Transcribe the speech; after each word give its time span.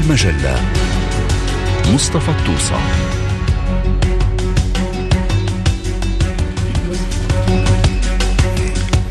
المجلة. 0.00 0.72
مصطفى 1.94 2.28
الطوسة 2.28 2.76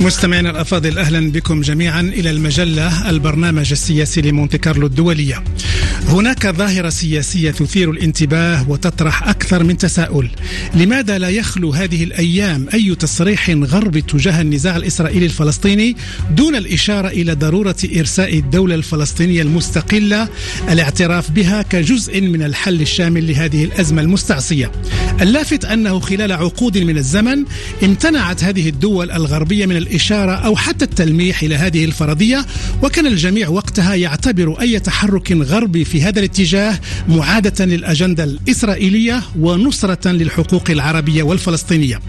مستمعينا 0.02 0.49
الأفاضل 0.49 0.97
أهلا 0.97 1.31
بكم 1.31 1.62
جميعا 1.62 2.01
إلى 2.01 2.29
المجلة 2.29 3.10
البرنامج 3.10 3.71
السياسي 3.71 4.21
لمونتي 4.21 4.58
كارلو 4.58 4.88
الدولية. 4.88 5.44
هناك 6.08 6.47
ظاهرة 6.47 6.89
سياسية 6.89 7.51
تثير 7.51 7.92
الانتباه 7.92 8.70
وتطرح 8.70 9.28
أكثر 9.28 9.63
من 9.63 9.78
تساؤل. 9.78 10.29
لماذا 10.75 11.17
لا 11.17 11.29
يخلو 11.29 11.71
هذه 11.74 12.03
الأيام 12.03 12.67
أي 12.74 12.96
تصريح 12.96 13.49
غربي 13.49 14.02
تجاه 14.02 14.42
النزاع 14.42 14.75
الإسرائيلي 14.75 15.25
الفلسطيني 15.25 15.96
دون 16.31 16.55
الإشارة 16.55 17.07
إلى 17.07 17.34
ضرورة 17.34 17.75
إرساء 17.98 18.38
الدولة 18.38 18.75
الفلسطينية 18.75 19.41
المستقلة 19.41 20.29
الاعتراف 20.70 21.31
بها 21.31 21.61
كجزء 21.61 22.21
من 22.21 22.43
الحل 22.43 22.81
الشامل 22.81 23.27
لهذه 23.27 23.63
الأزمة 23.63 24.02
المستعصية. 24.02 24.71
اللافت 25.21 25.66
أنه 25.66 25.99
خلال 25.99 26.31
عقود 26.31 26.77
من 26.77 26.98
الزمن 26.98 27.43
امتنعت 27.84 28.43
هذه 28.43 28.70
الدول 28.70 29.11
الغربية 29.11 29.66
من 29.66 29.86
الإشارة 29.87 30.31
أو 30.31 30.55
حتى 30.55 30.85
التلميح 30.85 31.43
إلى 31.43 31.55
هذه 31.55 31.85
الفرضية 31.85 32.45
وكان 32.83 33.07
الجميع 33.07 33.49
وقتها 33.49 33.95
يعتبر 33.95 34.61
أي 34.61 34.79
تحرك 34.79 35.31
غربي 35.31 35.85
في 35.85 36.01
هذا 36.01 36.19
الاتجاه 36.19 36.79
معادة 37.07 37.65
للأجندة 37.65 38.23
الإسرائيلية 38.23 39.23
ونصرة 39.39 40.11
للحقوق 40.11 40.71
العربية 40.71 41.23
والفلسطينية. 41.23 41.99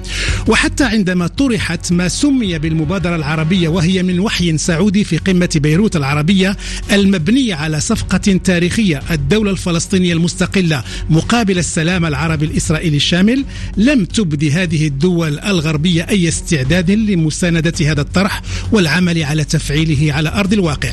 وحتى 0.47 0.85
عندما 0.85 1.27
طرحت 1.27 1.93
ما 1.93 2.09
سمي 2.09 2.59
بالمبادرة 2.59 3.17
العربية 3.17 3.69
وهي 3.69 4.03
من 4.03 4.21
وحي 4.21 4.59
سعودي 4.59 5.05
في 5.05 5.19
قمة 5.19 5.51
بيروت 5.55 5.97
العربية 5.97 6.57
المبنية 6.93 7.55
على 7.55 7.81
صفقة 7.81 8.41
تاريخية 8.45 9.03
الدولة 9.11 9.51
الفلسطينية 9.51 10.13
المستقلة 10.13 10.85
مقابل 11.11 11.59
السلام 11.59 12.07
العربي 12.07 12.47
الإسرائيلي 12.47 12.97
الشامل 12.97 13.45
لم 13.77 14.05
تبدي 14.05 14.51
هذه 14.51 14.87
الدول 14.87 15.39
الغربية 15.39 16.09
أي 16.09 16.29
استعداد 16.29 16.91
لمساندة 16.91 17.68
إعادة 17.69 17.93
هذا 17.93 18.01
الطرح 18.01 18.43
والعمل 18.73 19.23
على 19.23 19.45
تفعيله 19.45 20.13
على 20.13 20.29
أرض 20.29 20.53
الواقع. 20.53 20.91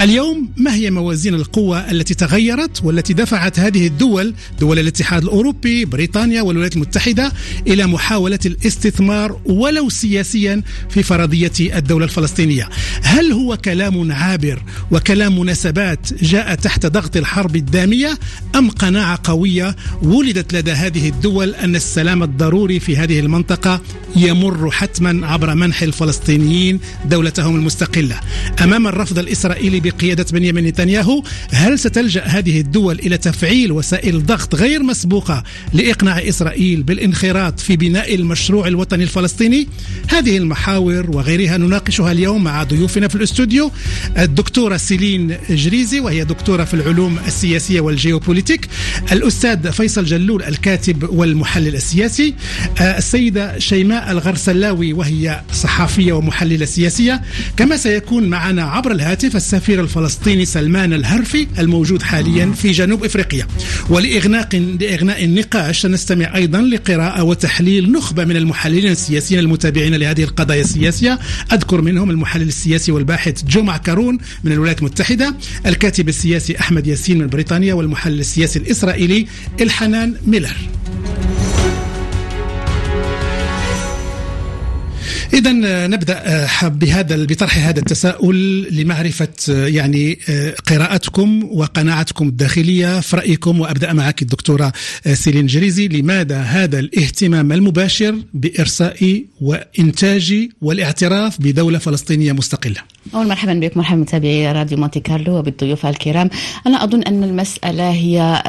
اليوم 0.00 0.48
ما 0.56 0.74
هي 0.74 0.90
موازين 0.90 1.34
القوة 1.34 1.90
التي 1.90 2.14
تغيرت 2.14 2.80
والتي 2.84 3.12
دفعت 3.12 3.58
هذه 3.58 3.86
الدول 3.86 4.34
دول 4.60 4.78
الاتحاد 4.78 5.22
الأوروبي 5.22 5.84
بريطانيا 5.84 6.42
والولايات 6.42 6.76
المتحدة 6.76 7.32
إلى 7.66 7.86
محاولة 7.86 8.38
الاستثمار 8.46 9.40
ولو 9.44 9.88
سياسيا 9.88 10.62
في 10.90 11.02
فرضية 11.02 11.52
الدولة 11.60 12.04
الفلسطينية؟ 12.04 12.68
هل 13.02 13.32
هو 13.32 13.56
كلام 13.56 14.12
عابر 14.12 14.62
وكلام 14.90 15.38
مناسبات 15.38 16.24
جاء 16.24 16.54
تحت 16.54 16.86
ضغط 16.86 17.16
الحرب 17.16 17.56
الدامية 17.56 18.18
أم 18.54 18.70
قناعة 18.70 19.18
قوية 19.24 19.76
ولدت 20.02 20.54
لدى 20.54 20.72
هذه 20.72 21.08
الدول 21.08 21.54
أن 21.54 21.76
السلام 21.76 22.22
الضروري 22.22 22.80
في 22.80 22.96
هذه 22.96 23.20
المنطقة 23.20 23.80
يمر 24.16 24.70
حتما 24.70 25.26
عبر 25.26 25.54
منح 25.54 25.82
الفلسطينيين؟ 25.82 26.13
الفلسطينيين 26.14 26.80
دولتهم 27.04 27.56
المستقلة. 27.56 28.20
أمام 28.62 28.86
الرفض 28.86 29.18
الإسرائيلي 29.18 29.80
بقيادة 29.80 30.26
بنيامين 30.32 30.64
نتنياهو 30.64 31.22
هل 31.50 31.78
ستلجأ 31.78 32.24
هذه 32.24 32.60
الدول 32.60 32.98
إلى 32.98 33.18
تفعيل 33.18 33.72
وسائل 33.72 34.26
ضغط 34.26 34.54
غير 34.54 34.82
مسبوقة 34.82 35.44
لإقناع 35.72 36.18
إسرائيل 36.18 36.82
بالانخراط 36.82 37.60
في 37.60 37.76
بناء 37.76 38.14
المشروع 38.14 38.68
الوطني 38.68 39.02
الفلسطيني؟ 39.04 39.68
هذه 40.08 40.36
المحاور 40.36 41.10
وغيرها 41.10 41.56
نناقشها 41.56 42.12
اليوم 42.12 42.44
مع 42.44 42.62
ضيوفنا 42.62 43.08
في 43.08 43.14
الاستوديو 43.14 43.70
الدكتورة 44.18 44.76
سيلين 44.76 45.36
جريزي 45.50 46.00
وهي 46.00 46.24
دكتورة 46.24 46.64
في 46.64 46.74
العلوم 46.74 47.18
السياسية 47.26 47.80
والجيوبوليتيك 47.80 48.68
الأستاذ 49.12 49.72
فيصل 49.72 50.04
جلول 50.04 50.42
الكاتب 50.42 51.08
والمحلل 51.10 51.74
السياسي 51.74 52.34
السيدة 52.80 53.58
شيماء 53.58 54.10
الغرسلاوي 54.10 54.92
وهي 54.92 55.40
صحافية 55.52 56.03
صحفية 56.04 56.12
ومحللة 56.12 56.64
سياسية 56.64 57.22
كما 57.56 57.76
سيكون 57.76 58.24
معنا 58.24 58.62
عبر 58.62 58.92
الهاتف 58.92 59.36
السفير 59.36 59.80
الفلسطيني 59.80 60.44
سلمان 60.44 60.92
الهرفي 60.92 61.46
الموجود 61.58 62.02
حاليا 62.02 62.52
في 62.52 62.70
جنوب 62.70 63.04
إفريقيا. 63.04 63.46
ولإغناء 63.88 64.48
لإغناء 64.80 65.24
النقاش 65.24 65.80
سنستمع 65.80 66.36
أيضا 66.36 66.60
لقراءة 66.60 67.22
وتحليل 67.22 67.92
نخبة 67.92 68.24
من 68.24 68.36
المحللين 68.36 68.90
السياسيين 68.90 69.40
المتابعين 69.40 69.94
لهذه 69.94 70.22
القضايا 70.22 70.60
السياسية. 70.60 71.18
أذكر 71.52 71.80
منهم 71.80 72.10
المحلل 72.10 72.48
السياسي 72.48 72.92
والباحث 72.92 73.44
جو 73.44 73.62
معكرون 73.62 74.18
من 74.44 74.52
الولايات 74.52 74.78
المتحدة 74.78 75.34
الكاتب 75.66 76.08
السياسي 76.08 76.60
أحمد 76.60 76.86
ياسين 76.86 77.18
من 77.18 77.26
بريطانيا 77.26 77.74
والمحلل 77.74 78.20
السياسي 78.20 78.58
الإسرائيلي 78.58 79.26
إلحنان 79.60 80.14
ميلر. 80.26 80.56
إذا 85.34 85.50
آه، 85.64 85.86
نبدأ 85.86 86.22
آه، 86.26 86.68
بهذا 86.68 87.24
بطرح 87.24 87.58
هذا 87.58 87.78
التساؤل 87.78 88.66
لمعرفة 88.70 89.28
آه، 89.50 89.66
يعني 89.66 90.18
قراءتكم 90.66 91.48
وقناعتكم 91.52 92.28
الداخلية 92.28 93.00
في 93.00 93.16
رأيكم 93.16 93.60
وأبدأ 93.60 93.92
معك 93.92 94.22
الدكتورة 94.22 94.72
سيلين 95.12 95.46
جريزي. 95.46 95.88
لماذا 95.88 96.40
هذا 96.40 96.78
الاهتمام 96.78 97.52
المباشر 97.52 98.14
بإرساء 98.34 99.24
وإنتاج 99.40 100.48
والاعتراف 100.62 101.40
بدولة 101.40 101.78
فلسطينية 101.78 102.32
مستقلة؟ 102.32 102.76
أولا 103.14 103.28
مرحبا 103.28 103.54
بك 103.54 103.76
مرحبا 103.76 104.00
متابعي 104.00 104.52
راديو 104.52 104.78
مونتي 104.78 105.00
كارلو 105.00 105.38
وبالضيوف 105.38 105.86
الكرام. 105.86 106.30
أنا 106.66 106.84
أظن 106.84 107.02
أن 107.02 107.24
المسألة 107.24 107.90
هي 107.90 108.42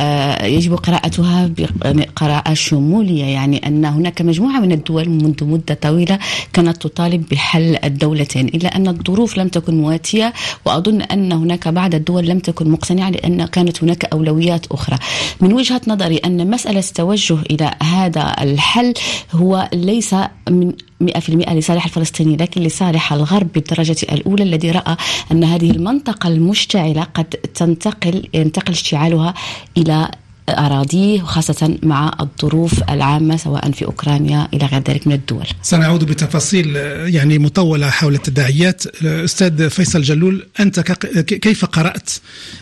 يجب 0.44 0.74
قراءتها 0.74 1.52
بقراءة 1.86 2.54
شمولية 2.54 3.26
يعني 3.26 3.68
أن 3.68 3.86
هناك 3.86 4.22
مجموعة 4.22 4.60
من 4.60 4.72
الدول 4.72 5.10
منذ 5.10 5.44
مدة 5.44 5.74
طويلة 5.74 6.20
كانت 6.54 6.75
تطالب 6.76 7.26
بحل 7.32 7.78
الدولتين. 7.84 8.48
إلا 8.48 8.76
أن 8.76 8.88
الظروف 8.88 9.38
لم 9.38 9.48
تكن 9.48 9.76
مواتية 9.76 10.34
وأظن 10.66 11.02
أن 11.02 11.32
هناك 11.32 11.68
بعض 11.68 11.96
الدول 11.96 12.28
لم 12.28 12.40
تكن 12.40 12.70
مقتنعة 12.70 13.10
لأن 13.10 13.46
كانت 13.46 13.84
هناك 13.84 14.06
أولويات 14.06 14.66
أخرى. 14.72 14.98
من 15.42 15.54
وجهة 15.54 15.82
نظري 15.88 16.18
أن 16.18 16.50
مسألة 16.50 16.80
التوجه 16.80 17.38
إلى 17.52 17.72
هذا 17.84 18.36
الحل 18.42 18.94
هو 19.32 19.70
ليس 19.74 20.16
من 20.50 20.74
100% 21.02 21.54
لصالح 21.54 21.86
الفلسطيني 21.86 22.36
لكن 22.36 22.62
لصالح 22.62 23.14
الغرب 23.14 23.48
بالدرجة 23.54 23.98
الأولى 24.12 24.44
الذي 24.44 24.72
رأى 24.72 24.96
أن 25.32 25.44
هذه 25.44 25.72
المنطقة 25.72 26.28
المشتعلة 26.28 27.04
قد 27.04 27.26
تنتقل 27.26 28.28
ينتقل 28.34 28.72
اشتعالها 28.74 29.34
إلى 29.78 30.12
أراضيه 30.50 31.22
وخاصة 31.22 31.78
مع 31.84 32.18
الظروف 32.20 32.84
العامة 32.90 33.38
سواء 33.38 33.72
في 33.72 33.86
أوكرانيا 33.86 34.48
إلى 34.54 34.66
غير 34.66 34.84
ذلك 34.88 35.08
من 35.08 35.14
الدول. 35.14 35.46
سنعود 35.62 36.04
بتفاصيل 36.04 36.76
يعني 37.06 37.38
مطولة 37.38 37.90
حول 37.90 38.16
التداعيات. 38.16 39.04
أستاذ 39.04 39.70
فيصل 39.70 40.02
جلول 40.02 40.48
أنت 40.60 40.80
كيف 41.20 41.66
قرأت؟ 41.66 42.10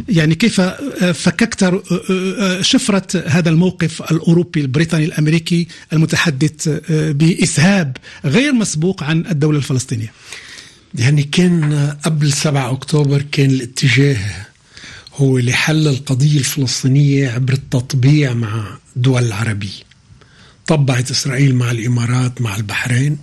يعني 0.09 0.35
كيف 0.35 0.61
فككت 1.13 1.81
شفرة 2.61 3.23
هذا 3.27 3.49
الموقف 3.49 4.11
الأوروبي 4.11 4.61
البريطاني 4.61 5.05
الأمريكي 5.05 5.67
المتحدث 5.93 6.69
بإسهاب 6.89 7.97
غير 8.25 8.53
مسبوق 8.53 9.03
عن 9.03 9.25
الدولة 9.31 9.57
الفلسطينية؟ 9.57 10.13
يعني 10.95 11.23
كان 11.23 11.93
قبل 12.03 12.33
7 12.33 12.71
أكتوبر 12.71 13.25
كان 13.31 13.49
الاتجاه 13.49 14.17
هو 15.15 15.37
لحل 15.37 15.87
القضية 15.87 16.39
الفلسطينية 16.39 17.29
عبر 17.29 17.53
التطبيع 17.53 18.33
مع 18.33 18.77
دول 18.95 19.23
العربية 19.23 19.83
طبعت 20.67 21.11
إسرائيل 21.11 21.55
مع 21.55 21.71
الإمارات 21.71 22.41
مع 22.41 22.55
البحرين 22.55 23.17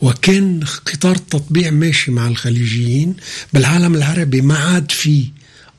وكان 0.00 0.60
قطار 0.86 1.16
التطبيع 1.16 1.70
ماشي 1.70 2.10
مع 2.10 2.28
الخليجيين 2.28 3.14
بالعالم 3.52 3.94
العربي 3.94 4.40
ما 4.40 4.58
عاد 4.58 4.90
في 4.90 5.24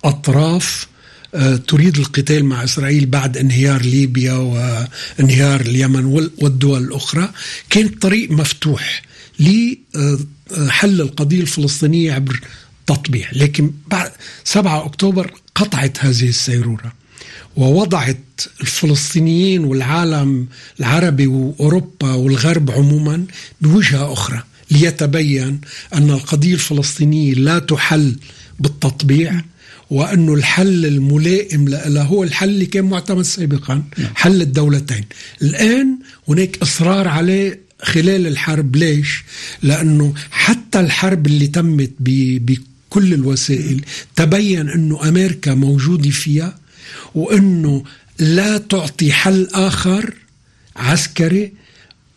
أطراف 0.03 0.87
آه، 1.35 1.55
تريد 1.55 1.97
القتال 1.97 2.45
مع 2.45 2.63
إسرائيل 2.63 3.05
بعد 3.05 3.37
انهيار 3.37 3.81
ليبيا 3.81 4.33
وانهيار 4.33 5.61
اليمن 5.61 6.05
والدول 6.41 6.83
الأخرى. 6.83 7.31
كان 7.69 7.85
الطريق 7.85 8.31
مفتوح 8.31 9.01
لحل 9.39 11.01
القضية 11.01 11.41
الفلسطينية 11.41 12.13
عبر 12.13 12.39
تطبيع 12.87 13.27
لكن 13.33 13.71
بعد 13.87 14.11
7 14.43 14.85
أكتوبر 14.85 15.33
قطعت 15.55 16.05
هذه 16.05 16.29
السيرورة 16.29 16.93
ووضعت 17.55 18.17
الفلسطينيين 18.61 19.63
والعالم 19.63 20.47
العربي 20.79 21.27
وأوروبا 21.27 22.13
والغرب 22.13 22.71
عموما 22.71 23.25
بوجهة 23.61 24.13
أخرى 24.13 24.43
ليتبين 24.71 25.61
أن 25.93 26.09
القضية 26.09 26.53
الفلسطينية 26.53 27.33
لا 27.33 27.59
تحل 27.59 28.15
بالتطبيع 28.59 29.41
وأنه 29.89 30.33
الحل 30.33 30.85
الملائم 30.85 31.69
لها 31.69 32.03
هو 32.03 32.23
الحل 32.23 32.49
اللي 32.49 32.65
كان 32.65 32.85
معتمد 32.85 33.21
سابقا 33.21 33.83
نعم. 33.97 34.09
حل 34.15 34.41
الدولتين 34.41 35.05
الآن 35.41 35.99
هناك 36.27 36.57
إصرار 36.61 37.07
عليه 37.07 37.59
خلال 37.81 38.27
الحرب 38.27 38.75
ليش؟ 38.75 39.23
لأنه 39.63 40.13
حتى 40.31 40.79
الحرب 40.79 41.27
اللي 41.27 41.47
تمت 41.47 41.91
كل 42.93 43.13
الوسائل 43.13 43.81
تبين 44.15 44.69
أنه 44.69 45.09
أمريكا 45.09 45.53
موجودة 45.53 46.09
فيها 46.09 46.57
وأنه 47.15 47.83
لا 48.19 48.57
تعطي 48.57 49.11
حل 49.11 49.47
آخر 49.53 50.13
عسكري 50.75 51.51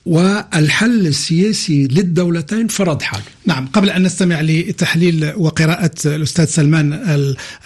والحل 0.06 1.06
السياسي 1.06 1.86
للدولتين 1.86 2.68
فرض 2.68 3.02
حاله 3.02 3.24
نعم 3.46 3.66
قبل 3.66 3.90
أن 3.90 4.02
نستمع 4.02 4.40
لتحليل 4.40 5.32
وقراءة 5.36 5.90
الأستاذ 6.06 6.44
سلمان 6.44 6.92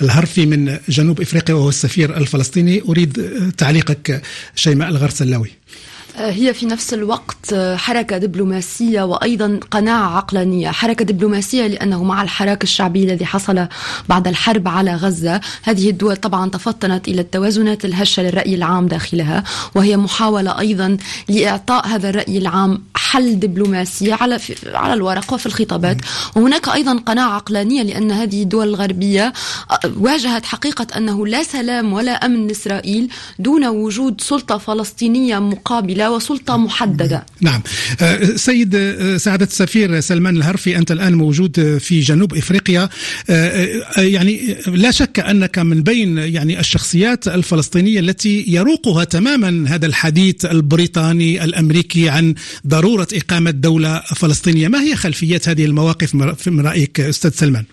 الهرفي 0.03 0.47
من 0.47 0.79
جنوب 0.89 1.21
إفريقيا 1.21 1.55
وهو 1.55 1.69
السفير 1.69 2.17
الفلسطيني 2.17 2.83
أريد 2.89 3.12
تعليقك 3.59 4.23
شيماء 4.55 4.89
الغرسلاوي. 4.89 5.51
هي 6.17 6.55
في 6.55 6.67
نفس 6.67 6.95
الوقت 6.95 7.55
حركة 7.55 8.19
دبلوماسية 8.19 9.03
وأيضا 9.03 9.61
قناعة 9.71 10.17
عقلانية. 10.17 10.71
حركة 10.71 11.05
دبلوماسية 11.05 11.67
لأنه 11.67 12.05
مع 12.05 12.23
الحراك 12.23 12.65
الشعبي 12.65 13.05
الذي 13.05 13.27
حصل 13.27 13.67
بعد 14.09 14.29
الحرب 14.29 14.69
على 14.69 14.95
غزة 14.95 15.41
هذه 15.62 15.91
الدول 15.91 16.17
طبعا 16.17 16.51
تفطنت 16.51 17.09
إلى 17.09 17.21
التوازنات 17.21 17.85
الهشة 17.85 18.23
للرأي 18.23 18.55
العام 18.55 18.87
داخلها 18.87 19.45
وهي 19.75 19.97
محاولة 19.97 20.59
أيضا 20.59 20.97
لإعطاء 21.29 21.87
هذا 21.87 22.09
الرأي 22.11 22.39
العام 22.39 22.83
حل 22.97 23.39
دبلوماسي 23.41 24.12
على 24.12 24.39
على 24.75 24.95
الورق 24.95 25.33
وفي 25.33 25.47
الخطابات. 25.47 25.97
وهناك 26.37 26.69
أيضا 26.69 26.97
قناعة 27.07 27.35
عقلانية 27.35 27.83
لأن 27.83 28.11
هذه 28.11 28.43
الدول 28.43 28.69
الغربية 28.69 29.33
واجهت 29.97 30.45
حقيقة 30.45 30.87
أنه 30.97 31.27
لا 31.27 31.43
سلام 31.43 31.93
ولا 31.93 32.12
أمن 32.12 32.47
لإسرائيل 32.47 33.09
دون 33.39 33.67
وجود 33.67 34.21
سلطة 34.21 34.59
فلسطينية 34.59 35.39
مقابلة 35.39 36.00
وسلطة 36.08 36.56
محددة. 36.56 37.26
نعم. 37.41 37.62
أه، 38.00 38.25
سيد 38.25 38.75
أه، 38.75 39.17
سعادة 39.17 39.44
السفير 39.44 40.00
سلمان 40.00 40.37
الهرفي 40.37 40.76
أنت 40.76 40.93
الآن 40.93 41.14
موجود 41.14 41.79
في 41.79 42.00
جنوب 42.00 42.35
إفريقيا. 42.35 42.88
يعني 43.97 44.56
لا 44.67 44.91
شك 44.91 45.20
أنك 45.20 45.58
من 45.58 45.82
بين 45.82 46.19
يعني 46.19 46.61
الشخصيات 46.61 47.29
الفلسطينية 47.29 48.00
التي 48.00 48.44
يروقها 48.49 49.05
تماما 49.05 49.75
هذا 49.75 49.87
الحديث 49.87 50.44
البريطاني 50.44 51.44
الأمريكي 51.44 52.08
عن 52.08 52.35
ضرورة 52.67 53.08
إقامة 53.12 53.50
دولة 53.50 54.00
فلسطينية. 54.00 54.69
ما 54.69 54.82
هي 54.82 54.97
خلفيات 54.97 55.49
هذه 55.49 55.64
المواقف 55.64 56.14
من 56.47 56.67
رأيك 56.67 57.00
أستاذ 57.00 57.31
سلمان؟ 57.31 57.64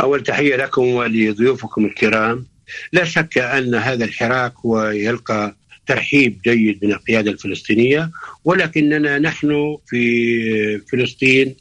أول 0.00 0.22
تحية 0.22 0.56
لكم 0.56 0.82
ولضيوفكم 0.82 1.84
الكرام. 1.84 2.46
لا 2.92 3.04
شك 3.04 3.38
أن 3.38 3.74
هذا 3.74 4.04
الحراك 4.04 4.64
ويلقى 4.64 5.56
ترحيب 5.86 6.40
جيد 6.44 6.84
من 6.84 6.92
القيادة 6.92 7.30
الفلسطينية 7.30 8.10
ولكننا 8.44 9.18
نحن 9.18 9.76
في 9.86 10.78
فلسطين 10.78 11.54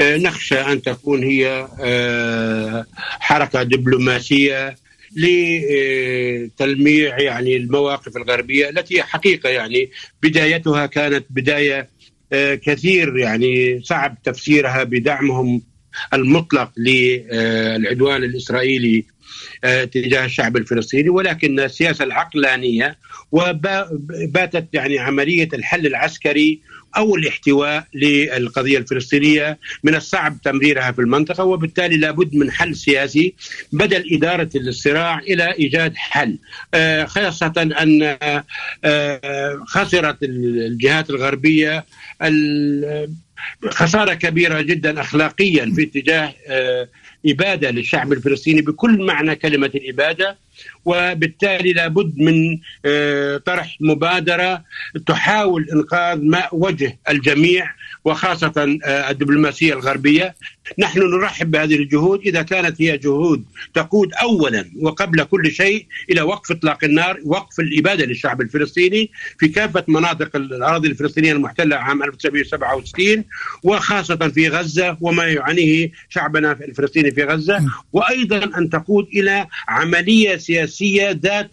آه، 0.00 0.16
نخشى 0.16 0.60
أن 0.60 0.82
تكون 0.82 1.22
هي 1.22 1.68
آه، 1.80 2.86
حركة 3.20 3.62
دبلوماسية 3.62 4.76
لتلميع 5.16 7.20
يعني 7.20 7.56
المواقف 7.56 8.16
الغربية 8.16 8.68
التي 8.68 9.02
حقيقة 9.02 9.48
يعني 9.48 9.90
بدايتها 10.22 10.86
كانت 10.86 11.26
بداية 11.30 11.88
آه، 12.32 12.54
كثير 12.54 13.18
يعني 13.18 13.80
صعب 13.82 14.18
تفسيرها 14.24 14.84
بدعمهم 14.84 15.62
المطلق 16.14 16.72
للعدوان 16.76 18.24
الإسرائيلي 18.24 19.04
آه، 19.64 19.84
تجاه 19.84 20.24
الشعب 20.24 20.56
الفلسطيني 20.56 21.08
ولكن 21.08 21.60
السياسة 21.60 22.04
العقلانية 22.04 22.96
وباتت 23.32 24.68
يعني 24.72 24.98
عملية 24.98 25.48
الحل 25.54 25.86
العسكري 25.86 26.60
أو 26.96 27.16
الاحتواء 27.16 27.86
للقضية 27.94 28.78
الفلسطينية 28.78 29.58
من 29.84 29.94
الصعب 29.94 30.40
تمريرها 30.44 30.92
في 30.92 30.98
المنطقة 30.98 31.44
وبالتالي 31.44 31.96
لابد 31.96 32.34
من 32.34 32.50
حل 32.50 32.76
سياسي 32.76 33.34
بدل 33.72 34.04
إدارة 34.12 34.50
الصراع 34.56 35.18
إلى 35.18 35.52
إيجاد 35.52 35.96
حل. 35.96 36.38
آه، 36.74 37.04
خاصة 37.04 37.52
أن 37.56 38.16
آه، 38.84 39.58
خسرت 39.66 40.22
الجهات 40.22 41.10
الغربية 41.10 41.86
خسارة 43.70 44.14
كبيرة 44.14 44.60
جدا 44.60 45.00
اخلاقيا 45.00 45.72
في 45.76 45.82
اتجاه 45.82 46.34
إبادة 47.26 47.70
للشعب 47.70 48.12
الفلسطيني 48.12 48.62
بكل 48.62 49.06
معنى 49.06 49.36
كلمة 49.36 49.70
الإبادة. 49.74 50.38
وبالتالي 50.84 51.72
لابد 51.72 52.18
من 52.18 52.58
آه، 52.84 53.36
طرح 53.36 53.76
مبادرة 53.80 54.64
تحاول 55.06 55.68
إنقاذ 55.72 56.18
ماء 56.22 56.48
وجه 56.52 56.98
الجميع 57.08 57.70
وخاصة 58.04 58.78
آه، 58.84 59.10
الدبلوماسية 59.10 59.72
الغربية. 59.72 60.34
نحن 60.78 61.00
نرحب 61.00 61.50
بهذه 61.50 61.74
الجهود. 61.74 62.20
إذا 62.20 62.42
كانت 62.42 62.82
هي 62.82 62.98
جهود 62.98 63.44
تقود 63.74 64.12
اولا 64.22 64.70
وقبل 64.80 65.24
كل 65.24 65.50
شيء 65.50 65.86
إلى 66.10 66.22
وقف 66.22 66.50
إطلاق 66.50 66.84
النار، 66.84 67.20
وقف 67.24 67.60
الإبادة 67.60 68.04
للشعب 68.04 68.40
الفلسطيني 68.40 69.10
في 69.38 69.48
كافة 69.48 69.84
مناطق 69.88 70.36
الأراضي 70.36 70.88
الفلسطينية 70.88 71.32
المحتلة 71.32 71.76
عام 71.76 72.02
1967 72.02 73.24
وخاصة 73.62 74.16
في 74.16 74.48
غزة 74.48 74.96
وما 75.00 75.24
يعانيه 75.24 75.90
شعبنا 76.08 76.52
الفلسطيني 76.52 77.10
في 77.10 77.24
غزة، 77.24 77.64
وأيضا 77.92 78.58
أن 78.58 78.70
تقود 78.70 79.08
إلى 79.14 79.46
عملية 79.68 80.36
سياسية 80.50 81.20
ذات 81.22 81.50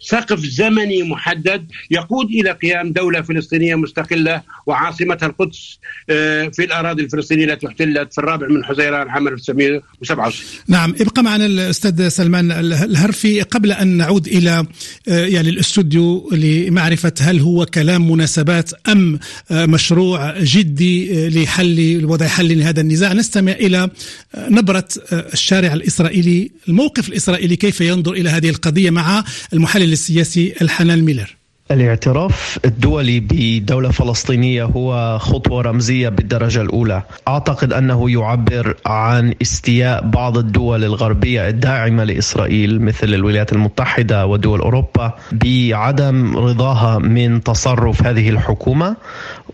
سقف 0.00 0.40
زمني 0.40 1.02
محدد 1.02 1.66
يقود 1.90 2.26
إلى 2.26 2.50
قيام 2.50 2.92
دولة 2.92 3.22
فلسطينية 3.22 3.74
مستقلة 3.74 4.42
وعاصمتها 4.66 5.26
القدس 5.26 5.78
آه، 6.10 6.48
في 6.48 6.64
الأراضي 6.64 7.02
الفلسطينية 7.02 7.44
التي 7.44 7.66
احتلت 7.66 8.12
في 8.12 8.18
الرابع 8.18 8.48
من 8.48 8.64
حزيران 8.64 9.08
عام 9.08 9.28
1967 9.28 10.46
نعم 10.68 10.94
ابقى 11.00 11.22
معنا 11.22 11.46
الأستاذ 11.46 12.08
سلمان 12.08 12.52
الهرفي. 12.52 13.42
قبل 13.42 13.72
أن 13.72 13.88
نعود 13.88 14.26
إلى 14.26 14.66
آه، 15.08 15.26
يعني 15.26 15.48
الاستوديو 15.48 16.30
لمعرفة 16.32 17.12
هل 17.20 17.40
هو 17.40 17.66
كلام 17.66 18.10
مناسبات 18.10 18.70
أم 18.88 19.18
آه، 19.50 19.66
مشروع 19.66 20.38
جدي 20.38 21.28
لحل 21.28 22.00
لوضع 22.00 22.26
حل 22.26 22.58
لهذا 22.58 22.80
النزاع 22.80 23.12
نستمع 23.12 23.52
إلى 23.52 23.90
نبرة 24.38 24.88
الشارع 25.12 25.72
الإسرائيلي 25.72 26.50
الموقف 26.68 27.08
الإسرائيلي 27.08 27.56
كيف 27.56 27.80
ينظر 27.80 28.12
إلى 28.24 28.30
هذه 28.30 28.48
القضية 28.48 28.90
مع 28.90 29.24
المحلل 29.52 29.92
السياسي 29.92 30.54
الحنان 30.62 31.02
ميلر. 31.02 31.36
الاعتراف 31.70 32.58
الدولي 32.64 33.20
بدولة 33.20 33.90
فلسطينية 33.90 34.64
هو 34.64 35.18
خطوة 35.18 35.62
رمزية 35.62 36.08
بالدرجة 36.08 36.60
الأولى. 36.60 37.02
أعتقد 37.28 37.72
أنه 37.72 38.10
يعبر 38.10 38.76
عن 38.86 39.34
استياء 39.42 40.06
بعض 40.06 40.38
الدول 40.38 40.84
الغربية 40.84 41.48
الداعمة 41.48 42.04
لإسرائيل 42.04 42.82
مثل 42.82 43.14
الولايات 43.14 43.52
المتحدة 43.52 44.26
ودول 44.26 44.60
أوروبا 44.60 45.12
بعدم 45.32 46.36
رضاها 46.36 46.98
من 46.98 47.42
تصرف 47.42 48.06
هذه 48.06 48.30
الحكومة 48.30 48.96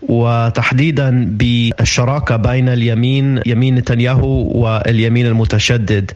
وتحديدا 0.01 1.25
بالشراكة 1.29 2.35
بين 2.35 2.69
اليمين 2.69 3.41
يمين 3.45 3.75
نتنياهو 3.75 4.51
واليمين 4.61 5.25
المتشدد 5.25 6.11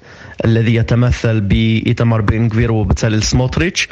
الذي 0.46 0.75
يتمثل 0.75 1.42
بإيتمار 1.42 2.22
بن 2.22 2.70
وبتساليل 2.70 3.24
سموتريتش 3.24 3.88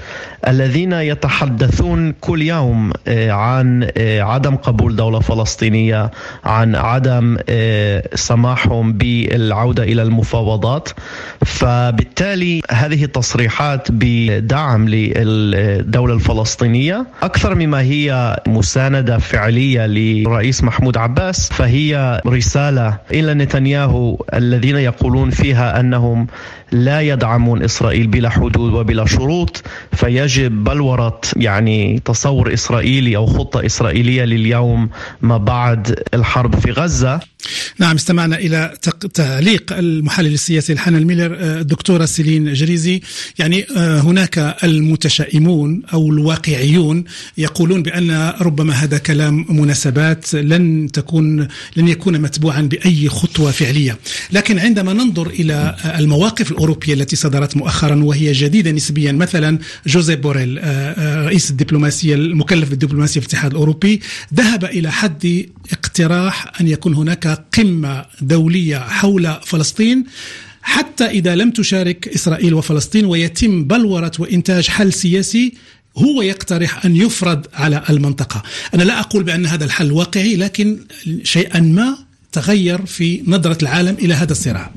الذين 0.47 0.93
يتحدثون 0.93 1.92
كل 2.21 2.41
يوم 2.41 2.91
آه، 3.07 3.31
عن 3.31 3.89
آه، 3.97 4.21
عدم 4.21 4.55
قبول 4.55 4.95
دولة 4.95 5.19
فلسطينية 5.19 6.11
عن 6.43 6.75
عدم 6.75 7.37
آه، 7.49 8.09
سماحهم 8.15 8.93
بالعودة 8.93 9.83
إلى 9.83 10.01
المفاوضات. 10.01 10.89
فبالتالي 11.45 12.61
هذه 12.71 13.03
التصريحات 13.03 13.87
بدعم 13.91 14.89
للدولة 14.89 16.13
الفلسطينية. 16.13 17.05
أكثر 17.23 17.55
مما 17.55 17.81
هي 17.81 18.37
مساندة 18.47 19.17
فعلية 19.17 19.85
لرئيس 19.87 20.63
محمود 20.63 20.97
عباس 20.97 21.49
فهي 21.53 22.21
رسالة 22.27 22.97
إلى 23.11 23.33
نتنياهو 23.33 24.23
الذين 24.33 24.75
يقولون 24.75 25.29
فيها 25.29 25.79
أنهم 25.79 26.27
لا 26.73 27.01
يدعمون 27.01 27.63
إسرائيل 27.63 28.07
بلا 28.07 28.29
حدود 28.29 28.73
وبلا 28.73 29.05
شروط 29.05 29.63
فيجب 29.91 30.63
بلوره 30.63 31.21
يعني 31.35 31.82
تصور 32.05 32.53
إسرائيلي 32.53 33.15
أو 33.15 33.25
خطة 33.25 33.65
إسرائيلية 33.65 34.23
لليوم 34.23 34.89
ما 35.21 35.37
بعد 35.37 36.03
الحرب 36.13 36.59
في 36.59 36.71
غزة؟ 36.71 37.19
نعم 37.79 37.95
استمعنا 37.95 38.37
إلى 38.37 38.73
تعليق 39.13 39.73
المحلل 39.73 40.33
السياسي 40.33 40.73
إلحنان 40.73 41.05
ميلر 41.05 41.37
الدكتورة 41.39 42.05
سيلين 42.05 42.53
جريزي. 42.53 43.01
يعني 43.39 43.65
آه، 43.77 43.99
هناك 43.99 44.57
المتشائمون 44.63 45.81
أو 45.93 46.09
الواقعيون 46.11 47.03
يقولون 47.37 47.83
بأن 47.83 48.33
ربما 48.41 48.73
هذا 48.73 48.97
كلام 48.97 49.45
مناسبات 49.49 50.33
لن 50.33 50.91
تكون 50.91 51.47
لن 51.75 51.87
يكون 51.87 52.21
متبوعا 52.21 52.61
بأي 52.61 53.09
خطوة 53.09 53.51
فعلية. 53.51 53.97
لكن 54.31 54.59
عندما 54.59 54.93
ننظر 54.93 55.27
إلى 55.27 55.75
المواقف 55.99 56.51
الأوروبية 56.51 56.93
التي 56.93 57.15
صدرت 57.15 57.57
مؤخرا 57.57 58.03
وهي 58.03 58.31
جديدة 58.31 58.71
نسبيا 58.71 59.11
مثلا 59.11 59.59
جوزيف 59.87 60.19
بوريل 60.19 60.59
آه، 60.59 60.63
آه، 60.63 61.25
رئيس 61.25 61.51
الدبلوماسية 61.51 61.72
المكلف 62.13 62.69
بالدبلوماسية 62.69 63.19
في 63.19 63.27
الاتحاد 63.27 63.51
الأوروبي 63.51 64.01
ذهب 64.33 64.65
إلى 64.65 64.91
حد 64.91 65.45
اقتراح 65.71 66.61
أن 66.61 66.67
يكون 66.67 66.93
هناك 66.93 67.45
قمة 67.57 68.05
دولية 68.21 68.77
حول 68.77 69.37
فلسطين 69.45 70.05
حتى 70.61 71.05
إذا 71.05 71.35
لم 71.35 71.51
تشارك 71.51 72.07
إسرائيل 72.07 72.53
وفلسطين 72.53 73.05
ويتم 73.05 73.63
بلورة 73.63 74.11
وإنتاج 74.19 74.67
حل 74.67 74.93
سياسي 74.93 75.53
هو 75.97 76.21
يقترح 76.21 76.85
أن 76.85 76.95
يفرض 76.95 77.45
على 77.53 77.83
المنطقة. 77.89 78.43
أنا 78.73 78.83
لا 78.83 78.99
أقول 78.99 79.23
بأن 79.23 79.45
هذا 79.45 79.65
الحل 79.65 79.91
واقعي 79.91 80.35
لكن 80.35 80.79
شيئا 81.23 81.59
ما 81.59 81.97
تغير 82.31 82.85
في 82.85 83.23
نظرة 83.27 83.57
العالم 83.61 83.95
إلى 83.99 84.13
هذا 84.13 84.31
الصراع. 84.31 84.71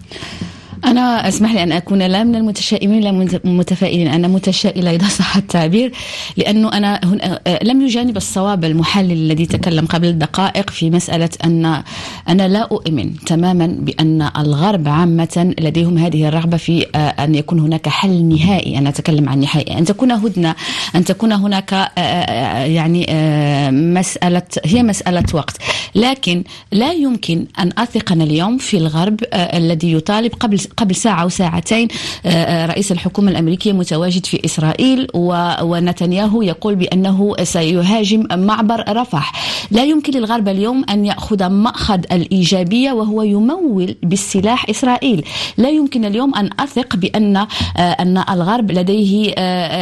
أنا 0.85 1.28
أسمح 1.28 1.52
لي 1.52 1.62
أن 1.62 1.73
أكون 1.73 2.02
لا 2.02 2.25
من 2.25 2.35
المتشائمين 2.35 3.00
لا 3.00 3.12
من 3.12 3.38
المتفائلين. 3.45 4.09
أنا 4.09 4.28
متشائلة 4.28 4.90
إذا 4.90 5.09
صح 5.09 5.37
التعبير 5.37 5.92
لأنه 6.37 6.73
أنا 6.73 7.00
هنا 7.04 7.40
لم 7.62 7.83
يجانب 7.83 8.16
الصواب 8.16 8.64
المحلل 8.64 9.12
الذي 9.12 9.47
تكلم 9.47 9.87
قبل 9.87 10.18
دقائق 10.18 10.71
في 10.71 10.90
مسألة 10.90 11.28
أن 11.45 11.83
أنا 12.28 12.49
لا 12.49 12.61
أؤمن 12.61 13.16
تماما 13.16 13.66
بأن 13.66 14.30
الغرب 14.38 14.88
عامة 14.88 15.54
لديهم 15.61 15.99
هذه 15.99 16.28
الرغبة 16.28 16.56
في 16.56 16.83
أن 16.97 17.35
يكون 17.35 17.61
هناك 17.61 17.88
حل 17.88 18.25
نهائي. 18.25 18.78
أنا 18.78 18.88
أتكلم 18.88 19.28
عن 19.28 19.40
نهائي. 19.40 19.78
أن 19.78 19.85
تكون 19.85 20.12
هدنة 20.12 20.54
أن 20.97 21.04
تكون 21.04 21.33
هناك 21.33 21.73
يعني 22.66 23.06
مسألة 23.71 24.42
هي 24.64 24.83
مسألة 24.83 25.25
وقت. 25.33 25.56
لكن 25.95 26.45
لا 26.73 26.92
يمكن 26.92 27.47
أن 27.59 27.71
أثق 27.78 28.12
اليوم 28.12 28.59
في 28.59 28.76
الغرب 28.76 29.21
الذي 29.35 29.92
يطالب 29.92 30.35
قبل 30.35 30.59
قبل 30.76 30.94
ساعة 30.94 31.23
أو 31.23 31.28
ساعتين 31.28 31.88
آه، 32.26 32.28
آه، 32.28 32.66
رئيس 32.66 32.92
الحكومة 32.92 33.30
الأمريكية 33.30 33.73
متواجد 33.73 34.26
في 34.26 34.44
إسرائيل 34.44 35.06
ونتنياهو 35.62 36.42
يقول 36.42 36.75
بأنه 36.75 37.35
سيهاجم 37.42 38.26
معبر 38.32 38.85
رفح. 38.88 39.32
لا 39.70 39.85
يمكن 39.85 40.12
للغرب 40.12 40.49
اليوم 40.49 40.85
أن 40.90 41.06
يأخذ 41.06 41.49
مأخذ 41.49 42.00
الإيجابية 42.12 42.92
وهو 42.92 43.23
يمول 43.23 43.96
بالسلاح 44.02 44.70
إسرائيل. 44.70 45.25
لا 45.56 45.68
يمكن 45.68 46.04
اليوم 46.04 46.35
أن 46.35 46.50
أثق 46.61 46.96
بأن 46.96 47.37
آه، 47.37 47.46
أن 47.80 48.25
الغرب 48.30 48.73
لديه 48.73 49.35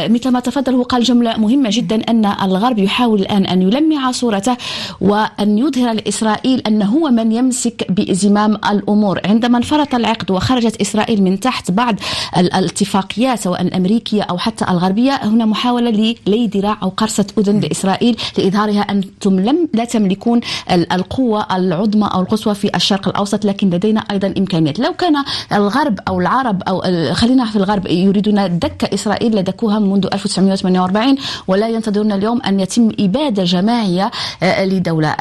مثل 0.07 0.29
ما 0.31 0.39
تفضل 0.39 0.73
هو 0.73 0.83
قال 0.83 1.03
جملة 1.03 1.37
مهمة 1.37 1.69
جدا 1.71 2.01
أن 2.09 2.25
الغرب 2.25 2.79
يحاول 2.79 3.21
الآن 3.21 3.45
أن 3.45 3.61
يلمع 3.61 4.11
صورته 4.11 4.57
وأن 5.01 5.57
يظهر 5.57 5.93
لإسرائيل 5.93 6.59
أن 6.67 6.81
هو 6.81 7.09
من 7.09 7.31
يمسك 7.31 7.91
بزمام 7.91 8.55
الأمور. 8.55 9.19
عندما 9.25 9.57
انفرط 9.57 9.95
العقد 9.95 10.31
وخرجت 10.31 10.74
إسرائيل 10.81 11.23
من 11.23 11.39
تحت 11.39 11.71
بعض 11.71 11.95
الاتفاقيات 12.37 13.39
سواء 13.39 13.61
الأمريكية 13.61 14.21
أو 14.21 14.37
حتى 14.37 14.65
الغربية. 14.69 15.11
هنا 15.23 15.45
محاولة 15.45 15.89
للي 15.89 16.47
ذراع 16.47 16.77
أو 16.83 16.89
قرصة 16.89 17.25
أذن 17.37 17.59
لإسرائيل 17.59 18.17
لإظهارها. 18.37 18.81
أنتم 18.81 19.39
لم 19.39 19.69
لا 19.73 19.85
تملكون 19.85 20.39
القوة 20.71 21.55
العظمى 21.55 22.09
أو 22.13 22.21
القصوى 22.21 22.55
في 22.55 22.75
الشرق 22.75 23.07
الأوسط 23.07 23.45
لكن 23.45 23.69
لدينا 23.69 23.99
أيضا 24.11 24.33
إمكانيات. 24.37 24.79
لو 24.79 24.93
كان 24.93 25.15
الغرب 25.53 25.99
أو 26.07 26.19
العرب 26.19 26.63
أو 26.63 26.81
خلينا 27.13 27.45
في 27.45 27.55
الغرب 27.55 27.87
يريدون 27.87 28.59
دك 28.59 28.83
إسرائيل 28.93 29.35
لدكوها 29.35 29.79
منذ 29.79 30.07
1948 30.13 31.15
ولا 31.47 31.69
ينتظرون 31.69 32.11
اليوم 32.11 32.41
أن 32.41 32.59
يتم 32.59 32.91
إبادة 32.99 33.43
جماعية 33.43 34.11
آه، 34.43 34.65
لدولة. 34.65 35.15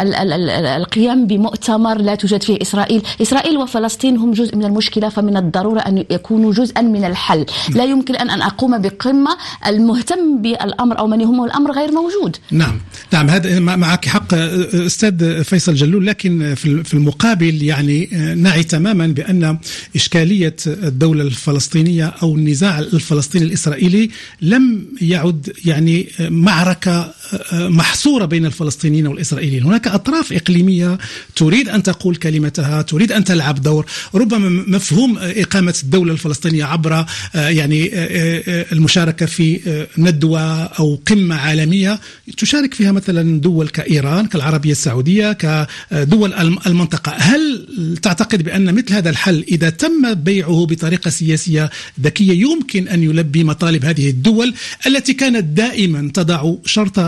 القيام 0.77 1.27
بمؤتمر 1.27 1.99
لا 1.99 2.15
توجد 2.15 2.43
فيه 2.43 2.59
إسرائيل. 2.63 3.03
إسرائيل 3.23 3.59
وفلسطين 3.59 4.17
هم 4.17 4.33
جزء 4.33 4.57
من 4.57 4.65
المشكلة 4.65 5.09
فمن 5.09 5.37
الضرورة 5.45 5.81
أن 5.81 6.05
يكونوا 6.11 6.53
جزءا 6.53 6.83
من 6.83 7.05
الحل. 7.05 7.47
لا 7.75 7.85
يمكن 7.85 8.17
أن, 8.17 8.31
أن 8.31 8.43
أقوم 8.43 8.79
بقمة 8.79 9.37
المهتم 9.67 10.43
بالأمر 10.43 10.99
أو 10.99 11.07
من 11.07 11.21
يهمه 11.21 11.45
الأمر 11.45 11.73
غير 11.73 11.91
موجود. 11.93 12.37
نعم. 12.51 12.81
نعم 13.13 13.31
هذا 13.31 13.61
معك 13.61 14.09
حق 14.09 14.35
أستاذ 14.35 15.45
فيصل 15.45 15.75
جلول 15.75 16.07
لكن 16.07 16.55
في 16.85 16.95
المقابل 16.95 17.63
يعني 17.63 18.07
نعي 18.37 18.63
تماما 18.63 19.07
بأن 19.07 19.59
إشكالية 19.97 20.57
الدولة 20.67 21.23
الفلسطينية 21.23 22.07
أو 22.23 22.35
النزاع 22.35 22.79
الفلسطيني 22.79 23.45
الإسرائيلي 23.45 24.11
لم 24.41 24.87
يعد 25.01 25.53
يعني 25.65 26.09
معركة 26.21 27.15
محصورة 27.53 28.25
بين 28.25 28.47
الفلسطينيين 28.47 29.07
والإسرائيليين. 29.07 29.63
هناك 29.63 29.89
أطراف 29.89 30.33
إقليمية 30.33 30.99
تريد 31.37 31.69
أن 31.69 31.83
تقول 31.83 32.17
كلمتها 32.17 32.83
تريد 32.83 33.13
أن 33.13 33.25
تلعب 33.25 33.63
دور. 33.63 33.87
ربما 34.15 34.65
مفهوم 34.67 35.19
إقامة 35.19 35.75
الدولة 35.83 36.13
الفلسطينية 36.13 36.65
عبر 36.65 36.95
آه، 36.95 37.49
يعني 37.49 37.91
آه، 37.95 38.43
آه، 38.49 38.67
المشاركة 38.73 39.27
في 39.27 39.61
ندوة 39.99 40.63
أو 40.65 41.01
قمة 41.07 41.35
عالمية 41.35 42.01
تشارك 42.37 42.75
فيها 42.75 42.93
مثلا 42.93 43.41
دول 43.41 43.69
كإيران 43.69 44.27
كالعربية 44.27 44.73
السعودية 44.73 45.33
كدول 45.33 46.33
المنطقة. 46.67 47.13
هل 47.13 47.67
تعتقد 48.03 48.43
بأن 48.43 48.75
مثل 48.75 48.93
هذا 48.93 49.11
الحل 49.11 49.45
إذا 49.49 49.71
تم 49.71 50.15
بيعه 50.15 50.67
بطريقة 50.67 51.11
سياسية 51.11 51.71
ذكية 52.01 52.33
يمكن 52.33 52.89
أن 52.89 53.03
يلبي 53.03 53.45
مطالب 53.45 53.85
هذه 53.85 54.11
الدول 54.11 54.55
التي 54.87 55.15
كانت 55.15 55.45
دائما 55.45 56.11
تضع 56.15 56.55
شرط 56.67 56.99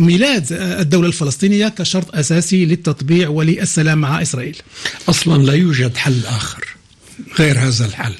ميلاد 0.00 0.52
الدولة 0.52 1.06
الفلسطينية 1.06 1.68
كشرط 1.68 2.14
أساسي 2.14 2.64
للتطبيع 2.64 3.28
وللسلام 3.28 3.98
مع 3.98 4.22
إسرائيل. 4.22 4.56
أصلا 5.08 5.42
لا 5.42 5.52
يوجد 5.52 5.96
حل 5.96 6.26
آخر 6.26 6.68
غير 7.38 7.58
هذا 7.58 7.86
الحل. 7.86 8.14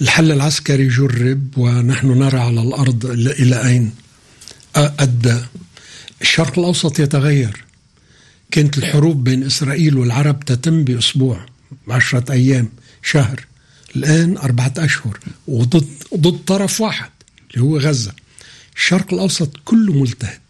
الحل 0.00 0.32
العسكري 0.32 0.88
جرب 0.88 1.58
ونحن 1.58 2.06
نرى 2.06 2.38
على 2.38 2.62
الأرض 2.62 3.06
إلى 3.06 3.66
أين 3.66 3.94
أدى. 4.76 5.38
الشرق 6.22 6.58
الأوسط 6.58 7.00
يتغير. 7.00 7.64
كانت 8.50 8.78
الحروب 8.78 9.24
بين 9.24 9.44
إسرائيل 9.44 9.96
والعرب 9.96 10.44
تتم 10.44 10.84
بأسبوع 10.84 11.46
عشرة 11.88 12.32
أيام 12.32 12.68
شهر. 13.02 13.46
الآن 13.96 14.36
أربعة 14.36 14.72
أشهر 14.78 15.18
وضد 15.46 15.88
ضد 16.16 16.44
طرف 16.46 16.80
واحد 16.80 17.10
اللي 17.50 17.64
هو 17.64 17.78
غزة. 17.78 18.12
الشرق 18.76 19.14
الأوسط 19.14 19.50
كله 19.64 19.92
ملتهب 19.92 20.40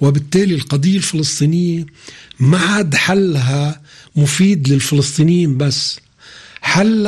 وبالتالي 0.00 0.54
القضية 0.54 0.96
الفلسطينية 0.96 1.86
ما 2.40 2.58
عاد 2.58 2.94
حلها 2.94 3.80
مفيد 4.16 4.68
للفلسطينيين 4.68 5.58
بس 5.58 6.00
حل 6.62 7.02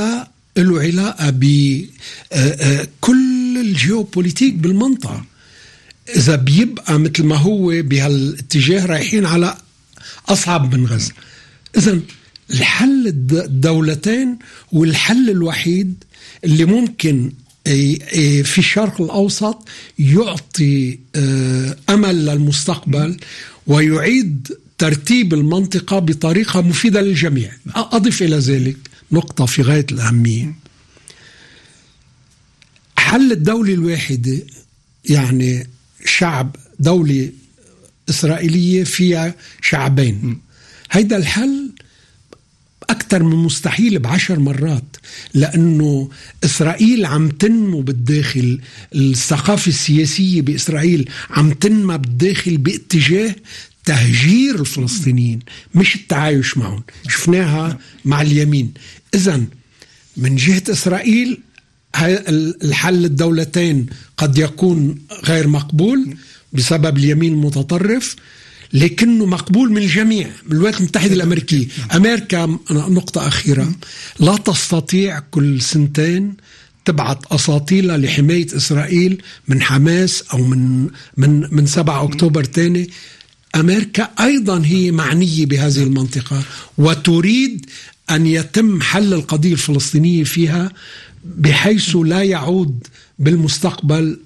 له 0.57 0.81
علاقة 0.81 1.31
بكل 1.31 1.89
آه، 2.33 2.87
آه، 3.09 3.61
الجيوبوليتيك 3.61 4.55
بالمنطقة. 4.55 5.25
إذا 6.17 6.37
بيبقى 6.37 6.99
مثل 6.99 7.25
ما 7.25 7.37
هو 7.37 7.83
بهالاتجاه 7.83 8.87
رايحين 8.87 9.27
على 9.27 9.57
أصعب 10.29 10.75
من 10.75 10.87
غزة. 10.87 11.13
إذا 11.77 12.01
الحل 12.51 13.09
الدولتين 13.33 14.39
والحل 14.73 15.31
الوحيد 15.31 16.05
اللي 16.45 16.65
ممكن 16.65 17.33
في 17.65 18.59
الشرق 18.59 19.01
الأوسط 19.01 19.69
يعطي 19.99 20.99
آه، 21.15 21.77
أمل 21.91 22.27
للمستقبل 22.27 23.17
ويعيد 23.67 24.49
ترتيب 24.79 25.35
المنطقة 25.35 25.99
بطريقة 25.99 26.61
مفيدة 26.61 27.01
للجميع. 27.01 27.53
أضف 27.75 28.23
إلى 28.23 28.37
ذلك 28.37 28.77
نقطة 29.13 29.47
في 29.47 29.63
غاية 29.63 29.87
الأهمية. 29.93 30.55
حل 32.97 33.33
الدولة 33.33 33.75
الواحدة 33.75 34.39
يعني 35.05 35.67
شعب 36.05 36.57
دولة 36.79 37.31
إسرائيلية 38.11 38.85
فيها 38.85 39.35
شعبين. 39.63 40.41
هيدا 40.91 41.17
الحل 41.17 41.72
أكثر 42.93 43.23
من 43.23 43.37
مستحيل 43.37 43.99
بعشر 43.99 44.39
مرات 44.39 44.97
لأنه 45.35 46.11
إسرائيل 46.45 47.07
عم 47.07 47.29
تنمو 47.29 47.81
بالداخل 47.81 48.61
الثقافة 48.95 49.69
السياسية 49.69 50.43
بإسرائيل 50.43 51.11
عم 51.31 51.53
تنمى 51.53 51.99
بالداخل 51.99 52.57
باتجاه 52.57 53.35
تهجير 53.85 54.61
الفلسطينيين 54.61 55.41
مش 55.75 55.95
التعايش 55.97 56.59
معهم 56.59 56.83
شفناها 57.09 57.79
مع 58.05 58.23
اليمين. 58.23 58.73
إذا 59.15 59.41
من 60.17 60.37
جهة 60.37 60.63
إسرائيل 60.71 61.41
الحل 62.65 63.05
الدولتين 63.05 63.87
قد 64.17 64.39
يكون 64.39 64.99
غير 65.25 65.49
مقبول 65.49 66.17
بسبب 66.53 66.99
اليمين 66.99 67.33
المتطرف. 67.33 68.17
لكنه 68.73 69.27
مقبول 69.27 69.71
من 69.71 69.79
الجميع 69.79 70.31
من 70.47 70.53
الولايات 70.53 70.81
المتحدة 70.81 71.15
الأمريكية. 71.15 71.67
أمريكا 71.95 72.59
نقطة 72.71 73.29
أخيرة 73.29 73.73
لا 74.21 74.37
تستطيع 74.37 75.19
كل 75.31 75.61
سنتين 75.61 76.35
تبعت 76.85 77.33
أساطيلها 77.33 77.97
لحماية 77.97 78.47
إسرائيل 78.57 79.23
من 79.49 79.63
حماس 79.63 80.25
أو 80.33 80.39
من 80.39 80.89
من 81.17 81.55
من 81.55 81.67
7 81.67 82.05
أكتوبر 82.05 82.45
ثاني 82.45 82.91
أمريكا 83.55 84.11
أيضا 84.21 84.63
هي 84.65 84.91
معنية 84.91 85.47
بهذه 85.47 85.83
المنطقة 85.83 86.43
وتريد 86.79 87.67
أن 88.11 88.27
يتم 88.27 88.81
حل 88.81 89.15
القضية 89.15 89.53
الفلسطينية 89.53 90.25
فيها 90.25 90.73
بحيث 91.25 91.97
لا 91.97 92.23
يعود 92.23 92.87
بالمستقبل 93.23 94.19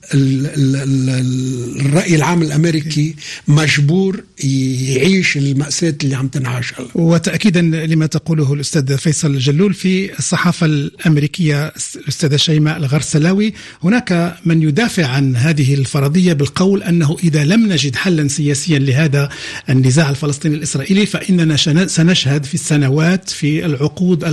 الرأي 1.80 2.16
العام 2.16 2.42
الأمريكي 2.42 3.14
مجبور 3.48 4.24
يعيش 4.44 5.36
المأساة 5.36 5.94
اللي 6.04 6.14
عم 6.14 6.28
تنعاش 6.28 6.74
وتأكيدا 6.94 7.62
لما 7.62 8.06
تقوله 8.06 8.52
الأستاذ 8.52 8.98
فيصل 8.98 9.30
الجلول 9.30 9.74
في 9.74 10.18
الصحافة 10.18 10.66
الأمريكية 10.66 11.72
الأستاذة 11.96 12.36
شيماء 12.36 12.76
الغرسلاوي 12.76 13.54
هناك 13.84 14.36
من 14.44 14.62
يدافع 14.62 15.06
عن 15.06 15.36
هذه 15.36 15.74
الفرضية 15.74 16.32
بالقول 16.32 16.82
أنه 16.82 17.16
إذا 17.24 17.44
لم 17.44 17.72
نجد 17.72 17.96
حلا 17.96 18.28
سياسيا 18.28 18.78
لهذا 18.78 19.28
النزاع 19.70 20.10
الفلسطيني 20.10 20.54
الإسرائيلي 20.54 21.06
فإننا 21.06 21.56
سنشهد 21.86 22.44
في 22.44 22.54
السنوات 22.54 23.30
في 23.30 23.66
العقود 23.66 24.24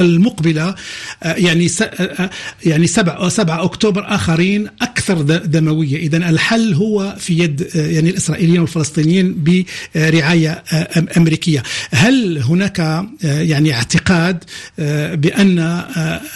المقبلة 0.00 0.74
آه، 1.22 1.34
يعني 1.34 1.70
آه، 1.82 2.30
يعني 2.66 2.86
7 2.86 3.28
7 3.28 3.64
أكتوبر 3.64 4.05
آخرين 4.14 4.68
أكثر 4.82 5.22
دموية. 5.22 5.96
إذا 5.96 6.16
الحل 6.16 6.74
هو 6.74 7.16
في 7.18 7.38
يد 7.38 7.68
آه، 7.76 7.86
يعني 7.86 8.10
الإسرائيليين 8.10 8.60
والفلسطينيين 8.60 9.44
برعاية 9.94 10.62
أمريكية. 11.16 11.62
هل 11.90 12.38
هناك 12.38 13.06
يعني 13.22 13.74
اعتقاد 13.74 14.44
بأن 15.12 15.82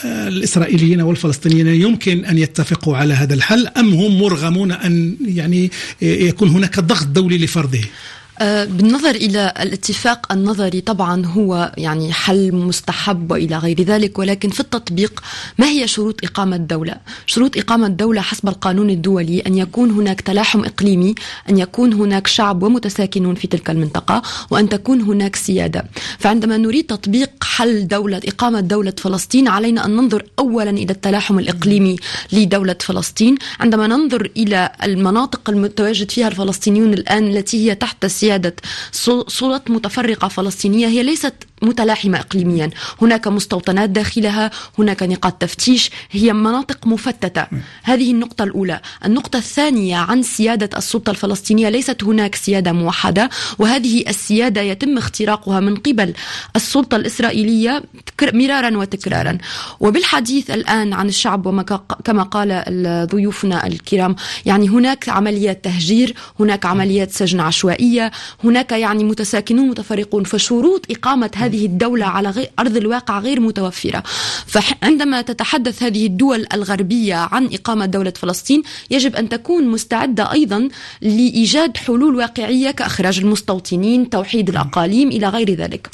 الإسرائيليين 0.05 1.00
والفلسطينيين 1.00 1.67
يمكن 1.67 2.25
أن 2.25 2.39
يتفقوا 2.39 2.97
على 2.97 3.15
هذا 3.15 3.35
الحل 3.35 3.67
أم 3.67 3.93
هم 3.95 4.19
مرغمون 4.19 4.73
أن 4.73 5.17
يعني 5.25 5.71
يكون 6.03 6.49
هناك 6.49 6.81
ضغط 6.81 7.07
دولي 7.07 7.39
لفرضه؟ 7.39 7.79
آه، 7.79 8.20
بالنظر 8.40 9.11
إلى 9.11 9.52
الاتفاق 9.61 10.32
النظري 10.32 10.80
طبعا 10.80 11.26
هو 11.26 11.73
يعني 11.76 12.12
حل 12.12 12.54
مستحب 12.54 13.30
وإلى 13.30 13.59
غير 13.59 13.82
ذلك 13.82 14.18
ولكن 14.18 14.49
في 14.49 14.61
التطبيق 14.61 15.20
ما 15.59 15.66
هي 15.66 15.88
شروط 15.88 16.25
إقامة 16.25 16.56
دوله؟ 16.56 16.97
شروط 17.26 17.56
إقامة 17.56 17.88
دوله 17.88 18.20
حسب 18.20 18.49
القانون 18.49 18.90
الدولي 18.90 19.40
أن 19.40 19.54
يكون 19.59 19.90
هناك 19.90 20.20
تلاحم 20.20 20.64
إقليمي، 20.64 21.14
أن 21.50 21.59
يكون 21.59 21.92
هناك 21.92 22.26
شعب 22.26 22.62
ومتساكنون 22.62 23.35
في 23.35 23.47
تلك 23.47 23.70
المنطقة، 23.70 24.23
وأن 24.50 24.68
تكون 24.68 25.00
هناك 25.00 25.37
سيادة. 25.37 25.85
فعندما 26.18 26.56
نريد 26.56 26.85
تطبيق 26.87 27.30
حل 27.42 27.88
دولة 27.88 28.20
إقامة 28.25 28.61
دولة 28.61 28.92
فلسطين 28.99 29.49
علينا 29.49 29.85
أن 29.85 29.97
ننظر 29.97 30.25
اولا 30.38 30.70
إلى 30.70 30.92
التلاحم 30.92 31.38
الإقليمي 31.38 31.97
لدولة 32.32 32.76
فلسطين، 32.80 33.35
عندما 33.61 33.87
ننظر 33.87 34.30
إلى 34.37 34.73
المناطق 34.82 35.50
المتواجد 35.50 36.11
فيها 36.11 36.28
الفلسطينيون 36.28 36.94
الآن 36.94 37.28
التي 37.28 37.70
هي 37.70 37.75
تحت 37.75 38.06
سيادة 38.06 38.30
قيادة 38.31 38.57
سلطات 38.93 39.71
متفرقة 39.71 40.29
فلسطينية 40.29 40.87
هي 40.87 41.03
ليست 41.03 41.35
متلاحمة 41.62 42.19
إقليميا. 42.19 42.71
هناك 43.02 43.29
مستوطنات 43.29 43.90
داخلها 43.90 44.50
هناك 44.79 45.02
نقاط 45.02 45.33
تفتيش 45.33 45.90
هي 46.11 46.33
مناطق 46.33 46.87
مفتتة. 46.87 47.47
هذه 47.83 48.11
النقطة 48.11 48.45
الأولى. 48.45 48.81
النقطة 49.05 49.37
الثانية 49.37 49.97
عن 49.97 50.23
سيادة 50.23 50.79
السلطة 50.79 51.11
الفلسطينية 51.11 51.69
ليست 51.69 52.05
هناك 52.05 52.35
سيادة 52.35 52.73
موحدة 52.73 53.31
وهذه 53.59 54.05
السيادة 54.09 54.61
يتم 54.61 54.99
اختراقها 54.99 55.61
من 55.61 55.76
قبل 55.76 56.14
السلطة 56.57 56.97
الإسرائيلية 56.97 57.83
مرارا 58.23 58.79
وتكرارا. 58.79 59.38
وبالحديث 59.81 60.50
الآن 60.50 60.93
عن 60.93 61.09
الشعب 61.09 61.47
وكما 61.47 62.23
قال 62.23 62.64
ضيوفنا 63.11 63.67
الكرام 63.67 64.17
يعني 64.47 64.69
هناك 64.69 65.09
عمليات 65.09 65.64
تهجير 65.64 66.14
هناك 66.40 66.67
عمليات 66.67 67.11
سجن 67.11 67.40
عشوائية 67.40 68.11
هناك 68.45 68.73
يعني 68.73 69.05
متساكنون 69.05 69.69
متفرقون 69.69 70.25
فشروط 70.25 70.87
إقامة 70.90 71.31
هذه 71.37 71.50
الدولة 71.54 72.07
على 72.07 72.49
أرض 72.59 72.76
الواقع 72.76 73.19
غير 73.19 73.40
متوفرة. 73.40 74.02
فعندما 74.47 75.23
تتحدث 75.23 75.83
هذه 75.83 76.07
الدول 76.07 76.47
الغربية 76.52 77.14
عن 77.14 77.49
إقامة 77.52 77.87
دولة 77.87 78.12
فلسطين 78.16 78.62
يجب 78.90 79.16
أن 79.16 79.28
تكون 79.28 79.69
مستعدة 79.69 80.33
أيضا 80.33 80.69
لإيجاد 81.02 81.76
حلول 81.76 82.16
واقعية 82.16 82.71
كإخراج 82.71 83.19
المستوطنين 83.19 84.11
توحيد 84.11 84.49
الأقاليم 84.49 85.09
إلى 85.09 85.28
غير 85.28 85.50
ذلك. 85.54 85.90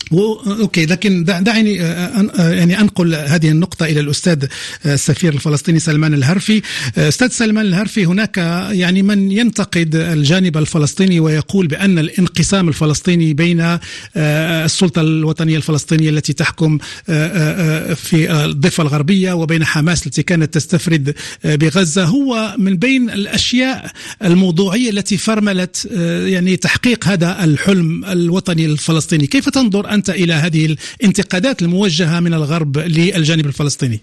أوكي 0.60 0.86
لكن 0.86 1.24
دعني 1.24 1.82
آه، 1.82 2.30
آه، 2.38 2.50
يعني 2.50 2.80
أنقل 2.80 3.14
هذه 3.14 3.50
النقطة 3.50 3.86
إلى 3.86 4.00
الأستاذ 4.00 4.44
آه، 4.86 4.94
السفير 4.94 5.32
الفلسطيني 5.32 5.78
سلمان 5.78 6.14
الهرفي. 6.14 6.62
أستاذ 6.98 7.28
سلمان 7.28 7.66
الهرفي 7.66 8.06
هناك 8.06 8.36
يعني 8.72 9.02
من 9.02 9.32
ينتقد 9.32 9.94
الجانب 9.94 10.56
الفلسطيني 10.56 11.20
ويقول 11.20 11.66
بأن 11.66 11.98
الانقسام 11.98 12.68
الفلسطيني 12.68 13.34
بين 13.34 13.78
السلطة 14.16 15.00
الوطنية 15.00 15.45
الفلسطينية 15.54 16.10
التي 16.10 16.32
تحكم 16.32 16.78
في 17.94 18.44
الضفة 18.44 18.82
الغربية 18.82 19.32
وبين 19.32 19.64
حماس 19.64 20.06
التي 20.06 20.22
كانت 20.22 20.54
تستفرد 20.54 21.14
بغزة. 21.44 22.04
هو 22.04 22.54
من 22.58 22.76
بين 22.76 23.10
الأشياء 23.10 23.90
الموضوعية 24.24 24.90
التي 24.90 25.16
فرملت 25.16 25.88
يعني 26.26 26.56
تحقيق 26.56 27.08
هذا 27.08 27.44
الحلم 27.44 28.04
الوطني 28.04 28.66
الفلسطيني. 28.66 29.26
كيف 29.26 29.48
تنظر 29.48 29.90
أنت 29.90 30.10
إلى 30.10 30.32
هذه 30.32 30.76
الانتقادات 31.00 31.62
الموجهة 31.62 32.20
من 32.20 32.34
الغرب 32.34 32.78
للجانب 32.78 33.46
الفلسطيني؟ 33.46 34.00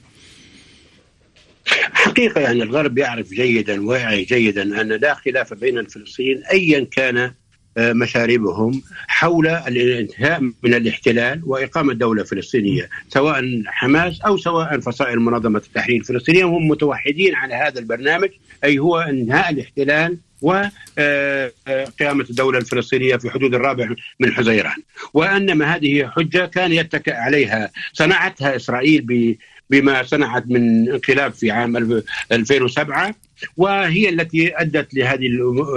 حقيقة 1.94 2.42
يعني 2.42 2.64
الغرب 2.64 2.98
يعرف 2.98 3.30
جيدا 3.30 3.86
واعي 3.86 4.24
جيدا 4.24 4.82
أن 4.82 4.88
لا 4.88 5.14
خلاف 5.14 5.54
بين 5.54 5.78
الفلسطينيين 5.78 6.44
أيا 6.52 6.88
كان 6.92 7.18
آه، 7.18 7.36
مشاربهم 7.78 8.82
حول 9.08 9.48
الانتهاء 9.48 10.42
من 10.42 10.74
الاحتلال 10.74 11.42
وإقامة 11.46 11.94
دولة 11.94 12.24
فلسطينية 12.24 12.90
سواء 13.10 13.64
حماس 13.66 14.22
أو 14.22 14.38
سواء 14.38 14.80
فصائل 14.80 15.20
منظمة 15.20 15.62
التحرير 15.68 16.00
الفلسطينية 16.00 16.44
هم 16.44 16.68
متوحدين 16.68 17.36
على 17.36 17.56
هذا 17.56 17.80
البرنامج 17.80 18.30
أي 18.64 18.80
هو 18.80 19.00
انهاء 19.00 19.50
الاحتلال 19.50 20.18
وقيامة 20.42 20.72
آه، 20.98 21.52
آه، 22.02 22.12
الدولة 22.30 22.60
الفلسطينية 22.60 23.16
في 23.16 23.30
حدود 23.30 23.54
الرابع 23.56 23.90
من 24.20 24.32
حزيران. 24.32 24.76
وأنما 25.14 25.76
هذه 25.76 26.08
حجة 26.08 26.46
كان 26.46 26.72
يتكئ 26.72 27.14
عليها 27.14 27.72
صنعتها 27.94 28.56
إسرائيل 28.56 29.02
بما 29.74 30.04
صنعت 30.04 30.44
من 30.48 30.90
انقلاب 30.90 31.34
في 31.34 31.52
عام 31.52 32.02
2007 32.32 33.16
وهي 33.58 34.10
التي 34.10 34.62
أدت 34.62 34.94
لهذه 34.94 35.28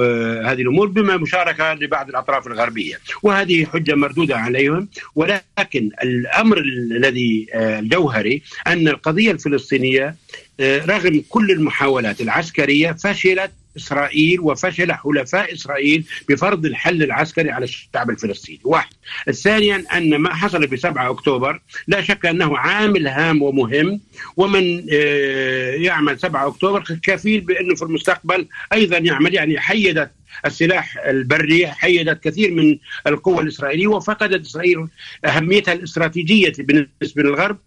آه، 0.01 0.43
هذه 0.53 0.63
الأمور 0.63 0.89
بما 0.89 1.17
مشاركة 1.17 1.75
لبعض 1.75 2.09
الأطراف 2.09 2.47
الغربية. 2.47 2.99
وهذه 3.23 3.65
حجة 3.65 3.95
مردودة 3.95 4.37
عليهم 4.37 4.89
ولكن 5.15 5.91
الأمر 6.03 6.59
الذي 6.59 7.47
الجوهري 7.55 8.43
أن 8.67 8.89
القضية 8.89 9.31
الفلسطينية 9.31 10.15
رغم 10.61 11.23
كل 11.29 11.51
المحاولات 11.51 12.21
العسكرية 12.21 12.93
فشلت 12.93 13.51
إسرائيل 13.77 14.41
وفشل 14.41 14.93
حلفاء 14.93 15.53
إسرائيل 15.55 16.05
بفرض 16.29 16.67
الحل 16.67 17.03
العسكري 17.03 17.51
على 17.51 17.65
الشعب 17.65 18.11
الفلسطيني، 18.11 18.61
واحد. 18.65 18.93
ثانيا 19.31 19.85
أن 19.95 20.17
ما 20.17 20.35
حصل 20.35 20.67
ب 20.67 20.77
7 20.77 21.11
أكتوبر 21.11 21.61
لا 21.89 22.03
شك 22.03 22.27
أنه 22.27 22.59
عامل 22.59 23.09
هام 23.09 23.43
ومهم 23.43 24.01
ومن 24.37 24.87
آه، 24.93 25.75
يعمل 25.75 26.21
7 26.21 26.47
أكتوبر 26.47 26.85
كفيل 27.03 27.41
بأنه 27.41 27.75
في 27.75 27.83
المستقبل 27.83 28.49
أيضا 28.73 28.99
يعمل 28.99 29.35
يعني 29.35 29.61
حيدت 29.61 30.11
السلاح 30.47 30.99
البري 30.99 31.67
حيدت 31.67 32.23
كثير 32.23 32.51
من 32.51 32.79
القوى 33.07 33.43
الإسرائيلية 33.43 33.87
وفقدت 33.87 34.47
إسرائيل 34.47 34.87
أهميتها 35.25 35.75
الاستراتيجية 35.75 36.53
بالنسبة 36.59 37.23
للغرب 37.23 37.59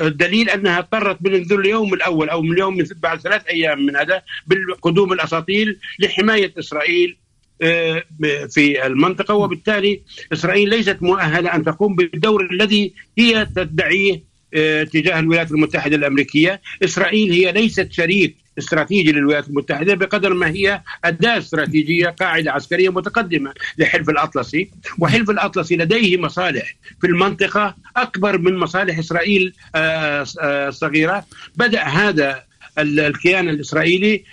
الدليل 0.00 0.50
أنها 0.50 0.78
اضطرت 0.78 1.18
منذ 1.20 1.52
اليوم 1.52 1.94
الأول 1.94 2.28
أو 2.28 2.42
من 2.42 2.52
اليوم 2.52 2.76
من 2.76 2.84
بعد 3.02 3.20
ثلاث 3.20 3.46
أيام 3.46 3.86
من 3.86 3.96
هذا 3.96 4.22
بالقدوم 4.46 5.12
الأساطيل 5.12 5.78
لحماية 5.98 6.52
إسرائيل 6.58 7.16
آه، 7.62 8.04
في 8.50 8.86
المنطقة. 8.86 9.34
وبالتالي 9.34 10.00
إسرائيل 10.32 10.68
ليست 10.68 10.96
مؤهلة 11.00 11.54
أن 11.54 11.64
تقوم 11.64 11.96
بالدور 11.96 12.48
الذي 12.50 12.92
هي 13.18 13.46
تدعيه 13.56 14.28
آه، 14.54 14.84
تجاه 14.84 15.18
الولايات 15.18 15.50
المتحدة 15.50 15.96
الأمريكية، 15.96 16.60
إسرائيل 16.84 17.32
هي 17.32 17.52
ليست 17.52 17.92
شريك 17.92 18.36
استراتيجي 18.58 19.12
للولايات 19.12 19.48
المتحدة 19.48 19.94
بقدر 19.94 20.34
ما 20.34 20.48
هي 20.48 20.82
أداة 21.04 21.38
استراتيجية 21.38 22.06
قاعدة 22.08 22.52
عسكرية 22.52 22.88
متقدمة 22.88 23.52
لحلف 23.78 24.08
الأطلسي. 24.10 24.70
وحلف 24.98 25.30
الأطلسي 25.30 25.76
لديه 25.76 26.16
مصالح 26.16 26.76
في 27.00 27.06
المنطقة 27.06 27.74
أكبر 27.96 28.38
من 28.38 28.56
مصالح 28.56 28.98
إسرائيل 28.98 29.52
آه، 29.74 30.26
آه، 30.40 30.68
الصغيرة. 30.68 31.24
بدأ 31.56 31.82
هذا 31.82 32.44
الكيان 32.78 33.48
الإسرائيلي 33.48 34.24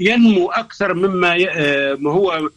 ينمو 0.00 0.50
أكثر 0.50 0.94
مما 0.94 1.46
آه، 1.50 1.94
هو 1.94 2.50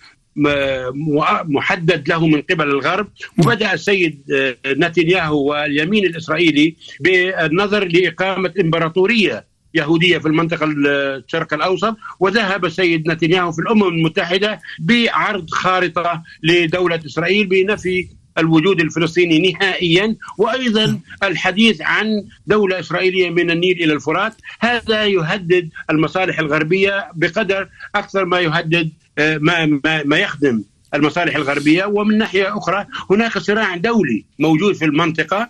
محدد 1.45 2.09
له 2.09 2.27
من 2.27 2.41
قبل 2.41 2.67
الغرب. 2.67 3.07
وبدأ 3.37 3.73
السيد 3.73 4.21
نتنياهو 4.67 5.43
واليمين 5.43 6.05
الإسرائيلي 6.05 6.75
بالنظر 6.99 7.85
لإقامة 7.85 8.53
إمبراطورية 8.59 9.52
يهودية 9.73 10.17
في 10.17 10.27
المنطقة 10.27 10.65
الشرق 10.65 11.53
الأوسط 11.53 11.97
وذهب 12.19 12.65
السيد 12.65 13.11
نتنياهو 13.11 13.51
في 13.51 13.59
الأمم 13.59 13.83
المتحدة 13.83 14.59
بعرض 14.79 15.49
خارطة 15.49 16.23
لدولة 16.43 16.99
إسرائيل 17.05 17.47
بنفي 17.47 18.07
الوجود 18.37 18.81
الفلسطيني 18.81 19.51
نهائيا 19.51 20.15
وأيضا 20.37 20.99
الحديث 21.23 21.81
عن 21.81 22.25
دولة 22.47 22.79
إسرائيلية 22.79 23.29
من 23.29 23.51
النيل 23.51 23.83
إلى 23.83 23.93
الفرات. 23.93 24.33
هذا 24.59 25.05
يهدد 25.05 25.69
المصالح 25.89 26.39
الغربية 26.39 27.11
بقدر 27.15 27.69
أكثر 27.95 28.25
ما 28.25 28.39
يهدد 28.39 28.91
آه، 29.17 29.37
ما 29.37 29.65
ما, 29.65 30.03
ما 30.03 30.17
يخدم 30.17 30.63
المصالح 30.93 31.35
الغربية. 31.35 31.85
ومن 31.85 32.17
ناحية 32.17 32.57
أخرى 32.57 32.85
هناك 33.09 33.37
صراع 33.37 33.77
دولي 33.77 34.25
موجود 34.39 34.75
في 34.75 34.85
المنطقة. 34.85 35.49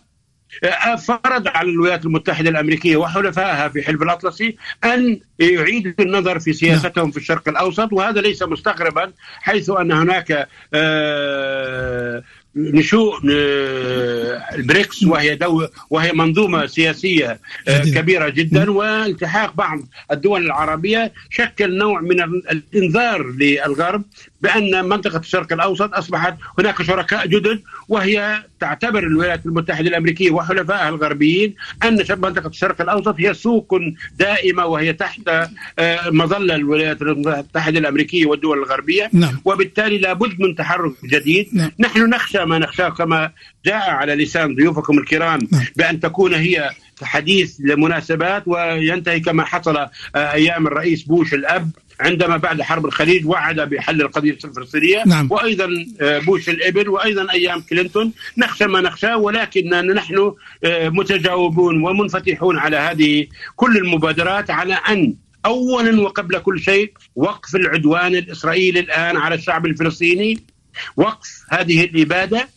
فرض 0.98 1.48
على 1.48 1.70
الولايات 1.70 2.06
المتحدة 2.06 2.50
الأمريكية 2.50 2.98
وحلفائها 2.98 3.68
في 3.68 3.82
حلف 3.82 4.02
الأطلسي 4.02 4.56
أن 4.84 5.20
يعيدوا 5.40 5.94
النظر 6.00 6.40
في 6.40 6.54
سياستهم 6.54 7.12
في 7.12 7.18
الشرق 7.18 7.50
الأوسط 7.50 7.94
وهذا 7.94 8.22
ليس 8.22 8.44
مستغربا 8.44 9.12
حيث 9.42 9.70
أن 9.70 9.92
هناك 9.92 10.48
آه، 10.74 12.24
نشوء 12.56 13.20
البريكس 14.56 15.04
وهي 15.04 15.36
دو 15.36 15.68
وهي 15.90 16.12
منظومة 16.12 16.66
سياسية 16.66 17.40
آه، 17.68 17.82
كبيرة 17.82 18.30
جدا 18.30 18.72
والتحاق 18.72 19.54
بعض 19.56 19.80
الدول 20.12 20.46
العربية 20.46 21.14
شكل 21.30 21.78
نوع 21.78 22.02
من 22.02 22.22
الانذار 22.22 23.32
للغرب. 23.40 24.04
بأن 24.44 24.86
منطقة 24.86 25.20
الشرق 25.20 25.54
الأوسط 25.54 25.94
أصبحت 25.94 26.36
هناك 26.60 26.82
شركاء 26.82 27.28
جدد 27.28 27.62
وهي 27.90 28.44
تعتبر 28.60 29.00
الولايات 29.00 29.46
المتحدة 29.46 29.90
الأمريكية 29.90 30.32
وحلفائها 30.32 30.90
الغربيين 30.90 31.56
أن 31.84 31.98
منطقة 32.10 32.48
الشرق 32.48 32.82
الأوسط 32.82 33.16
هي 33.18 33.34
سوق 33.34 33.80
دائمة 34.20 34.66
وهي 34.66 34.94
تحت 34.94 35.20
آه، 35.80 36.10
مظلة 36.10 36.56
الولايات 36.56 37.02
المتحدة 37.02 37.80
الأمريكية 37.80 38.26
والدول 38.26 38.58
الغربية 38.58 39.10
نعم. 39.14 39.40
وبالتالي 39.46 39.98
لابد 39.98 40.40
من 40.40 40.56
تحرك 40.56 40.94
جديد 41.06 41.48
نعم. 41.54 41.72
نحن 41.80 42.10
نخشى 42.10 42.46
ما 42.46 42.60
نخشاه 42.60 42.90
كما 42.90 43.32
جاء 43.66 43.90
على 43.90 44.16
لسان 44.16 44.56
ضيوفكم 44.56 44.98
الكرام 44.98 45.40
نعم. 45.52 45.66
بأن 45.76 46.00
تكون 46.00 46.34
هي 46.34 46.70
حديث 47.04 47.56
لمناسبات 47.60 48.44
وينتهي 48.48 49.20
كما 49.20 49.46
حصل 49.46 49.78
آه، 49.78 49.90
أيام 50.16 50.68
الرئيس 50.68 51.04
بوش 51.04 51.34
الأب 51.34 51.72
عندما 52.00 52.38
بعد 52.38 52.62
حرب 52.62 52.86
الخليج 52.86 53.26
وعد 53.26 53.60
بحل 53.60 54.02
القضية 54.02 54.38
الفلسطينيه 54.46 55.04
نعم. 55.06 55.28
وأيضا 55.32 55.70
آه، 56.02 56.20
بوش 56.20 56.50
الابن 56.50 56.88
وأيضا 56.88 57.32
أيام 57.32 57.62
كلينتون. 57.62 58.12
نخشى 58.38 58.66
ما 58.66 58.82
نخشى 58.82 59.14
ولكننا 59.14 59.82
نحن 59.82 60.34
آه، 60.64 60.90
متجاوبون 60.90 61.84
ومنفتحون 61.84 62.58
على 62.58 62.78
هذه 62.78 63.28
كل 63.56 63.78
المبادرات 63.78 64.52
على 64.52 64.74
أن 64.74 65.14
اولا 65.46 66.02
وقبل 66.02 66.40
كل 66.40 66.60
شيء 66.60 66.92
وقف 67.16 67.56
العدوان 67.56 68.16
الإسرائيلي 68.16 68.80
الآن 68.80 69.18
على 69.18 69.36
الشعب 69.36 69.66
الفلسطيني 69.66 70.40
وقف 70.98 71.44
هذه 71.50 71.84
الإبادة. 71.84 72.48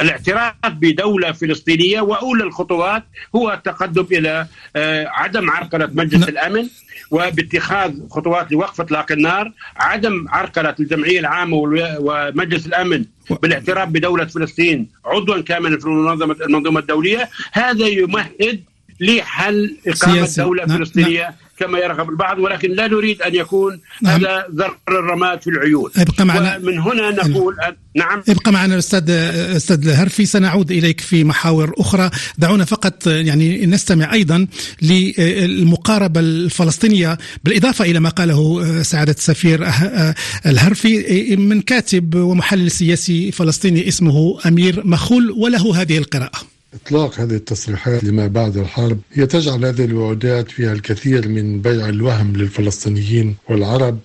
الاعتراف 0.00 0.54
بدولة 0.66 1.32
فلسطينية 1.32 2.00
وأولى 2.00 2.44
الخطوات 2.44 3.04
هو 3.36 3.52
التقدم 3.52 4.06
إلى 4.12 4.46
آه، 4.76 5.06
عدم 5.08 5.50
عرقلة 5.50 5.90
مجلس 5.92 6.24
ن... 6.24 6.28
الأمن 6.28 6.68
وباتخاذ 7.10 8.08
خطوات 8.10 8.52
لوقف 8.52 8.80
إطلاق 8.80 9.12
النار، 9.12 9.52
عدم 9.76 10.26
عرقلة 10.28 10.74
الجمعية 10.80 11.20
العامة 11.20 11.56
ومجلس 12.00 12.66
الأمن 12.66 13.04
بالاعتراف 13.42 13.88
بدولة 13.88 14.24
فلسطين 14.24 14.88
عضوا 15.04 15.40
كاملا 15.40 15.78
في 15.78 15.86
المنظمه 15.86 16.36
المنظومة 16.40 16.80
الدولية، 16.80 17.28
هذا 17.52 17.86
يمهد 17.86 18.64
لحل 19.00 19.76
إقامة 19.86 20.14
سياسي. 20.14 20.42
دولة 20.42 20.64
نعم. 20.64 20.78
فلسطينية 20.78 21.22
نعم. 21.22 21.34
كما 21.58 21.78
يرغب 21.78 22.10
البعض 22.10 22.38
ولكن 22.38 22.70
لا 22.70 22.86
نريد 22.86 23.22
أن 23.22 23.34
يكون 23.34 23.80
نعم. 24.02 24.20
هذا 24.20 24.46
ذر 24.54 24.76
الرماد 24.88 25.42
في 25.42 25.50
العيون. 25.50 25.90
ابقى 25.96 26.26
معنا. 26.26 26.56
ومن 26.56 26.78
هنا 26.78 27.10
نقول 27.10 27.56
نعم. 27.96 28.22
ابقى 28.28 28.52
معنا 28.52 28.78
أستاذ 28.78 29.10
أستاذ 29.10 29.88
الهرفي 29.88 30.26
سنعود 30.26 30.70
إليك 30.70 31.00
في 31.00 31.24
محاور 31.24 31.72
أخرى. 31.78 32.10
دعونا 32.38 32.64
فقط 32.64 33.06
يعني 33.06 33.66
نستمع 33.66 34.12
أيضا 34.12 34.46
للمقاربة 34.82 36.20
الفلسطينية 36.20 37.18
بالإضافة 37.44 37.84
إلى 37.84 38.00
ما 38.00 38.08
قاله 38.08 38.82
سعادة 38.82 39.14
السفير 39.18 39.68
الهرفي. 40.46 41.36
من 41.36 41.60
كاتب 41.60 42.14
ومحلل 42.14 42.70
سياسي 42.70 43.32
فلسطيني 43.32 43.88
اسمه 43.88 44.38
أمير 44.46 44.86
مخول 44.86 45.30
وله 45.30 45.82
هذه 45.82 45.98
القراءة. 45.98 46.57
إطلاق 46.74 47.20
هذه 47.20 47.34
التصريحات 47.34 48.04
لما 48.04 48.26
بعد 48.26 48.56
الحرب 48.56 49.00
هي 49.12 49.26
تجعل 49.26 49.64
هذه 49.64 49.84
الوعودات 49.84 50.50
فيها 50.50 50.72
الكثير 50.72 51.28
من 51.28 51.60
بيع 51.60 51.88
الوهم 51.88 52.36
للفلسطينيين 52.36 53.36
والعرب 53.48 53.98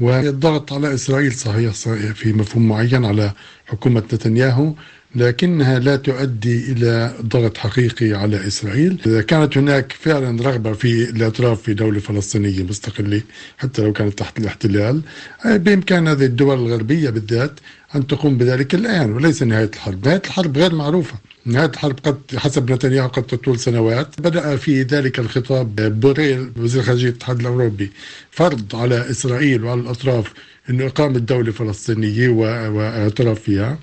والضغط 0.00 0.72
على 0.72 0.94
إسرائيل 0.94 1.32
صحيح 1.32 1.72
في 2.14 2.32
مفهوم 2.32 2.68
معين 2.68 3.04
على 3.04 3.32
حكومة 3.66 4.02
نتنياهو 4.12 4.74
لكنها 5.14 5.78
لا 5.78 5.96
تؤدي 5.96 6.72
إلى 6.72 7.14
ضغط 7.22 7.56
حقيقي 7.56 8.12
على 8.12 8.46
إسرائيل، 8.46 9.00
إذا 9.06 9.22
كانت 9.22 9.58
هناك 9.58 9.92
فعلا 9.92 10.42
رغبة 10.42 10.72
في 10.72 11.10
الاعتراف 11.10 11.62
في 11.62 11.74
دولة 11.74 12.00
فلسطينية 12.00 12.62
مستقلة 12.62 13.22
حتى 13.58 13.82
لو 13.82 13.92
كانت 13.92 14.18
تحت 14.18 14.38
الاحتلال، 14.38 15.00
بإمكان 15.44 16.08
هذه 16.08 16.24
الدول 16.24 16.58
الغربية 16.58 17.10
بالذات 17.10 17.60
أن 17.94 18.06
تقوم 18.06 18.38
بذلك 18.38 18.74
الآن 18.74 19.12
وليس 19.12 19.42
نهاية 19.42 19.70
الحرب، 19.74 20.06
نهاية 20.06 20.22
الحرب 20.26 20.58
غير 20.58 20.74
معروفة، 20.74 21.18
نهاية 21.48 21.66
الحرب 21.70 21.98
قد 22.04 22.18
حسب 22.36 22.72
نتنياهو 22.72 23.08
قد 23.08 23.22
تطول 23.22 23.58
سنوات. 23.58 24.20
بدأ 24.20 24.56
في 24.56 24.82
ذلك 24.82 25.18
الخطاب 25.18 26.00
بوريل 26.00 26.50
وزير 26.56 26.82
خارجية 26.82 27.08
الاتحاد 27.08 27.40
الأوروبي 27.40 27.90
فرض 28.30 28.76
على 28.76 29.10
إسرائيل 29.10 29.64
وعلى 29.64 29.80
الأطراف 29.80 30.32
إنه 30.70 30.86
إقامة 30.86 31.18
دولة 31.18 31.52
فلسطينية 31.52 32.28
واعتراف 32.28 33.40
فيها 33.40 33.78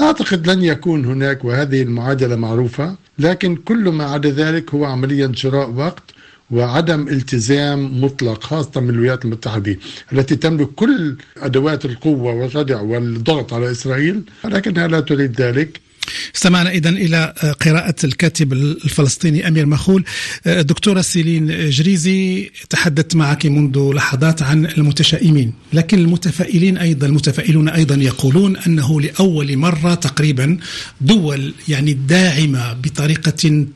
أعتقد 0.00 0.50
لن 0.50 0.62
يكون 0.64 1.04
هناك 1.04 1.44
وهذه 1.44 1.82
المعادلة 1.82 2.36
معروفة 2.36 2.96
لكن 3.18 3.56
كل 3.56 3.88
ما 3.88 4.04
عدا 4.04 4.30
ذلك 4.30 4.74
هو 4.74 4.84
عمليا 4.84 5.32
شراء 5.34 5.70
وقت 5.70 6.02
وعدم 6.50 7.08
التزام 7.08 8.04
مطلق 8.04 8.44
خاصة 8.44 8.80
من 8.80 8.90
الولايات 8.90 9.24
المتحدة 9.24 9.76
التي 10.12 10.36
تملك 10.36 10.68
كل 10.76 11.16
أدوات 11.36 11.84
القوة 11.84 12.34
والردع 12.34 12.80
والضغط 12.80 13.52
على 13.52 13.70
إسرائيل 13.70 14.22
ولكنها 14.44 14.88
لا 14.88 15.00
تريد 15.00 15.40
ذلك. 15.40 15.80
استمعنا 16.36 16.70
اذا 16.70 16.88
إلى 16.88 17.34
قراءة 17.60 17.94
الكاتب 18.04 18.52
الفلسطيني 18.52 19.48
أمير 19.48 19.66
مخول. 19.66 20.04
دكتوره 20.46 21.00
سيلين 21.00 21.70
جريزي 21.70 22.50
تحدثت 22.70 23.16
معك 23.16 23.46
منذ 23.46 23.92
لحظات 23.94 24.42
عن 24.42 24.66
المتشائمين 24.66 25.52
لكن 25.72 25.98
المتفائلين 25.98 26.78
أيضا 26.78 27.06
المتفائلون 27.06 27.68
أيضا 27.68 27.94
يقولون 27.94 28.56
أنه 28.56 29.00
لأول 29.00 29.56
مرة 29.56 29.94
تقريبا 29.94 30.58
دول 31.00 31.54
يعني 31.68 31.92
داعمة 31.94 32.72
بطريقة 32.72 33.66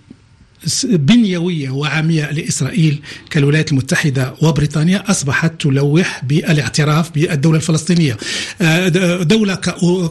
بنيوية 0.85 1.71
وعمياء 1.71 2.33
لإسرائيل 2.33 3.01
كالولايات 3.31 3.73
المتحدة 3.73 4.35
وبريطانيا 4.43 5.11
أصبحت 5.11 5.61
تلوح 5.61 6.25
بالاعتراف 6.25 7.11
بالدولة 7.15 7.57
الفلسطينية. 7.57 8.17
آه، 8.61 9.23
دولة 9.23 9.55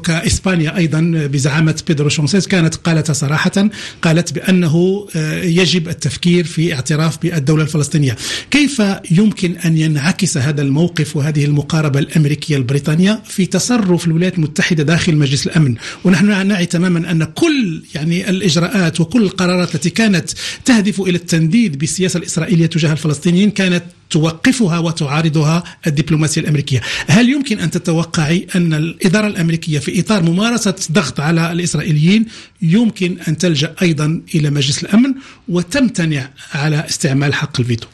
كإسبانيا 0.04 0.78
أيضا 0.78 1.02
بزعامة 1.14 1.84
بيدرو 1.88 2.10
سانشيز 2.10 2.48
كانت 2.48 2.76
قالت 2.76 3.12
صراحة 3.12 3.70
قالت 4.02 4.34
بأنه 4.34 5.08
آه، 5.16 5.44
يجب 5.44 5.90
التفكير 5.90 6.44
في 6.44 6.74
اعتراف 6.74 7.18
بالدولة 7.22 7.64
الفلسطينية. 7.64 8.16
كيف 8.52 8.82
يمكن 9.12 9.56
أن 9.66 9.78
ينعكس 9.78 10.38
هذا 10.38 10.62
الموقف 10.62 11.16
وهذه 11.16 11.46
المقاربة 11.46 12.00
الأمريكية 12.00 12.58
البريطانية 12.58 13.22
في 13.26 13.46
تصرف 13.46 14.08
الولايات 14.08 14.36
المتحدة 14.36 14.84
داخل 14.84 15.16
مجلس 15.16 15.48
الأمن؟ 15.48 15.76
ونحن 16.04 16.48
نعي 16.48 16.66
تماما 16.66 17.12
أن 17.12 17.24
كل 17.24 17.84
يعني 17.96 18.30
الإجراءات 18.30 19.02
وكل 19.02 19.24
القرارات 19.24 19.76
التي 19.76 19.90
كانت 19.90 20.30
تهدف 20.66 21.02
إلى 21.02 21.18
التنديد 21.18 21.78
بالسياسة 21.78 22.18
الإسرائيلية 22.18 22.66
تجاه 22.66 22.92
الفلسطينيين 22.92 23.52
كانت 23.52 23.84
توقفها 24.10 24.80
وتعارضها 24.80 25.64
الدبلوماسية 25.88 26.42
الأمريكية. 26.42 26.82
هل 27.08 27.30
يمكن 27.30 27.60
أن 27.60 27.72
تتوقعي 27.72 28.48
أن 28.56 28.74
الإدارة 28.74 29.28
الأمريكية 29.28 29.80
في 29.80 30.00
إطار 30.00 30.24
ممارسة 30.24 30.76
ضغط 30.92 31.20
على 31.20 31.52
الإسرائيليين 31.52 32.26
يمكن 32.62 33.18
أن 33.28 33.38
تلجأ 33.38 33.76
أيضا 33.82 34.22
إلى 34.36 34.50
مجلس 34.50 34.84
الأمن 34.84 35.14
وتمتنع 35.50 36.30
على 36.54 36.86
استعمال 36.90 37.34
حق 37.34 37.60
الفيتو؟ 37.60 37.88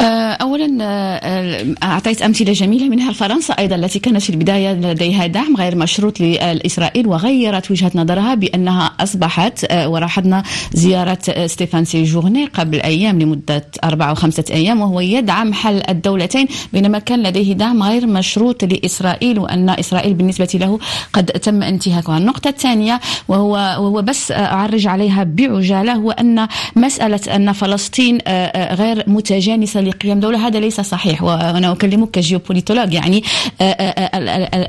آه، 0.00 0.31
اولا 0.42 0.78
آه، 0.80 1.74
أعطيت 1.82 2.22
أمثلة 2.22 2.52
جميلة 2.52 2.88
منها 2.88 3.12
فرنسا 3.12 3.54
أيضا 3.54 3.76
التي 3.76 3.98
كانت 3.98 4.22
في 4.22 4.30
البداية 4.30 4.72
لديها 4.72 5.26
دعم 5.26 5.56
غير 5.56 5.76
مشروط 5.76 6.20
لإسرائيل 6.20 7.06
وغيرت 7.06 7.70
وجهة 7.70 7.92
نظرها 7.94 8.34
بأنها 8.34 8.92
أصبحت 9.00 9.64
آه، 9.70 9.88
ولاحظنا 9.88 10.42
زيارة 10.72 11.46
ستيفان 11.46 11.84
سيجورني 11.84 12.44
قبل 12.44 12.80
أيام 12.80 13.20
لمدة 13.20 13.64
أربعة 13.84 14.10
أو 14.10 14.14
خمسة 14.14 14.44
أيام 14.50 14.80
وهو 14.80 15.00
يدعم 15.00 15.52
حل 15.52 15.82
الدولتين 15.88 16.46
بينما 16.72 16.98
كان 16.98 17.22
لديه 17.22 17.52
دعم 17.52 17.82
غير 17.82 18.06
مشروط 18.06 18.64
لإسرائيل 18.64 19.38
وأن 19.38 19.70
إسرائيل 19.70 20.14
بالنسبة 20.14 20.48
له 20.54 20.78
قد 21.12 21.26
تم 21.26 21.62
انتهاكها. 21.62 22.18
النقطة 22.18 22.48
الثانية 22.48 23.00
وهو 23.28 23.52
وهو 23.52 24.02
بس 24.02 24.32
أعرج 24.32 24.86
عليها 24.86 25.24
بعجالة 25.24 25.92
هو 25.92 26.10
أن 26.10 26.48
مسألة 26.76 27.36
أن 27.36 27.52
فلسطين 27.52 28.18
غير 28.56 29.04
متجانسة 29.06 29.80
لقيام 29.80 30.20
دولة 30.32 30.46
هذا 30.46 30.60
ليس 30.60 30.80
صحيح 30.80 31.22
وأنا 31.22 31.72
أكلمك 31.72 32.10
كجيوبوليتولوج 32.10 32.92
يعني 32.92 33.22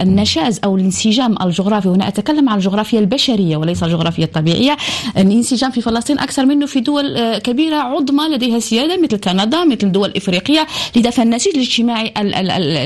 النشاز 0.01 0.59
أو 0.63 0.75
الانسجام 0.75 1.35
الجغرافي 1.41 1.89
هنا 1.89 2.07
أتكلم 2.07 2.49
عن 2.49 2.57
الجغرافيا 2.57 2.99
البشرية 2.99 3.57
وليس 3.57 3.83
الجغرافيا 3.83 4.23
الطبيعية 4.23 4.77
الانسجام 5.17 5.71
في 5.71 5.81
فلسطين 5.81 6.19
أكثر 6.19 6.45
منه 6.45 6.65
في 6.65 6.79
دول 6.79 7.37
كبيرة 7.37 7.75
عظمى 7.75 8.23
لديها 8.35 8.59
سيادة 8.59 9.01
مثل 9.01 9.17
كندا 9.17 9.63
مثل 9.63 9.91
دول 9.91 10.13
إفريقية 10.17 10.67
لذا 10.95 11.09
فالنسيج 11.09 11.53
الاجتماعي 11.55 12.13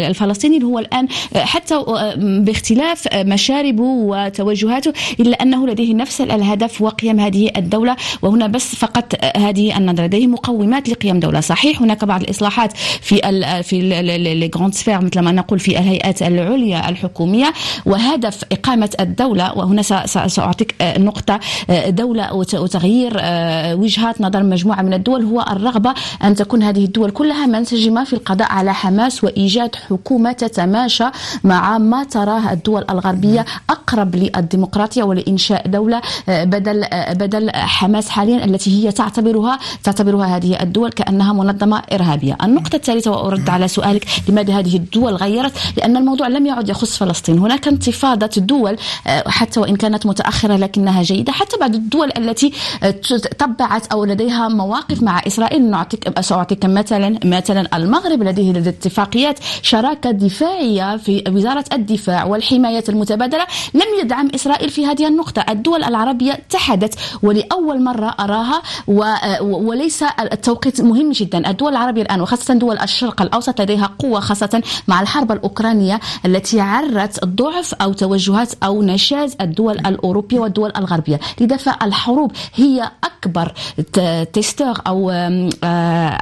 الفلسطيني 0.07 0.63
هو 0.63 0.79
الآن 0.79 1.07
حتى 1.35 1.83
باختلاف 2.17 3.07
مشاربه 3.15 3.83
وتوجهاته 3.83 4.93
إلا 5.19 5.41
أنه 5.41 5.67
لديه 5.67 5.93
نفس 5.93 6.21
الهدف 6.21 6.81
وقيام 6.81 7.19
هذه 7.19 7.51
الدولة 7.57 7.95
وهنا 8.21 8.47
بس 8.47 8.75
فقط 8.75 9.25
هذه 9.37 9.77
النظرة 9.77 10.05
لديه 10.05 10.27
مقومات 10.27 10.89
لقيام 10.89 11.19
دولة. 11.19 11.39
صحيح 11.39 11.81
هناك 11.81 12.05
بعض 12.05 12.21
الإصلاحات 12.21 12.66
في 13.01 13.29
ال 13.29 13.63
في 13.63 13.81
لي 13.81 14.47
جراند 14.47 14.73
سفير 14.73 15.01
مثل 15.01 15.19
ما 15.19 15.31
نقول 15.31 15.59
في 15.59 15.79
الهيئات 15.79 16.21
العليا 16.21 16.89
الحكومية. 16.89 17.53
وهدف 17.85 18.43
إقامة 18.51 18.89
الدولة 18.99 19.57
وهنا 19.57 19.81
سأعطيك 20.27 20.75
نقطة 20.81 21.39
دولة 21.87 22.33
وتغيير 22.33 23.13
وجهات 23.79 24.21
نظر 24.21 24.43
مجموعة 24.43 24.81
من 24.81 24.93
الدول 24.93 25.23
هو 25.25 25.45
الرغبة 25.51 25.93
أن 26.23 26.35
تكون 26.35 26.63
هذه 26.63 26.85
الدول 26.85 27.11
كلها 27.11 27.45
منسجمة 27.45 28.03
في 28.03 28.13
القضاء 28.13 28.51
على 28.51 28.73
حماس 28.73 29.23
وإيجاد 29.23 29.75
حكومة 29.75 30.31
تتماشى 30.31 31.03
مع 31.43 31.77
ما 31.77 32.03
تراه 32.03 32.51
الدول 32.51 32.85
الغربية 32.89 33.45
أقرب 33.69 34.15
للديمقراطية 34.15 35.03
ولإنشاء 35.03 35.67
دولة 35.67 36.01
بدل 36.27 36.85
بدل 37.09 37.51
حماس 37.51 38.09
حاليا 38.09 38.45
التي 38.45 38.69
هي 38.87 38.91
تعتبرها 38.91 39.59
تعتبرها 39.83 40.37
هذه 40.37 40.61
الدول 40.61 40.89
كأنها 40.89 41.33
منظمة 41.33 41.81
إرهابية. 41.93 42.37
النقطة 42.47 42.75
الثالثة 42.75 43.11
وأرد 43.11 43.49
على 43.49 43.67
سؤالك 43.67 44.05
لماذا 44.29 44.59
هذه 44.59 44.75
الدول 44.75 45.15
غيرت؟ 45.15 45.53
لأن 45.77 45.97
الموضوع 45.97 46.27
لم 46.27 46.45
يعد 46.45 46.69
يخص 46.69 46.97
فلسطين. 46.97 47.39
هناك 47.39 47.67
انتفاضة 47.67 48.29
دول 48.37 48.77
حتى 49.27 49.59
وإن 49.59 49.75
كانت 49.75 50.05
متأخرة 50.05 50.55
لكنها 50.55 51.03
جيدة. 51.03 51.31
حتى 51.31 51.57
بعض 51.57 51.75
الدول 51.75 52.11
التي 52.17 52.53
تبعت 53.39 53.87
أو 53.87 54.05
لديها 54.05 54.47
مواقف 54.47 55.03
مع 55.03 55.21
إسرائيل. 55.27 55.69
نعطيك 55.69 56.19
سأعطيك 56.19 56.65
مثلا 56.65 57.19
مثلا 57.25 57.77
المغرب 57.77 58.23
لديه 58.23 58.59
اتفاقيات 58.59 59.39
شراكة 59.61 60.11
دفاعية 60.11 60.97
في 60.97 61.23
وزارة 61.29 61.65
الدفاع 61.73 62.25
والحماية 62.25 62.83
المتبادلة. 62.89 63.45
لم 63.73 63.87
يدعم 64.01 64.29
إسرائيل 64.35 64.69
في 64.69 64.85
هذه 64.85 65.07
النقطة. 65.07 65.45
الدول 65.49 65.83
العربية 65.83 66.31
اتحدت 66.31 66.95
ولأول 67.23 67.83
مرة 67.83 68.15
أراها 68.19 68.61
وليس 69.41 70.03
التوقيت 70.19 70.81
مهم 70.81 71.11
جدا. 71.11 71.49
الدول 71.49 71.71
العربية 71.71 72.01
الآن 72.01 72.21
وخاصة 72.21 72.36
دول 72.49 72.79
الشرق 72.79 73.21
الأوسط 73.21 73.61
لديها 73.61 73.89
قوة 73.99 74.19
خاصة 74.19 74.63
مع 74.87 75.01
الحرب 75.01 75.31
الأوكرانية 75.31 75.99
التي 76.25 76.61
عرت 76.61 77.25
ضعف 77.25 77.73
أو 77.73 77.93
توجهات 77.93 78.53
أو 78.63 78.83
نشاز 78.83 79.35
الدول 79.41 79.79
الأوروبية 79.79 80.39
والدول 80.39 80.71
الغربية. 80.77 81.19
لذا 81.41 81.57
فالحروب 81.57 82.31
هي 82.55 82.91
أكبر 83.03 83.53
تستور 84.33 84.81
أو 84.87 85.09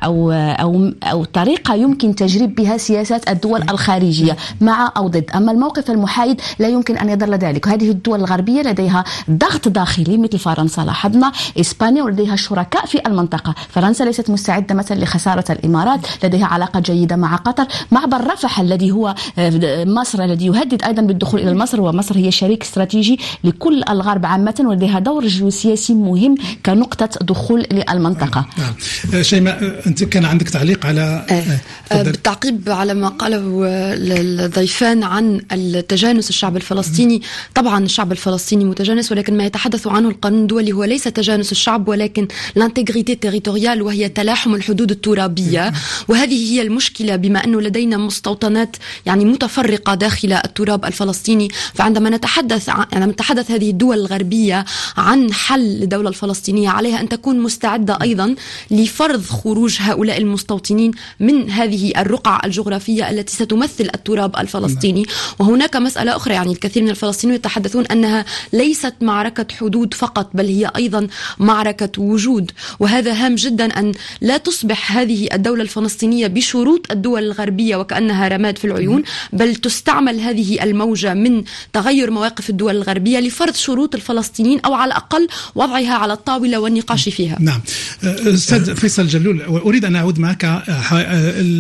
أو 0.03 0.31
أو 0.31 0.91
أو 1.03 1.23
طريقة 1.23 1.75
يمكن 1.75 2.15
تجريب 2.15 2.55
بها 2.55 2.77
سياسات 2.77 3.29
الدول 3.29 3.61
الخارجية 3.69 4.37
مع 4.61 4.91
أو 4.97 5.07
ضد. 5.07 5.31
أما 5.35 5.51
الموقف 5.51 5.91
المحايد 5.91 6.41
لا 6.59 6.67
يمكن 6.67 6.97
أن 6.97 7.09
يظل 7.09 7.33
ذلك. 7.33 7.67
هذه 7.67 7.89
الدول 7.89 8.19
الغربية 8.19 8.61
لديها 8.61 9.03
ضغط 9.29 9.67
داخلي 9.67 10.17
مثل 10.17 10.39
فرنسا. 10.39 10.81
لاحظنا 10.81 11.31
إسبانيا 11.59 12.03
ولديها 12.03 12.35
شركاء 12.35 12.85
في 12.85 13.07
المنطقة. 13.07 13.55
فرنسا 13.69 14.03
ليست 14.03 14.29
مستعدة 14.29 14.75
مثلا 14.75 14.99
لخسارة 14.99 15.45
الإمارات. 15.49 16.04
لديها 16.23 16.45
علاقة 16.45 16.79
جيدة 16.79 17.15
مع 17.15 17.35
قطر. 17.35 17.65
معبر 17.91 18.27
رفح 18.27 18.59
الذي 18.59 18.91
هو 18.91 19.15
مصر 19.85 20.23
الذي 20.23 20.45
يهدد 20.45 20.83
أيضا 20.83 21.01
بالدخول 21.01 21.39
إلى 21.39 21.53
مصر 21.53 21.81
ومصر 21.81 22.17
هي 22.17 22.31
شريك 22.31 22.63
استراتيجي 22.63 23.19
لكل 23.43 23.83
الغرب 23.89 24.25
عامة 24.25 24.55
ولديها 24.59 24.99
دور 24.99 25.27
جيوسياسي 25.27 25.93
مهم 25.93 26.35
كنقطة 26.65 27.09
دخول 27.21 27.65
للمنطقة. 27.71 28.45
نعم. 28.57 29.23
شيماء 29.23 29.81
أنت 29.87 30.03
كان 30.03 30.25
عندك 30.25 30.49
تعليق 30.49 30.85
على 30.85 31.25
بالتعقيب 31.91 32.69
على 32.69 32.93
ما 32.93 33.07
قاله 33.07 33.41
الضيفان 33.65 35.03
عن 35.03 35.41
التجانس 35.51 36.29
الشعب 36.29 36.57
الفلسطيني. 36.57 37.21
طبعا 37.55 37.85
الشعب 37.85 38.11
الفلسطيني 38.11 38.65
متجانس 38.65 39.11
ولكن 39.11 39.37
ما 39.37 39.45
يتحدث 39.45 39.87
عنه 39.87 40.09
القانون 40.09 40.41
الدولي 40.41 40.71
هو 40.71 40.83
ليس 40.83 41.03
تجانس 41.03 41.51
الشعب 41.51 41.87
ولكن 41.87 42.27
l'intégrité 42.55 43.15
territoriale 43.15 43.81
وهي 43.81 44.09
تلاحم 44.09 44.55
الحدود 44.55 44.91
الترابية. 44.91 45.73
وهذه 46.07 46.53
هي 46.53 46.61
المشكلة 46.61 47.15
بما 47.15 47.43
أنه 47.43 47.61
لدينا 47.61 47.97
مستوطنات 47.97 48.75
يعني 49.05 49.25
متفرقة 49.25 49.95
داخل 49.95 50.33
التراب 50.33 50.85
الفلسطيني 50.85 51.49
فعندما 51.73 52.09
نتحدث 52.09 52.69
عن 52.69 52.85
يعني 52.91 53.05
نتحدث 53.05 53.51
هذه 53.51 53.69
الدول 53.69 53.99
الغربية 53.99 54.65
عن 54.97 55.33
حل 55.33 55.59
للدولة 55.59 56.09
الفلسطينية 56.09 56.69
عليها 56.69 57.01
أن 57.01 57.09
تكون 57.09 57.39
مستعدة 57.39 57.97
أيضا 58.01 58.35
لفرض 58.71 59.23
خروج 59.25 59.77
هؤلاء 59.79 60.17
المستوطنين 60.17 60.91
من 61.19 61.49
هذه 61.49 61.93
الرقعة 61.97 62.41
الجغرافية 62.45 63.09
التي 63.09 63.35
ستمثل 63.35 63.89
التراب 63.95 64.35
الفلسطيني. 64.37 65.05
وهناك 65.39 65.75
مسألة 65.75 66.15
أخرى 66.15 66.33
يعني 66.33 66.51
الكثير 66.51 66.83
من 66.83 66.89
الفلسطينيين 66.89 67.35
يتحدثون 67.35 67.85
أنها 67.85 68.25
ليست 68.53 68.93
معركة 69.01 69.55
حدود 69.55 69.93
فقط 69.93 70.29
بل 70.33 70.45
هي 70.45 70.71
أيضا 70.75 71.07
معركة 71.39 72.01
وجود. 72.01 72.51
وهذا 72.79 73.13
هام 73.13 73.35
جدا 73.35 73.79
أن 73.79 73.91
لا 74.21 74.37
تصبح 74.37 74.97
هذه 74.97 75.27
الدولة 75.33 75.61
الفلسطينية 75.61 75.84
بشروط 76.27 76.91
الدول 76.91 77.23
الغربية 77.23 77.75
وكأنها 77.75 78.27
رماد 78.27 78.57
في 78.57 78.65
العيون 78.65 79.03
بل 79.33 79.55
تستعمل 79.55 80.19
هذه 80.19 80.63
الموجة 80.63 81.13
من 81.13 81.43
تغير 81.73 82.11
مواقف 82.11 82.49
الدول 82.49 82.75
الغربية 82.75 83.19
لفرض 83.19 83.55
شروط 83.55 83.95
الفلسطينيين 83.95 84.59
أو 84.59 84.73
على 84.73 84.87
الأقل 84.87 85.27
وضعها 85.55 85.93
على 85.93 86.13
الطاولة 86.13 86.59
والنقاش 86.59 87.09
فيها. 87.09 87.37
نعم. 87.39 87.61
أستاذ 88.03 88.75
فيصل 88.75 89.07
جلول 89.07 89.41
أريد 89.41 89.85
أن 89.85 89.95
أعود 89.95 90.19
معك 90.19 90.45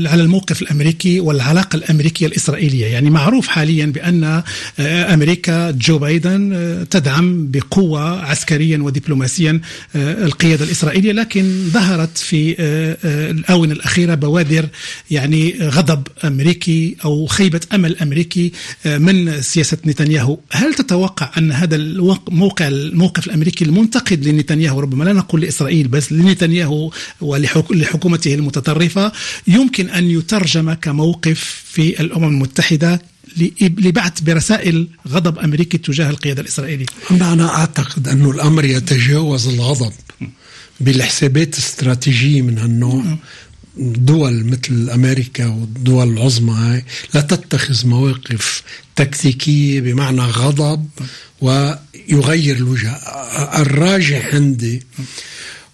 على 0.05 0.21
الموقف 0.23 0.61
الأمريكي 0.61 1.19
والعلاقة 1.19 1.75
الأمريكية 1.75 2.27
الإسرائيلية. 2.27 2.85
يعني 2.85 3.09
معروف 3.09 3.47
حاليا 3.47 3.85
بأن 3.85 4.43
أمريكا 4.79 5.71
جو 5.71 5.97
بايدن 5.97 6.85
تدعم 6.89 7.47
بقوة 7.51 8.21
عسكريا 8.21 8.77
ودبلوماسيا 8.77 9.61
القيادة 9.95 10.65
الإسرائيلية 10.65 11.11
لكن 11.11 11.69
ظهرت 11.69 12.17
في 12.17 12.55
الآونة 13.05 13.73
الأخيرة 13.73 14.14
بوادر 14.15 14.69
يعني 15.11 15.55
غضب 15.61 16.07
أمريكي 16.23 16.95
أو 17.05 17.25
خيبة 17.25 17.61
أمل 17.73 17.97
أمريكي 17.97 18.51
من 18.85 19.41
سياسة 19.41 19.77
نتنياهو. 19.85 20.39
هل 20.51 20.73
تتوقع 20.73 21.31
أن 21.37 21.51
هذا 21.51 21.75
الموقع 21.75 22.67
الموقف 22.67 23.27
الأمريكي 23.27 23.65
المنتقد 23.65 24.27
لنتنياهو 24.27 24.79
ربما 24.79 25.03
لا 25.03 25.13
نقول 25.13 25.41
لإسرائيل 25.41 25.87
بس 25.87 26.11
لنتنياهو 26.11 26.91
ولحكومته 27.21 28.33
المتطرفة 28.33 29.11
يمكن 29.47 29.89
أن 29.89 30.09
يترجم 30.11 30.73
كموقف 30.73 31.63
في 31.65 31.99
الأمم 32.01 32.27
المتحدة 32.27 33.01
لبعث 33.61 34.21
برسائل 34.21 34.87
غضب 35.07 35.39
أمريكي 35.39 35.77
تجاه 35.77 36.09
القيادة 36.09 36.41
الإسرائيلية؟ 36.41 36.85
أنا 37.11 37.49
أعتقد 37.49 38.07
أن 38.07 38.25
الأمر 38.29 38.65
يتجاوز 38.65 39.47
الغضب 39.47 39.91
بالحسابات 40.79 41.53
الاستراتيجية 41.53 42.41
من 42.41 42.57
هالنوع. 42.57 43.03
دول 43.77 44.45
مثل 44.45 44.89
أمريكا 44.89 45.45
والدول 45.47 46.13
العظمى 46.13 46.81
لا 47.13 47.21
تتخذ 47.21 47.87
مواقف 47.87 48.63
تكتيكية 48.95 49.81
بمعنى 49.81 50.21
غضب 50.21 50.87
ويغير 51.41 52.55
الوجهة 52.55 52.93
الراجح 53.61 54.35
عندي 54.35 54.83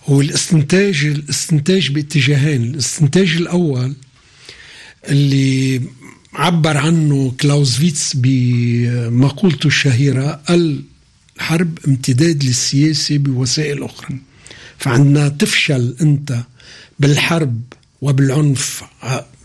هو 0.05 0.21
الاستنتاج 0.21 1.05
الاستنتاج 1.05 1.91
باتجاهين. 1.91 2.63
الاستنتاج 2.63 3.35
الأول 3.35 3.93
اللي 5.09 5.81
عبر 6.33 6.77
عنه 6.77 7.35
كلاوزفيتس 7.41 8.11
بمقولته 8.15 9.67
الشهيرة 9.67 10.41
الحرب 10.49 11.79
امتداد 11.87 12.43
للسياسة 12.43 13.17
بوسائل 13.17 13.83
أخرى. 13.83 14.17
فعندنا 14.77 15.29
تفشل 15.29 15.95
أنت 16.01 16.43
بالحرب 16.99 17.61
وبالعنف 18.01 18.83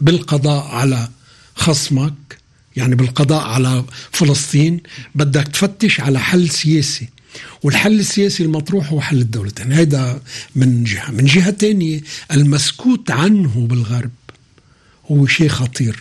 بالقضاء 0.00 0.64
على 0.66 1.08
خصمك 1.54 2.38
يعني 2.76 2.94
بالقضاء 2.94 3.46
على 3.46 3.84
فلسطين 4.12 4.80
بدك 5.14 5.48
تفتش 5.48 6.00
على 6.00 6.20
حل 6.20 6.50
سياسي. 6.50 7.08
والحل 7.62 8.00
السياسي 8.00 8.42
المطروح 8.42 8.92
هو 8.92 9.00
حل 9.00 9.20
الدولتين 9.20 9.72
هذا 9.72 10.22
من 10.54 10.84
جهة. 10.84 11.10
من 11.10 11.24
جهة 11.24 11.50
تانية 11.50 12.00
المسكوت 12.32 13.10
عنه 13.10 13.66
بالغرب 13.70 14.10
هو 15.10 15.26
شيء 15.26 15.48
خطير. 15.48 16.00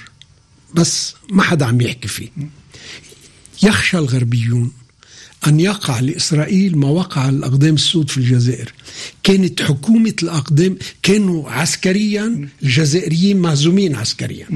بس 0.74 1.16
ما 1.32 1.44
حدا 1.44 1.66
عم 1.66 1.82
يحكي 1.82 2.08
فيه. 2.08 2.30
يخشى 3.64 3.98
الغربيون 3.98 4.72
أن 5.48 5.60
يقع 5.60 6.00
لإسرائيل 6.00 6.78
ما 6.78 6.88
وقع 6.90 7.30
الأقدام 7.30 7.76
السود 7.76 8.10
في 8.10 8.18
الجزائر. 8.18 8.74
كانت 9.24 9.62
حكومة 9.62 10.14
الأقدام 10.24 10.78
كانوا 11.04 11.50
عسكريا 11.50 12.50
الجزائريين 12.64 13.38
مهزومين 13.38 13.96
عسكريا. 13.96 14.48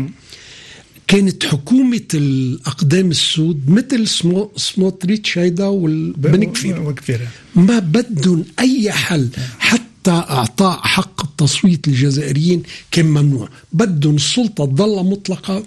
كانت 1.07 1.45
حكومة 1.45 2.01
الأقدام 2.13 3.11
السود 3.11 3.69
مثل 3.69 4.07
سمو 4.07 4.51
سموتريتش 4.55 5.37
هيدا 5.37 5.65
والبن 5.65 6.43
كفير. 6.43 7.27
ما 7.55 7.79
بدهم 7.79 8.45
أي 8.59 8.91
حل 8.91 9.29
حتى 9.59 10.11
إعطاء 10.11 10.79
حق 10.79 11.23
التصويت 11.23 11.87
للجزائريين 11.87 12.63
كان 12.91 13.05
ممنوع. 13.05 13.49
بدهم 13.73 14.15
السلطة 14.15 14.65
تضل 14.65 15.03
مطلقة 15.05 15.65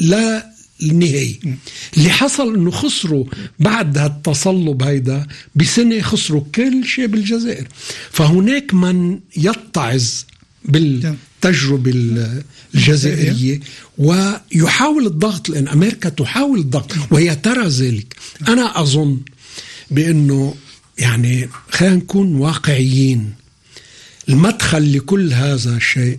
لا 0.00 0.50
النهائي. 0.82 1.40
اللي 1.96 2.10
حصل 2.10 2.54
إنه 2.54 2.70
خسروا 2.70 3.24
بعد 3.58 3.98
هالتصلب 3.98 4.82
هيدا 4.82 5.26
بسنة 5.54 6.00
خسروا 6.00 6.42
كل 6.54 6.84
شيء 6.84 7.06
بالجزائر. 7.06 7.68
فهناك 8.10 8.74
من 8.74 9.20
يتعظ 9.36 10.04
بالتجربة 10.64 11.92
الجزائرية 12.74 13.60
ويحاول 13.98 15.06
الضغط 15.06 15.48
لأن 15.48 15.68
أمريكا 15.68 16.08
تحاول 16.08 16.58
الضغط 16.58 16.92
وهي 17.10 17.36
ترى 17.36 17.68
ذلك. 17.68 18.16
أنا 18.48 18.80
أظن 18.80 19.18
بأنه 19.90 20.54
يعني 20.98 21.48
خلينا 21.70 21.94
نكون 21.94 22.34
واقعيين 22.34 23.32
المدخل 24.28 24.96
لكل 24.96 25.32
هذا 25.32 25.76
الشيء 25.76 26.18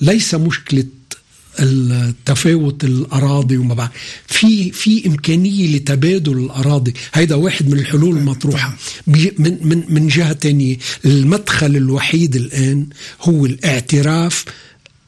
ليس 0.00 0.34
مشكلة 0.34 0.84
التفاوت 1.60 2.84
الأراضي 2.84 3.56
وما 3.56 3.74
بعد. 3.74 3.90
في 4.26 4.72
في 4.72 5.06
إمكانية 5.06 5.76
لتبادل 5.76 6.38
الأراضي. 6.38 6.94
هيدا 7.14 7.34
واحد 7.34 7.68
من 7.68 7.78
الحلول 7.78 8.16
المطروحة. 8.16 8.76
من 9.06 9.58
من 9.60 9.84
من 9.88 10.08
جهة 10.08 10.32
ثانية 10.32 10.76
المدخل 11.04 11.76
الوحيد 11.76 12.36
الآن 12.36 12.86
هو 13.22 13.46
الاعتراف 13.46 14.44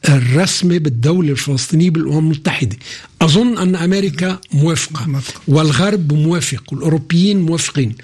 الرسمي 0.08 0.78
بالدولة 0.78 1.30
الفلسطينية 1.30 1.90
بالأمم 1.90 2.18
المتحدة. 2.18 2.76
أظن 3.22 3.58
أن 3.58 3.76
أمريكا 3.76 4.38
موافقة. 4.52 5.20
والغرب 5.48 6.12
موافق. 6.12 6.72
والأوروبيين 6.72 7.40
موافقين. 7.40 7.94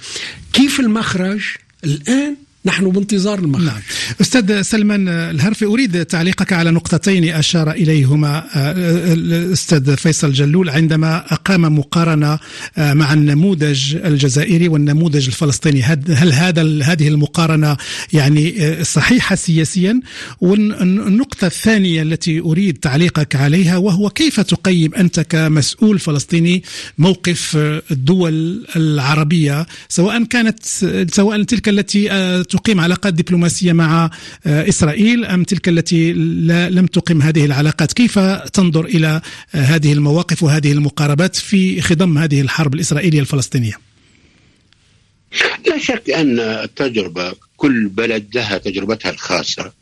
كيف 0.52 0.80
المخرج؟ 0.80 1.40
الآن 1.84 2.36
نحن 2.64 2.90
بانتظار 2.90 3.38
المخرج 3.38 3.64
نعم. 3.64 3.80
أستاذ 4.20 4.62
سلمان 4.62 5.08
الهرفي 5.08 5.64
أريد 5.64 6.04
تعليقك 6.04 6.52
على 6.52 6.70
نقطتين 6.70 7.24
أشار 7.24 7.70
إليهما. 7.70 8.44
آه، 8.54 9.12
الأستاذ 9.12 9.96
فيصل 9.96 10.32
جلول 10.32 10.70
عندما 10.70 11.32
أقام 11.32 11.78
مقارنة 11.78 12.38
آه، 12.78 12.94
مع 12.94 13.12
النموذج 13.12 13.96
الجزائري 13.96 14.68
والنموذج 14.68 15.26
الفلسطيني 15.26 15.82
هل 16.08 16.32
هذا 16.32 16.62
هذه 16.82 17.08
المقارنة 17.08 17.76
يعني 18.12 18.64
آه، 18.64 18.82
صحيحة 18.82 19.34
سياسيا؟ 19.34 20.00
والنقطة 20.40 21.46
الثانية 21.46 22.02
التي 22.02 22.40
أريد 22.40 22.78
تعليقك 22.78 23.36
عليها 23.36 23.76
وهو 23.76 24.10
كيف 24.10 24.40
تقيم 24.40 24.94
أنت 24.94 25.20
كمسؤول 25.20 25.98
فلسطيني 25.98 26.62
موقف 26.98 27.56
الدول 27.90 28.66
العربية 28.76 29.66
سواء 29.88 30.24
كانت 30.24 30.64
سواء 31.10 31.42
تلك 31.42 31.68
التي 31.68 32.10
تقيم 32.50 32.80
علاقات 32.80 33.14
دبلوماسية 33.14 33.72
مع 33.72 34.10
آه، 34.46 34.68
إسرائيل 34.68 35.24
أم 35.24 35.44
تلك 35.44 35.68
التي 35.68 36.12
لم 36.70 36.86
تقم 36.86 37.22
هذه 37.22 37.44
العلاقات؟ 37.44 37.92
كيف 37.92 38.18
تنظر 38.52 38.84
إلى 38.84 39.20
آه، 39.54 39.58
هذه 39.58 39.92
المواقف 39.92 40.42
وهذه 40.42 40.72
المقاربات 40.72 41.36
في 41.36 41.80
خضم 41.80 42.18
هذه 42.18 42.40
الحرب 42.40 42.74
الإسرائيلية 42.74 43.20
الفلسطينية؟ 43.20 43.74
لا 45.66 45.78
شك 45.78 46.10
أن 46.10 46.40
التجربة 46.40 47.32
كل 47.56 47.88
بلد 47.88 48.26
لها 48.34 48.58
تجربتها 48.58 49.10
الخاصة 49.10 49.72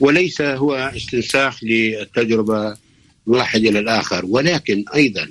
وليس 0.00 0.40
هو 0.40 0.74
استنساخ 0.96 1.64
للتجربة 1.64 2.76
واحد 3.26 3.60
إلى 3.60 3.78
الآخر 3.78 4.24
ولكن 4.26 4.84
أيضا 4.94 5.28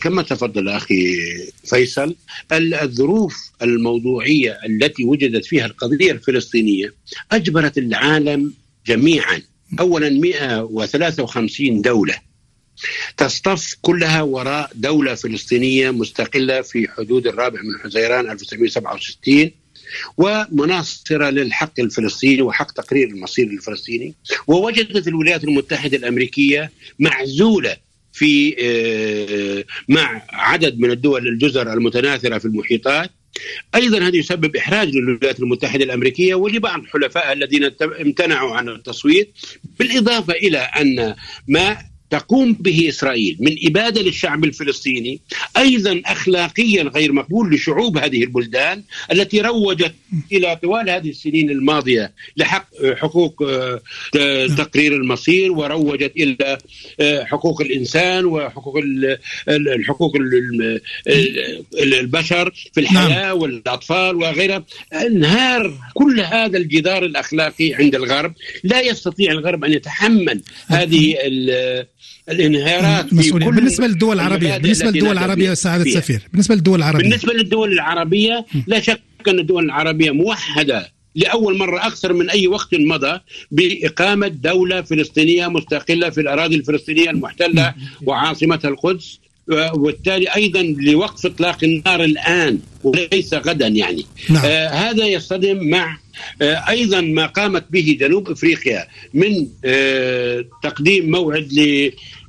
كما 0.00 0.22
تفضل 0.22 0.68
أخي 0.68 1.16
فيصل 1.64 2.16
الظروف 2.52 3.50
الموضوعية 3.62 4.58
التي 4.66 5.04
وجدت 5.04 5.44
فيها 5.44 5.66
القضية 5.66 6.12
الفلسطينية 6.12 6.94
أجبرت 7.32 7.78
العالم 7.78 8.52
جميعا. 8.86 9.42
اولا 9.80 10.10
153 10.10 11.82
دولة 11.82 12.14
تصطف 13.16 13.76
كلها 13.82 14.22
وراء 14.22 14.70
دولة 14.74 15.14
فلسطينية 15.14 15.90
مستقلة 15.90 16.60
في 16.60 16.88
حدود 16.88 17.26
الرابع 17.26 17.60
من 17.62 17.78
حزيران 17.84 18.30
1967 18.30 19.50
ومناصرة 20.16 21.30
للحق 21.30 21.80
الفلسطيني 21.80 22.42
وحق 22.42 22.72
تقرير 22.72 23.08
المصير 23.08 23.46
الفلسطيني 23.46 24.14
ووجدت 24.46 25.08
الولايات 25.08 25.44
المتحدة 25.44 25.96
الأمريكية 25.96 26.70
معزولة 26.98 27.76
في 28.16 28.56
آه، 28.60 29.64
مع 29.88 30.22
عدد 30.30 30.78
من 30.78 30.90
الدول 30.90 31.28
الجزر 31.28 31.72
المتناثرة 31.72 32.38
في 32.38 32.44
المحيطات. 32.44 33.10
أيضا 33.74 33.98
هذا 33.98 34.16
يسبب 34.16 34.56
إحراج 34.56 34.96
للولايات 34.96 35.40
المتحدة 35.40 35.84
الأمريكية 35.84 36.34
ولبعض 36.34 36.84
حلفائها 36.86 37.32
الذين 37.32 37.70
امتنعوا 38.00 38.56
عن 38.56 38.68
التصويت 38.68 39.34
بالإضافة 39.78 40.32
إلى 40.32 40.58
أن 40.58 41.14
ما 41.48 41.78
تقوم 42.10 42.52
به 42.52 42.88
إسرائيل 42.88 43.36
من 43.40 43.56
إبادة 43.64 44.02
للشعب 44.02 44.44
الفلسطيني 44.44 45.20
أيضا 45.56 46.02
اخلاقيا 46.06 46.82
غير 46.82 47.12
مقبول 47.12 47.54
لشعوب 47.54 47.98
هذه 47.98 48.24
البلدان 48.24 48.82
التي 49.12 49.40
روجت 49.40 49.94
إلى 50.32 50.56
طوال 50.62 50.90
هذه 50.90 51.10
السنين 51.10 51.50
الماضية 51.50 52.12
لحق 52.36 52.68
حقوق 52.94 53.42
آه، 53.42 54.46
تقرير 54.46 54.92
المصير 54.92 55.52
وروجت 55.52 56.12
إلى 56.16 56.58
آه، 57.00 57.24
حقوق 57.24 57.60
الإنسان 57.60 58.24
وحقوق 58.24 58.74
الحقوق 59.48 60.12
البشر 61.82 62.54
في 62.72 62.80
الحياة 62.80 63.08
نعم. 63.08 63.38
والأطفال 63.38 64.16
وغيرها. 64.16 64.64
انهار 64.92 65.78
كل 65.94 66.20
هذا 66.20 66.58
الجدار 66.58 67.04
الأخلاقي 67.04 67.74
عند 67.74 67.94
الغرب. 67.94 68.34
لا 68.64 68.80
يستطيع 68.80 69.32
الغرب 69.32 69.64
أن 69.64 69.72
يتحمل 69.72 70.42
هذه 70.66 71.16
الانهيارات 72.28 73.12
المسؤولية 73.12 73.46
بالنسبة 73.46 73.86
للدول 73.86 74.14
العربية 74.16 74.56
بالنسبة 74.56 74.90
للدول 74.90 75.12
العربية 75.12 75.54
سعادة 75.54 75.84
السفير 75.84 76.28
بالنسبة 76.32 76.54
للدول 76.54 76.78
العربية. 76.78 77.02
بالنسبة 77.02 77.32
للدول 77.32 77.72
العربية 77.72 78.46
لا 78.66 78.80
شك 78.80 79.00
أن 79.28 79.38
الدول 79.38 79.64
العربية 79.64 80.10
موحدة 80.10 80.92
لأول 81.14 81.58
مرة 81.58 81.86
أكثر 81.86 82.12
من 82.12 82.30
أي 82.30 82.46
وقت 82.46 82.74
مضى 82.74 83.20
بإقامة 83.50 84.28
دولة 84.28 84.82
فلسطينية 84.82 85.46
مستقلة 85.48 86.10
في 86.10 86.20
الأراضي 86.20 86.56
الفلسطينية 86.56 87.10
المحتلة 87.10 87.74
وعاصمتها 88.02 88.68
القدس. 88.68 89.20
وبالتالي 89.48 90.26
أيضا 90.36 90.62
لوقف 90.62 91.26
إطلاق 91.26 91.64
النار 91.64 92.04
الآن 92.04 92.58
وليس 92.84 93.34
غدا 93.34 93.66
يعني 93.66 94.06
نعم. 94.30 94.44
آه 94.44 94.68
هذا 94.68 95.06
يصطدم 95.06 95.68
مع 95.68 95.98
آه 96.42 96.68
أيضا 96.68 97.00
ما 97.00 97.26
قامت 97.26 97.64
به 97.70 97.96
جنوب 98.00 98.30
إفريقيا 98.30 98.86
من 99.14 99.48
آه 99.64 100.44
تقديم 100.62 101.10
موعد 101.10 101.52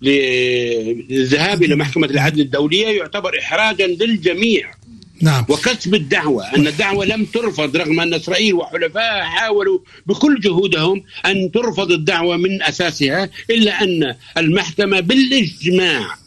للذهاب 0.01 1.63
إلى 1.63 1.75
محكمة 1.75 2.07
العدل 2.07 2.41
الدولية 2.41 2.87
يعتبر 2.87 3.39
احراجا 3.39 3.87
للجميع 3.87 4.71
نعم. 5.21 5.45
وكسب 5.49 5.95
الدعوة 5.95 6.55
أن 6.55 6.67
الدعوة 6.67 7.05
لم 7.05 7.25
ترفض 7.25 7.77
رغم 7.77 7.99
أن 7.99 8.13
إسرائيل 8.13 8.53
وحلفائها 8.53 9.23
حاولوا 9.23 9.79
بكل 10.05 10.39
جهودهم 10.39 11.03
أن 11.25 11.51
ترفض 11.51 11.91
الدعوة 11.91 12.37
من 12.37 12.63
أساسها 12.63 13.29
إلا 13.49 13.83
أن 13.83 14.15
المحكمة 14.37 14.99
بالإجماع 14.99 16.17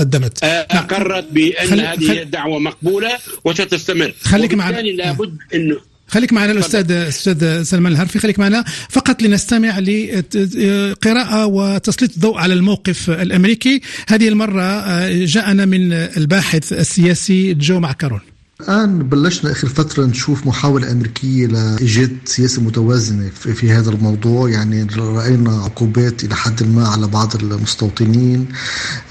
قدمت. 0.00 0.44
نعم. 0.44 0.64
أقرت 0.70 1.26
بأن 1.32 1.68
خل... 1.68 1.80
هذه 1.80 2.08
خل... 2.08 2.18
الدعوة 2.18 2.58
مقبولة 2.58 3.10
وستستمر. 3.44 4.14
خليك 4.22 4.54
معنا. 4.54 4.80
لابد 4.80 5.38
أنه 5.54 5.76
خليك 6.08 6.32
معنا 6.32 6.52
الاستاذ 6.52 6.92
أستاذ 6.92 7.62
سلمان 7.62 7.92
الهرفي 7.92 8.18
خليك 8.18 8.38
معنا. 8.38 8.64
فقط 8.90 9.22
لنستمع 9.22 9.78
لقراءة 9.78 11.46
وتسليط 11.46 12.12
الضوء 12.14 12.38
على 12.38 12.54
الموقف 12.54 13.10
الأمريكي. 13.10 13.80
هذه 14.08 14.28
المرة 14.28 14.62
آه، 14.62 15.24
جاءنا 15.24 15.64
من 15.64 15.92
الباحث 15.92 16.72
السياسي 16.72 17.54
جو 17.54 17.80
معكرون. 17.80 18.20
الآن 18.60 18.98
بلشنا 18.98 19.52
آخر 19.52 19.68
فترة 19.68 20.04
نشوف 20.06 20.46
محاولة 20.46 20.92
أمريكية 20.92 21.46
لإيجاد 21.46 22.16
سياسة 22.24 22.62
متوازنة 22.62 23.30
في, 23.30 23.72
هذا 23.72 23.90
الموضوع. 23.90 24.50
يعني 24.50 24.82
رأينا 24.96 25.62
عقوبات 25.62 26.24
إلى 26.24 26.34
حد 26.36 26.62
ما 26.62 26.88
على 26.88 27.06
بعض 27.06 27.36
المستوطنين. 27.36 28.48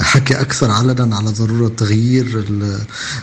حكي 0.01 0.41
أكثر 0.41 0.71
علنا 0.71 1.15
على 1.15 1.29
ضرورة 1.29 1.67
تغيير 1.67 2.45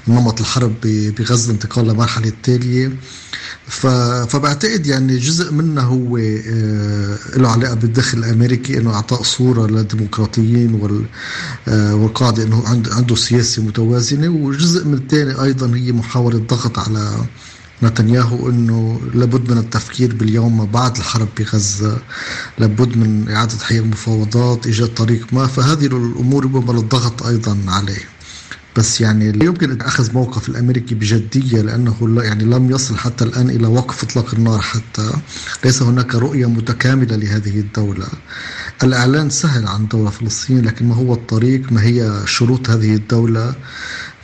نمط 0.09 0.41
الحرب 0.41 0.75
بغزة 1.19 1.53
انتقال 1.53 1.89
لمرحلة 1.89 2.33
تالية 2.43 2.93
فبعتقد 3.69 4.87
يعني 4.87 5.19
جزء 5.19 5.53
منه 5.53 5.83
هو 5.83 6.17
آه، 6.19 7.19
له 7.37 7.49
علاقة 7.49 7.75
بالدخل 7.75 8.19
الأمريكي 8.19 8.79
إنه 8.79 8.95
اعطاء 8.95 9.23
صورة 9.23 9.67
للديمقراطيين 9.67 11.07
آه، 11.69 11.95
والقاعدة 11.95 12.43
إنه 12.43 12.63
عنده 12.91 13.15
سياسة 13.17 13.63
متوازنة. 13.63 14.29
وجزء 14.29 14.85
من 14.85 14.95
الثاني 14.95 15.43
أيضا 15.43 15.77
هي 15.77 15.93
محاولة 15.93 16.39
ضغط 16.39 16.79
على 16.79 17.27
نتنياهو 17.83 18.49
إنه 18.49 19.01
لابد 19.15 19.51
من 19.53 19.59
التفكير 19.59 20.15
باليوم 20.15 20.59
ما 20.59 20.65
بعد 20.65 20.97
الحرب 20.97 21.29
بغزه 21.39 21.99
لابد 22.59 22.97
من 22.97 23.29
إعادة 23.29 23.59
حياه 23.59 23.81
المفاوضات 23.81 24.67
إيجاد 24.67 24.95
طريق 24.95 25.27
ما 25.33 25.47
فهذه 25.47 25.87
الأمور 25.87 26.45
ربما 26.45 26.81
الضغط 26.81 27.23
أيضا 27.27 27.59
عليه. 27.69 28.16
بس 28.77 29.01
يعني 29.01 29.33
لا 29.33 29.45
يمكن 29.45 29.81
أخذ 29.81 30.13
موقف 30.15 30.49
الأمريكي 30.49 30.95
بجدية 30.95 31.61
لأنه 31.61 32.23
يعني 32.23 32.45
لم 32.45 32.71
يصل 32.71 32.97
حتى 32.97 33.25
الآن 33.25 33.51
إلى 33.51 33.67
وقف 33.67 34.05
إطلاق 34.05 34.35
النار 34.35 34.61
حتى 34.61 35.11
ليس 35.65 35.83
هناك 35.83 36.15
رؤية 36.15 36.47
متكاملة 36.47 37.17
لهذه 37.17 37.61
الدولة. 37.61 38.07
الإعلان 38.83 39.31
سهل 39.31 39.67
عن 39.67 39.89
دولة 39.89 40.11
فلسطين 40.11 40.65
لكن 40.65 40.89
ما 40.89 40.95
هو 40.95 41.15
الطريق؟ 41.15 41.73
ما 41.73 41.83
هي 41.83 42.23
شروط 42.27 42.71
هذه 42.71 42.95
الدولة؟ 42.95 43.55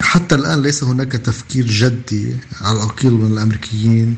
حتى 0.00 0.34
الآن 0.34 0.62
ليس 0.62 0.84
هناك 0.84 1.12
تفكير 1.12 1.66
جدي 1.66 2.36
على 2.60 2.76
الاقل 2.76 3.10
من 3.10 3.32
الأمريكيين 3.32 4.16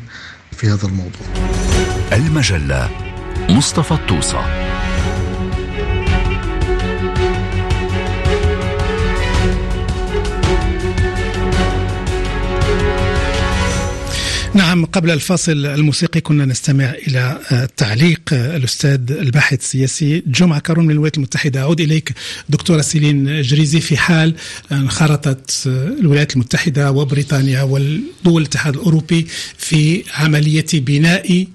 في 0.57 0.67
هذا 0.69 0.87
الموضوع. 0.87 1.27
المجلة 2.13 2.91
مصطفى 3.49 3.93
الطوسة 3.93 4.74
نعم 14.75 14.85
قبل 14.85 15.11
الفاصل 15.11 15.67
الموسيقي 15.67 16.21
كنا 16.21 16.45
نستمع 16.45 16.95
إلى 17.09 17.41
آه، 17.53 17.69
تعليق 17.77 18.21
آه، 18.33 18.57
الأستاذ 18.57 19.13
الباحث 19.13 19.59
السياسي 19.59 20.23
جمعة 20.27 20.61
كارون 20.61 20.85
من 20.85 20.91
الولايات 20.91 21.17
المتحدة. 21.17 21.61
أعود 21.61 21.81
إليك 21.81 22.13
دكتورة 22.49 22.81
سيلين 22.81 23.43
جريزي 23.43 23.81
في 23.81 23.97
حال 23.97 24.35
انخرطت 24.73 25.67
آه، 25.67 26.01
الولايات 26.01 26.33
المتحدة 26.33 26.91
وبريطانيا 26.91 27.63
والدول 27.63 28.43
الاتحاد 28.43 28.75
الأوروبي 28.75 29.27
في 29.59 30.03
عملية 30.15 30.67
بناء 30.75 31.47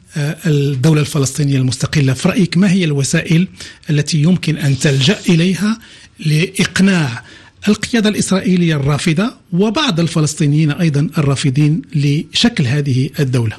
الدولة 0.46 1.02
الفلسطينية 1.02 1.58
المستقلة. 1.58 2.14
في 2.14 2.30
رأيك 2.30 2.58
ما 2.58 2.72
هي 2.72 2.84
الوسائل 2.84 3.48
التي 3.90 4.22
يمكن 4.22 4.58
أن 4.58 4.80
تلجأ 4.80 5.20
إليها 5.30 5.80
لإقناع 6.20 7.24
القيادة 7.68 8.10
الإسرائيلية 8.10 8.76
الرافضة 8.76 9.34
وبعض 9.54 10.00
الفلسطينيين 10.00 10.72
أيضا 10.72 11.10
الرافضين 11.18 11.82
لشكل 11.96 12.66
هذه 12.66 13.10
الدولة. 13.20 13.56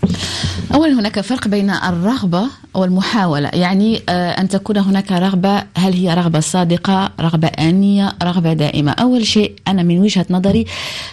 أولا 0.75 0.93
هناك 0.93 1.21
فرق 1.21 1.49
بين 1.49 1.71
الرغبة 1.71 2.47
والمحاولة. 2.75 3.49
يعني 3.49 4.01
آه، 4.09 4.31
أن 4.31 4.49
تكون 4.49 4.77
هناك 4.77 5.13
رغبة. 5.13 5.63
هل 5.77 5.93
هي 5.93 6.15
رغبة 6.15 6.41
صادقة 6.41 7.11
رغبة 7.21 7.49
آنية 7.49 8.13
رغبة 8.23 8.53
دائمة؟ 8.53 8.93
أول 8.93 9.27
شيء 9.27 9.53
أنا 9.69 9.83
من 9.83 9.99
وجهة 9.99 10.27
نظري 10.31 10.65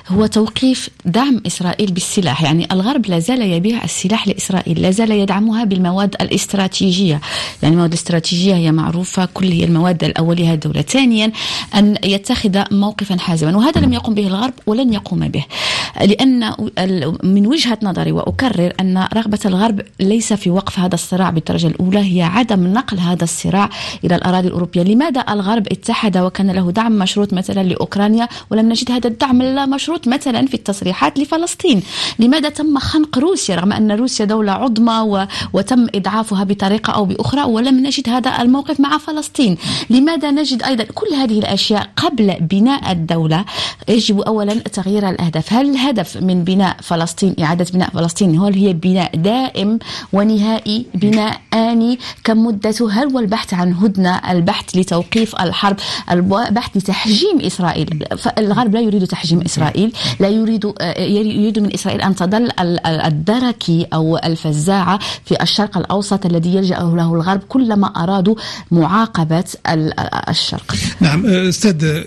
هو 0.08 0.26
توقيف 0.26 0.90
دعم 1.06 1.42
إسرائيل 1.48 1.92
بالسلاح. 1.92 2.44
يعني 2.44 2.68
الغرب 2.72 3.06
لا 3.06 3.20
زال 3.20 3.42
يبيع 3.42 3.84
السلاح 3.84 4.28
لإسرائيل 4.28 4.82
لا 4.82 4.92
زال 4.92 5.12
يدعمها 5.12 5.64
بالمواد 5.64 6.16
الاستراتيجية. 6.22 7.22
يعني 7.64 7.74
المواد 7.76 7.92
الاستراتيجية 7.94 8.56
هي 8.56 8.72
معروفة 8.72 9.28
كل 9.34 9.48
هي 9.48 9.64
المواد 9.64 10.04
الأولية 10.04 10.54
الدولة 10.54 10.82
ثانيا 10.82 11.32
أن 11.76 11.96
يتخذ 12.04 12.64
موقفا 12.72 13.18
حازما. 13.18 13.58
وهذا 13.58 13.82
لم 13.82 13.94
يقم 13.94 14.14
به 14.14 14.28
الغرب 14.28 14.54
ولن 14.68 14.93
يقوم 14.93 15.28
به. 15.28 15.45
لأن 16.01 16.53
من 17.24 17.47
وجهة 17.47 17.80
نظري 17.84 18.11
وأكرر 18.11 18.74
أن 18.80 19.07
رغبة 19.13 19.39
الغرب 19.45 19.82
ليس 19.99 20.34
في 20.34 20.49
وقف 20.49 20.80
هذا 20.80 20.95
الصراع 20.95 21.30
بالدرجة 21.30 21.68
الأولى 21.68 21.99
هي 21.99 22.22
عدم 22.22 22.68
نقل 22.74 22.99
هذا 22.99 23.24
الصراع 23.24 23.70
إلى 24.03 24.15
الأراضي 24.15 24.47
الأوروبية. 24.47 24.84
لماذا 24.84 25.22
الغرب 25.30 25.68
اتحد 25.68 26.18
وكان 26.18 26.51
له 26.51 26.72
دعم 26.72 26.91
مشروط 26.99 27.34
مثلا 27.34 27.63
لأوكرانيا 27.63 28.28
ولم 28.51 28.70
نجد 28.70 28.91
هذا 28.91 29.07
الدعم 29.07 29.41
المشروط 29.41 30.07
مثلا 30.07 30.45
في 30.47 30.53
التصريحات 30.53 31.20
لفلسطين؟ 31.20 31.82
لماذا 32.20 32.49
تم 32.49 32.80
خنق 32.80 33.18
روسيا 33.20 33.55
رغم 33.55 33.74
أن 33.74 33.91
روسيا 33.91 34.26
دولة 34.26 34.51
عظمى 34.51 35.28
وتم 35.53 35.88
إضعافها 35.95 36.43
بطريقة 36.43 36.93
أو 36.93 37.05
بأخرى 37.05 37.43
ولم 37.43 37.80
نجد 37.80 38.09
هذا 38.09 38.41
الموقف 38.41 38.80
مع 38.80 38.97
فلسطين؟ 38.97 39.57
لماذا 39.89 40.32
نجد 40.32 40.63
أيضا 40.63 40.84
كل 40.84 41.13
هذه 41.15 41.39
الأشياء 41.39 41.89
قبل 41.95 42.36
بناء 42.39 42.91
الدولة؟ 42.91 43.45
يجب 43.89 44.20
أولا 44.22 44.57
تغيير 44.60 45.10
الأهداف. 45.10 45.53
هل 45.53 45.70
الهدف 45.70 46.18
من 46.18 46.43
بناء 46.43 46.78
فلسطين 46.84 47.36
إعادة 47.39 47.66
بناء 47.74 47.89
فلسطين 47.89 48.39
هل 48.39 48.53
هي 48.53 48.74
بناء 48.74 49.16
دائم 49.16 49.80
ونهائي 50.14 50.86
بناء 50.95 51.41
آني 51.53 51.99
كم 52.24 52.45
مدته 52.45 52.91
هل 52.91 53.12
هو 53.12 53.20
البحث 53.20 53.53
عن 53.53 53.74
هدنة 53.74 54.32
البحث 54.32 54.78
لتوقيف 54.78 55.36
الحرب 55.36 55.78
البحث 56.12 56.78
لتحجيم 56.78 57.39
إسرائيل؟ 57.39 58.03
الغرب 58.38 58.74
لا 58.74 58.80
يريد 58.80 59.08
تحجيم 59.08 59.41
إسرائيل 59.41 59.93
لا 60.20 60.28
يريد 60.28 60.74
يريد 60.97 61.60
من 61.60 61.74
إسرائيل 61.74 62.01
أن 62.01 62.16
تظل 62.16 62.49
الدركي 62.86 63.88
أو 63.93 64.18
الفزاعة 64.18 64.99
في 65.26 65.41
الشرق 65.41 65.78
الأوسط 65.78 66.26
الذي 66.26 66.55
يلجأ 66.55 66.80
له 66.80 67.14
الغرب 67.16 67.41
كلما 67.49 67.88
أرادوا 67.88 68.36
معاقبة 68.72 69.43
الشرق. 70.30 70.76
نعم 70.99 71.26
أستاذ 71.26 72.03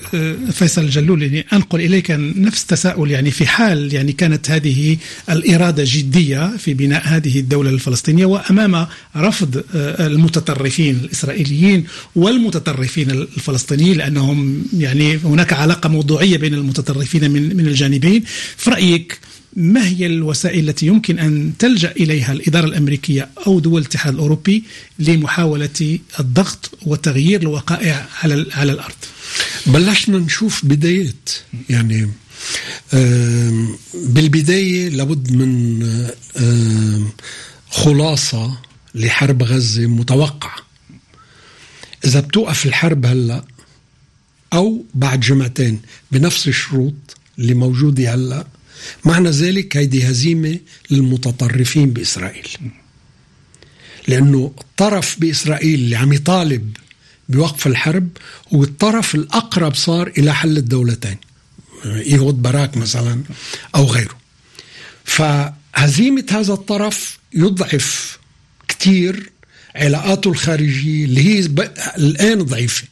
فيصل 0.53 0.83
الجلول 0.83 1.23
يعني 1.23 1.47
أنقل 1.53 1.81
إليك 1.81 2.11
نفس 2.43 2.67
تساؤل 2.67 3.11
يعني 3.11 3.31
في 3.31 3.47
حال 3.47 3.95
يعني 3.95 4.13
كانت 4.13 4.51
هذه 4.51 4.97
الإرادة 5.31 5.85
جدية 5.87 6.57
في 6.57 6.75
بناء 6.75 7.03
هذه 7.05 7.39
الدولة 7.41 7.71
الفلسطينية 7.71 8.27
وأمام 8.27 8.87
رفض 9.17 9.65
آه، 9.75 10.07
المتطرفين 10.07 10.97
الإسرائيليين 10.97 11.85
والمتطرفين 12.17 13.11
الفلسطينيين 13.11 13.97
لأنهم 13.97 14.65
يعني 14.79 15.17
هناك 15.17 15.53
علاقة 15.53 15.89
موضوعية 15.89 16.37
بين 16.37 16.55
المتطرفين 16.55 17.31
من 17.31 17.57
من 17.57 17.67
الجانبين 17.67 18.23
في 18.57 18.71
رأيك 18.71 19.19
ما 19.57 19.87
هي 19.87 20.07
الوسائل 20.07 20.69
التي 20.69 20.87
يمكن 20.87 21.19
أن 21.19 21.53
تلجأ 21.59 21.91
إليها 21.91 22.33
الإدارة 22.33 22.67
الأمريكية 22.67 23.29
أو 23.47 23.61
دول 23.61 23.81
الاتحاد 23.81 24.15
الأوروبي 24.15 24.65
لمحاولة 24.99 25.99
الضغط 26.21 26.79
وتغيير 26.87 27.41
الوقائع 27.41 28.07
على 28.23 28.47
على 28.53 28.73
الأرض؟ 28.73 28.95
بلشنا 29.67 30.19
نشوف 30.19 30.65
بدايات 30.65 31.31
يعني 31.71 32.09
بالبداية 33.95 34.89
لابد 34.89 35.33
من 35.33 36.11
خلاصة 37.71 38.59
لحرب 38.95 39.43
غزة 39.43 39.87
متوقعة. 39.87 40.57
إذا 42.05 42.21
بتوقف 42.21 42.67
الحرب 42.67 43.07
هلأ 43.07 43.45
أو 44.53 44.85
بعد 44.95 45.21
جمعتين 45.21 45.81
بنفس 46.13 46.49
الشروط 46.49 47.17
اللي 47.39 47.55
موجودة 47.55 48.15
هلأ 48.15 48.47
معنى 49.05 49.31
ذلك 49.31 49.77
هيدي 49.77 50.11
هزيمة 50.11 50.59
للمتطرفين 50.91 51.91
بإسرائيل. 51.91 52.49
لأنه 54.09 54.53
الطرف 54.61 55.21
بإسرائيل 55.21 55.75
اللي 55.75 55.97
عم 55.97 56.13
يطالب 56.13 56.77
بوقف 57.29 57.67
الحرب 57.67 58.09
هو 58.55 58.63
الطرف 58.63 59.15
الأقرب 59.15 59.75
صار 59.75 60.13
إلى 60.19 60.35
حل 60.35 60.57
الدولتين. 60.57 61.17
إيهود 61.85 62.43
باراك 62.43 62.77
مثلا 62.77 63.23
أو 63.75 63.85
غيره. 63.85 64.17
فهزيمة 65.05 66.27
هذا 66.31 66.53
الطرف 66.53 67.19
يضعف 67.35 68.19
كتير 68.69 69.31
علاقاته 69.75 70.31
الخارجية 70.31 71.05
اللي 71.05 71.23
هي 71.23 71.39
الآن 71.99 72.43
ضعيفة. 72.43 72.85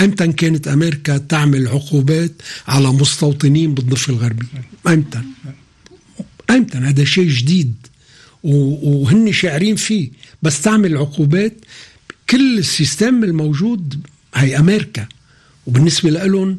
أمتى 0.00 0.32
كانت 0.32 0.68
أمريكا 0.68 1.18
تعمل 1.18 1.68
عقوبات 1.68 2.32
على 2.68 2.88
مستوطنين 2.88 3.74
بالضفة 3.74 4.12
الغربية. 4.12 4.46
أمتى 4.86 5.20
أمتى 6.50 6.78
هذا 6.78 7.04
شيء 7.04 7.28
جديد. 7.28 7.74
وهن 8.42 9.32
شاعرين 9.32 9.76
فيه. 9.76 10.10
بس 10.42 10.62
تعمل 10.62 10.96
عقوبات. 10.96 11.56
كل 12.30 12.58
السيستم 12.58 13.24
الموجود 13.24 14.06
هي 14.34 14.58
أمريكا. 14.58 15.06
وبالنسبة 15.66 16.10
لهم 16.10 16.58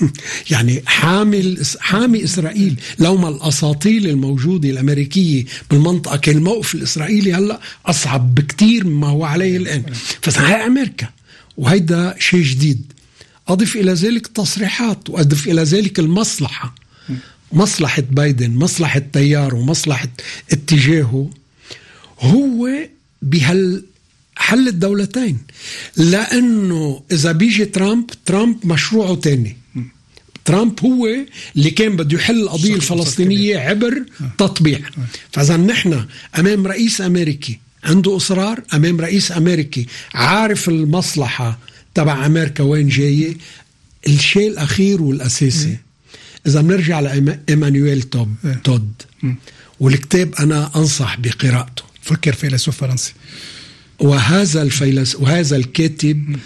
يعني 0.50 0.82
حامل 0.86 1.62
حامي 1.80 2.24
إسرائيل 2.24 2.80
لو 2.98 3.16
ما 3.16 3.28
الأساطيل 3.28 4.06
الموجوده 4.06 4.70
الامريكيه 4.70 5.44
بالمنطقة 5.70 6.16
كان 6.16 6.36
الموقف 6.36 6.74
الإسرائيلي 6.74 7.34
هلأ 7.34 7.60
أصعب 7.86 8.34
بكثير 8.34 8.84
مما 8.84 9.08
هو 9.08 9.24
عليه 9.24 9.56
الآن. 9.56 9.82
فهي 10.22 10.66
أمريكا 10.66 11.08
وهيدا 11.56 12.14
شيء 12.18 12.42
جديد. 12.42 12.92
أضف 13.48 13.76
إلى 13.76 13.92
ذلك 13.92 14.26
التصريحات 14.26 15.10
وأضف 15.10 15.48
إلى 15.48 15.62
ذلك 15.62 15.98
المصلحة. 15.98 16.74
مصلحة 17.52 18.02
بايدن 18.10 18.50
مصلحة 18.50 19.02
تياره 19.12 19.64
مصلحة 19.64 20.08
اتجاهه. 20.52 21.30
هو 22.20 22.68
بهال 23.22 23.84
حل 24.36 24.68
الدولتين. 24.68 25.38
لأنه 25.96 27.02
إذا 27.12 27.32
بيجي 27.32 27.64
ترامب 27.64 28.10
ترامب 28.26 28.66
مشروعه 28.66 29.14
تاني. 29.14 29.56
ترامب 30.46 30.80
هو 30.84 31.08
اللي 31.56 31.70
كان 31.70 31.96
بده 31.96 32.16
يحل 32.18 32.40
القضية 32.40 32.74
الفلسطينية 32.74 33.58
عبر 33.58 34.04
تطبيع. 34.38 34.80
فإذا 35.32 35.56
نحن 35.56 36.06
أمام 36.38 36.66
رئيس 36.66 37.00
أمريكي 37.00 37.58
عنده 37.84 38.16
إصرار 38.16 38.62
أمام 38.74 39.00
رئيس 39.00 39.32
أمريكي 39.32 39.86
عارف 40.14 40.68
المصلحة 40.68 41.58
تبع 41.94 42.26
أمريكا 42.26 42.64
وين 42.64 42.88
جاية 42.88 43.36
الشيء 44.06 44.48
الأخير 44.48 45.02
والأساسي. 45.02 45.76
إذا 46.46 46.60
بنرجع 46.60 47.00
لإيمانويل 47.00 48.02
توب 48.02 48.34
تود 48.64 48.92
والكتاب 49.80 50.34
أنا 50.34 50.70
أنصح 50.76 51.20
بقراءته. 51.20 51.82
فكر 52.02 52.32
فيلسوف 52.32 52.76
فرنسي. 52.76 53.12
وهذا 53.98 54.62
الفيلسوف 54.62 55.22
وهذا 55.22 55.56
الكاتب 55.56 56.36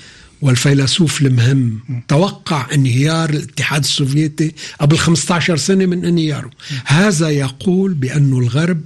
والفيلسوف 0.42 1.22
المهم 1.22 1.80
توقع 2.08 2.74
انهيار 2.74 3.30
الاتحاد 3.30 3.82
السوفيتي 3.82 4.52
قبل 4.80 4.98
15 4.98 5.56
سنة 5.56 5.86
من 5.86 6.04
انهياره. 6.04 6.50
هذا 6.84 7.28
يقول 7.28 7.94
بأن 7.94 8.32
الغرب 8.32 8.80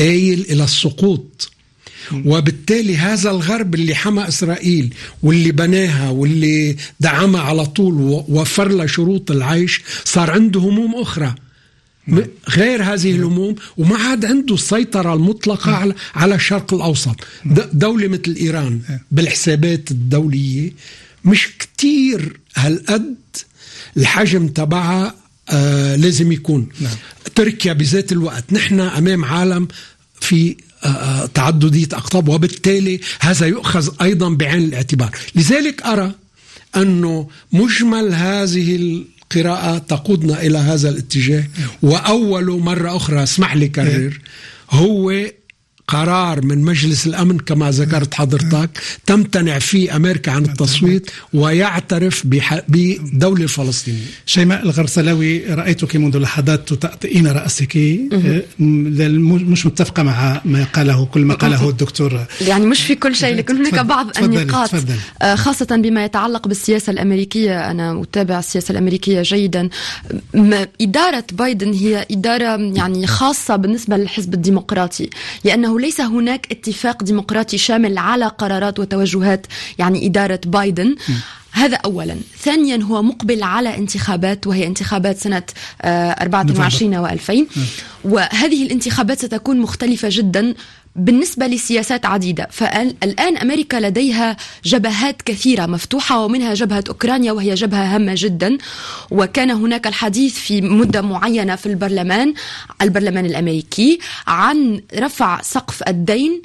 آيل 0.00 0.46
إلى 0.50 0.64
السقوط. 0.64 1.50
وبالتالي 2.24 2.96
هذا 2.96 3.30
الغرب 3.30 3.74
اللي 3.74 3.94
حمى 3.94 4.28
إسرائيل 4.28 4.94
واللي 5.22 5.52
بناها 5.52 6.10
واللي 6.10 6.76
دعمها 7.00 7.40
على 7.40 7.66
طول 7.66 7.94
ووفر 7.94 8.68
لها 8.68 8.86
شروط 8.86 9.30
العيش 9.30 9.82
صار 10.04 10.30
عنده 10.30 10.60
هموم 10.60 10.94
أخرى. 10.94 11.34
غير 12.50 12.82
هذه 12.82 13.10
الهموم 13.10 13.54
وما 13.76 13.96
عاد 13.96 14.24
عنده 14.24 14.54
السيطرة 14.54 15.14
المطلقة 15.14 15.72
على 15.72 15.94
على 16.14 16.34
الشرق 16.34 16.74
الأوسط. 16.74 17.16
دولة 17.72 18.08
مثل 18.08 18.36
إيران 18.40 18.80
بالحسابات 19.10 19.90
الدولية 19.90 20.72
مش 21.24 21.48
كتير 21.58 22.40
هالقد 22.56 23.14
الحجم 23.96 24.48
تبعها 24.48 25.14
آه 25.50 25.96
لازم 25.96 26.32
يكون. 26.32 26.68
نعم. 26.80 26.96
تركيا 27.34 27.72
بذات 27.72 28.12
الوقت. 28.12 28.52
نحن 28.52 28.80
أمام 28.80 29.24
عالم 29.24 29.68
في 30.20 30.56
آه, 30.84 30.86
آه، 30.86 31.26
تعددية 31.26 31.88
أقطاب 31.92 32.28
وبالتالي 32.28 33.00
هذا 33.20 33.46
يؤخذ 33.46 33.88
أيضا 34.02 34.28
بعين 34.28 34.64
الاعتبار. 34.64 35.10
لذلك 35.34 35.82
أرى 35.82 36.12
أنه 36.76 37.28
مجمل 37.52 38.14
هذه 38.14 38.76
قراءة 39.34 39.78
تقودنا 39.78 40.42
إلى 40.42 40.58
هذا 40.58 40.88
الاتجاه. 40.88 41.44
وأول 41.82 42.60
مرة 42.60 42.96
أخرى 42.96 43.22
اسمح 43.22 43.56
لي 43.56 43.68
كرر 43.68 44.20
هو 44.70 45.12
قرار 45.88 46.44
من 46.44 46.62
مجلس 46.62 47.06
الأمن 47.06 47.38
كما 47.38 47.70
ذكرت 47.70 48.14
حضرتك 48.14 48.70
تمتنع 49.06 49.58
فيه 49.58 49.96
أمريكا 49.96 50.32
عن 50.32 50.44
التصويت 50.44 51.10
ويعترف 51.34 52.22
بدولة 52.68 53.42
الفلسطينيه. 53.42 53.98
شيماء 54.26 54.62
الغرسلاوي 54.62 55.54
رأيتك 55.54 55.96
منذ 55.96 56.18
لحظات 56.18 56.68
تطئين 56.68 57.26
رأسك 57.26 57.76
مش 58.58 59.66
متفقة 59.66 60.02
مع 60.02 60.40
ما 60.44 60.64
قاله 60.64 61.06
كل 61.06 61.20
ما 61.20 61.34
قاله 61.34 61.68
الدكتور. 61.68 62.24
يعني 62.40 62.66
مش 62.66 62.82
في 62.82 62.94
كل 62.94 63.16
شيء 63.16 63.34
لكن 63.34 63.56
هناك 63.56 63.74
بعض 63.74 64.18
النقاط. 64.18 64.70
آه، 65.22 65.34
خاصة 65.34 65.76
بما 65.76 66.04
يتعلق 66.04 66.48
بالسياسة 66.48 66.90
الأمريكية 66.90 67.70
أنا 67.70 68.02
أتابع 68.02 68.38
السياسة 68.38 68.72
الأمريكية 68.72 69.22
جيدا. 69.22 69.68
إدارة 70.80 71.24
بايدن 71.32 71.72
هي 71.72 72.06
إدارة 72.10 72.56
يعني 72.56 73.06
خاصة 73.06 73.56
بالنسبة 73.56 73.96
للحزب 73.96 74.34
الديمقراطي 74.34 75.10
لأنه 75.44 75.77
ليس 75.78 76.00
هناك 76.00 76.46
اتفاق 76.50 77.02
ديمقراطي 77.02 77.58
شامل 77.58 77.98
على 77.98 78.26
قرارات 78.26 78.78
وتوجهات 78.78 79.46
يعني 79.78 80.06
إدارة 80.06 80.40
بايدن. 80.46 80.88
م. 81.08 81.12
هذا 81.52 81.76
اولا. 81.76 82.16
ثانيا 82.40 82.82
هو 82.82 83.02
مقبل 83.02 83.42
على 83.42 83.76
انتخابات 83.76 84.46
وهي 84.46 84.66
انتخابات 84.66 85.18
سنة 85.18 85.42
24 85.84 87.08
و2000 87.08 87.32
وهذه 88.04 88.62
الانتخابات 88.62 89.18
ستكون 89.18 89.60
مختلفة 89.60 90.08
جدا 90.12 90.54
بالنسبة 90.98 91.46
لسياسات 91.46 92.06
عديدة 92.06 92.48
فالآن 92.50 93.36
أمريكا 93.36 93.76
لديها 93.76 94.36
جبهات 94.64 95.22
كثيرة 95.22 95.66
مفتوحة 95.66 96.24
ومنها 96.24 96.54
جبهة 96.54 96.84
أوكرانيا 96.88 97.32
وهي 97.32 97.54
جبهة 97.54 97.94
هامة 97.94 98.12
جدا. 98.16 98.58
وكان 99.10 99.50
هناك 99.50 99.86
الحديث 99.86 100.34
في 100.34 100.60
مدة 100.60 101.02
معينة 101.02 101.56
في 101.56 101.66
البرلمان 101.66 102.34
البرلمان 102.82 103.26
الأمريكي 103.26 103.98
عن 104.26 104.80
رفع 104.94 105.42
سقف 105.42 105.82
الدين 105.88 106.42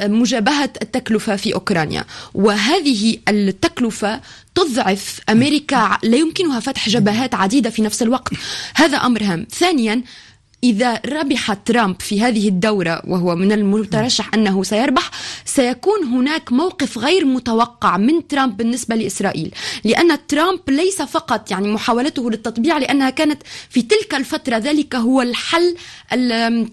مجابهة 0.00 0.70
التكلفة 0.82 1.36
في 1.36 1.54
أوكرانيا. 1.54 2.04
وهذه 2.34 3.16
التكلفة 3.28 4.20
تضعف 4.54 5.20
أمريكا 5.28 5.98
لا 6.02 6.16
يمكنها 6.16 6.60
فتح 6.60 6.88
جبهات 6.88 7.34
عديدة 7.34 7.70
في 7.70 7.82
نفس 7.82 8.02
الوقت. 8.02 8.32
هذا 8.74 8.96
أمر 8.96 9.22
هام. 9.22 9.46
ثانيا 9.50 10.02
إذا 10.64 11.00
ربح 11.06 11.52
ترامب 11.52 12.00
في 12.00 12.22
هذه 12.22 12.48
الدورة 12.48 13.02
وهو 13.06 13.36
من 13.36 13.52
المترشح 13.52 14.34
أنه 14.34 14.62
سيربح 14.62 15.10
سيكون 15.44 16.04
هناك 16.04 16.52
موقف 16.52 16.98
غير 16.98 17.24
متوقع 17.24 17.96
من 17.96 18.28
ترامب 18.28 18.56
بالنسبة 18.56 18.94
لإسرائيل. 18.94 19.54
لأن 19.84 20.26
ترامب 20.28 20.60
ليس 20.68 21.02
فقط 21.02 21.50
يعني 21.50 21.68
محاولته 21.68 22.30
للتطبيع 22.30 22.78
لأنها 22.78 23.10
كانت 23.10 23.42
في 23.70 23.82
تلك 23.82 24.14
الفترة 24.14 24.56
ذلك 24.56 24.94
هو 24.94 25.22
الحل 25.22 25.76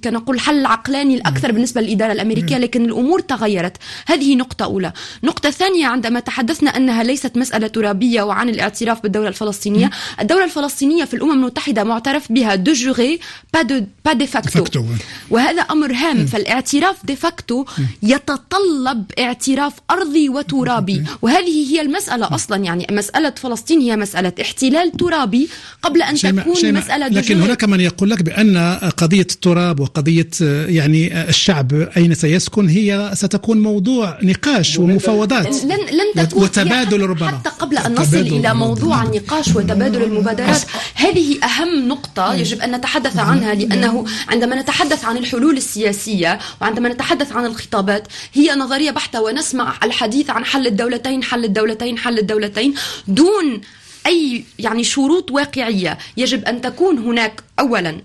كنقول 0.03 0.35
الحل 0.35 0.59
العقلاني 0.59 1.15
الأكثر 1.15 1.51
بالنسبة 1.51 1.81
للإدارة 1.81 2.11
الأمريكية 2.11 2.57
لكن 2.57 2.85
الأمور 2.85 3.19
تغيرت. 3.19 3.77
هذه 4.07 4.35
نقطة 4.35 4.65
أولى. 4.65 4.93
نقطة 5.23 5.49
ثانية 5.49 5.87
عندما 5.87 6.19
تحدثنا 6.19 6.77
أنها 6.77 7.03
ليست 7.03 7.37
مسألة 7.37 7.67
ترابية 7.67 8.21
وعن 8.21 8.49
الاعتراف 8.49 9.03
بالدولة 9.03 9.27
الفلسطينية 9.27 9.89
الدولة 10.19 10.43
الفلسطينية 10.43 11.05
في 11.05 11.13
الأمم 11.13 11.31
المتحدة 11.31 11.83
معترف 11.83 12.31
بها 12.31 12.55
de 12.55 12.73
jure 12.73 13.19
pas 13.53 13.61
de 13.61 13.74
pas 14.05 14.13
de 14.13 14.34
facto 14.34 14.85
وهذا 15.29 15.61
أمر 15.61 15.93
هام 15.93 16.25
فالاعتراف 16.25 17.05
de 17.05 17.22
facto 17.22 17.65
يتطلب 18.03 19.05
اعتراف 19.19 19.73
ارضي 19.91 20.29
وترابي 20.29 21.03
وهذه 21.21 21.73
هي 21.73 21.81
المساله 21.81 22.35
أصلا 22.35 22.63
يعني 22.63 22.87
مساله 22.91 23.33
فلسطين 23.37 23.79
هي 23.79 23.95
مساله 23.95 24.33
احتلال 24.41 24.91
ترابي 24.91 25.49
قبل 25.81 26.01
ان 26.01 26.15
شيما 26.15 26.41
تكون 26.41 26.55
شيما 26.55 26.79
مساله 26.79 27.07
لكن 27.07 27.41
هناك 27.41 27.63
من 27.63 27.79
يقول 27.79 28.09
لك 28.09 28.23
بان 28.23 28.57
قضيه 28.97 29.21
التراب 29.21 29.79
وقضيه 29.79 30.29
يعني 30.67 31.29
الشعب 31.29 31.73
اين 31.73 32.13
سيسكن 32.13 32.69
هي 32.69 33.11
ستكون 33.13 33.61
موضوع 33.61 34.19
نقاش 34.23 34.79
ومفاوضات 34.79 35.63
لن 35.63 35.69
لن 35.71 36.27
تكون 36.27 36.43
وتبادل 36.43 37.01
ربما 37.01 37.27
حتى 37.27 37.49
قبل 37.49 37.77
ان 37.77 37.95
نصل 37.95 38.17
إلى 38.17 38.53
موضوع 38.53 39.03
النقاش 39.03 39.47
وتبادل 39.47 40.03
المبادرات 40.03 40.61
هذه 40.93 41.39
اهم 41.43 41.87
نقطه 41.87 42.33
يجب 42.33 42.61
ان 42.61 42.75
نتحدث 42.75 43.17
عنها 43.17 43.53
لأنه 43.69 44.05
عندما 44.27 44.61
نتحدث 44.61 45.05
عن 45.05 45.17
الحلول 45.17 45.57
السياسية 45.57 46.39
وعندما 46.61 46.89
نتحدث 46.89 47.31
عن 47.31 47.45
الخطابات 47.45 48.07
هي 48.33 48.55
نظرية 48.55 48.91
بحتة 48.91 49.21
ونسمع 49.21 49.73
الحديث 49.83 50.29
عن 50.29 50.45
حل 50.45 50.67
الدولتين 50.67 51.23
حل 51.23 51.45
الدولتين 51.45 51.97
حل 51.97 52.19
الدولتين 52.19 52.73
دون 53.07 53.61
أي 54.05 54.43
يعني 54.59 54.83
شروط 54.83 55.31
واقعية. 55.31 55.97
يجب 56.17 56.45
أن 56.45 56.61
تكون 56.61 56.97
هناك 56.97 57.43
اولا 57.59 58.01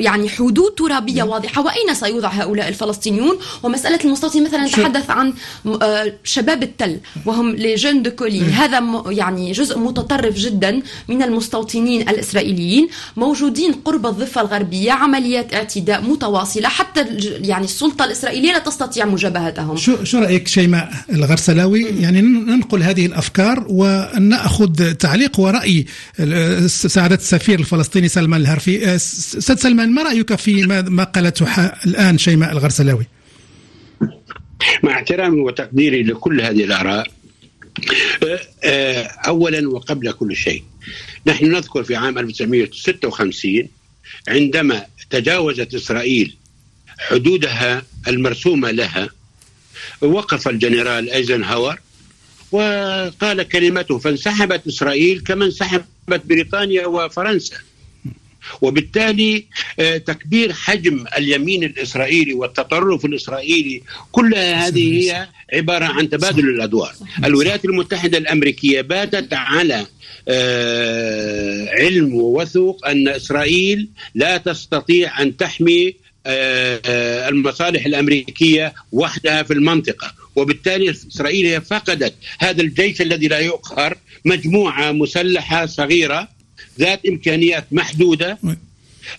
يعني 0.00 0.28
حدود 0.28 0.70
ترابية 0.74 1.22
واضحة. 1.22 1.62
وأين 1.62 1.94
سيوضع 1.94 2.28
هؤلاء 2.28 2.68
الفلسطينيون؟ 2.68 3.38
ومسألة 3.62 3.98
المستوطنين 4.04 4.44
مثلا 4.44 4.66
نتحدث 4.66 5.10
عن 5.10 5.32
آه، 5.82 6.12
شباب 6.24 6.62
التل. 6.62 7.00
وهم 7.26 7.50
les 7.50 7.74
jeunes 7.74 8.02
des 8.02 8.10
collines 8.10 8.44
هذا 8.44 9.02
يعني 9.06 9.52
جزء 9.52 9.78
متطرف 9.78 10.34
جدا 10.34 10.82
من 11.08 11.22
المستوطنين 11.22 12.08
الإسرائيليين 12.08 12.88
موجودين 13.16 13.72
قرب 13.72 14.06
الضفة 14.06 14.40
الغربية 14.40 14.92
عمليات 14.92 15.54
اعتداء 15.54 16.02
متواصلة. 16.02 16.68
حتى 16.68 17.06
يعني 17.42 17.64
السلطة 17.64 18.04
الإسرائيلية 18.04 18.52
لا 18.52 18.58
تستطيع 18.58 19.04
مجابهتهم. 19.04 19.76
شو 19.76 20.04
شو 20.04 20.18
رأيك 20.18 20.48
شيماء 20.48 20.92
الغرسلاوي؟ 21.12 21.82
يعني 21.82 22.20
ننقل 22.20 22.82
هذه 22.82 23.06
الأفكار 23.06 23.66
ونأخذ 23.68 24.92
تعليق 24.92 25.40
ورأي 25.40 25.86
سعادة 26.66 27.14
السفير 27.14 27.58
الفلسطيني 27.58 28.08
سلمان 28.08 28.40
الهرفي. 28.40 28.98
سيد 28.98 29.58
سلمان 29.58 29.89
ما 29.90 30.02
رأيك 30.02 30.34
في 30.34 30.66
ما 30.66 31.04
قالته 31.04 31.72
الآن 31.86 32.18
شيماء 32.18 32.52
الغرسلاوي. 32.52 33.06
مع 34.82 34.92
احترامي 34.92 35.40
وتقديري 35.40 36.02
لكل 36.02 36.40
هذه 36.40 36.64
الآراء 36.64 37.06
أه، 38.22 38.40
أه، 38.64 39.02
أولا 39.02 39.68
وقبل 39.68 40.12
كل 40.12 40.36
شيء 40.36 40.64
نحن 41.26 41.52
نذكر 41.52 41.84
في 41.84 41.96
عام 41.96 42.18
1956 42.18 43.68
عندما 44.28 44.86
تجاوزت 45.10 45.74
إسرائيل 45.74 46.36
حدودها 46.98 47.82
المرسومة 48.08 48.70
لها 48.70 49.08
وقف 50.00 50.48
الجنرال 50.48 51.10
إيزنهاور 51.10 51.78
وقال 52.52 53.42
كلمته 53.42 53.98
فانسحبت 53.98 54.66
إسرائيل 54.66 55.20
كما 55.20 55.44
انسحبت 55.44 55.86
بريطانيا 56.24 56.86
وفرنسا. 56.86 57.56
وبالتالي 58.60 59.44
آه، 59.80 59.96
تكبير 59.96 60.52
حجم 60.52 61.04
اليمين 61.18 61.64
الإسرائيلي 61.64 62.34
والتطرف 62.34 63.04
الإسرائيلي 63.04 63.82
كل 64.12 64.34
هذه 64.34 65.02
هي 65.02 65.28
عبارة 65.52 65.84
عن 65.84 66.10
تبادل 66.10 66.48
الأدوار. 66.48 66.92
الولايات 67.24 67.64
المتحدة 67.64 68.18
الأمريكية 68.18 68.80
باتت 68.80 69.32
على 69.32 69.86
آه، 70.28 71.68
علم 71.70 72.14
ووثوق 72.14 72.86
أن 72.86 73.08
إسرائيل 73.08 73.88
لا 74.14 74.36
تستطيع 74.36 75.22
أن 75.22 75.36
تحمي 75.36 75.94
آه، 76.26 77.28
المصالح 77.28 77.86
الأمريكية 77.86 78.74
وحدها 78.92 79.42
في 79.42 79.52
المنطقة. 79.52 80.12
وبالتالي 80.36 80.90
إسرائيل 80.90 81.46
هي 81.46 81.60
فقدت 81.60 82.14
هذا 82.38 82.62
الجيش 82.62 83.00
الذي 83.00 83.28
لا 83.28 83.38
يؤخر 83.38 83.96
مجموعة 84.24 84.92
مسلحة 84.92 85.66
صغيرة 85.66 86.28
ذات 86.78 87.06
إمكانيات 87.06 87.66
محدودة 87.72 88.38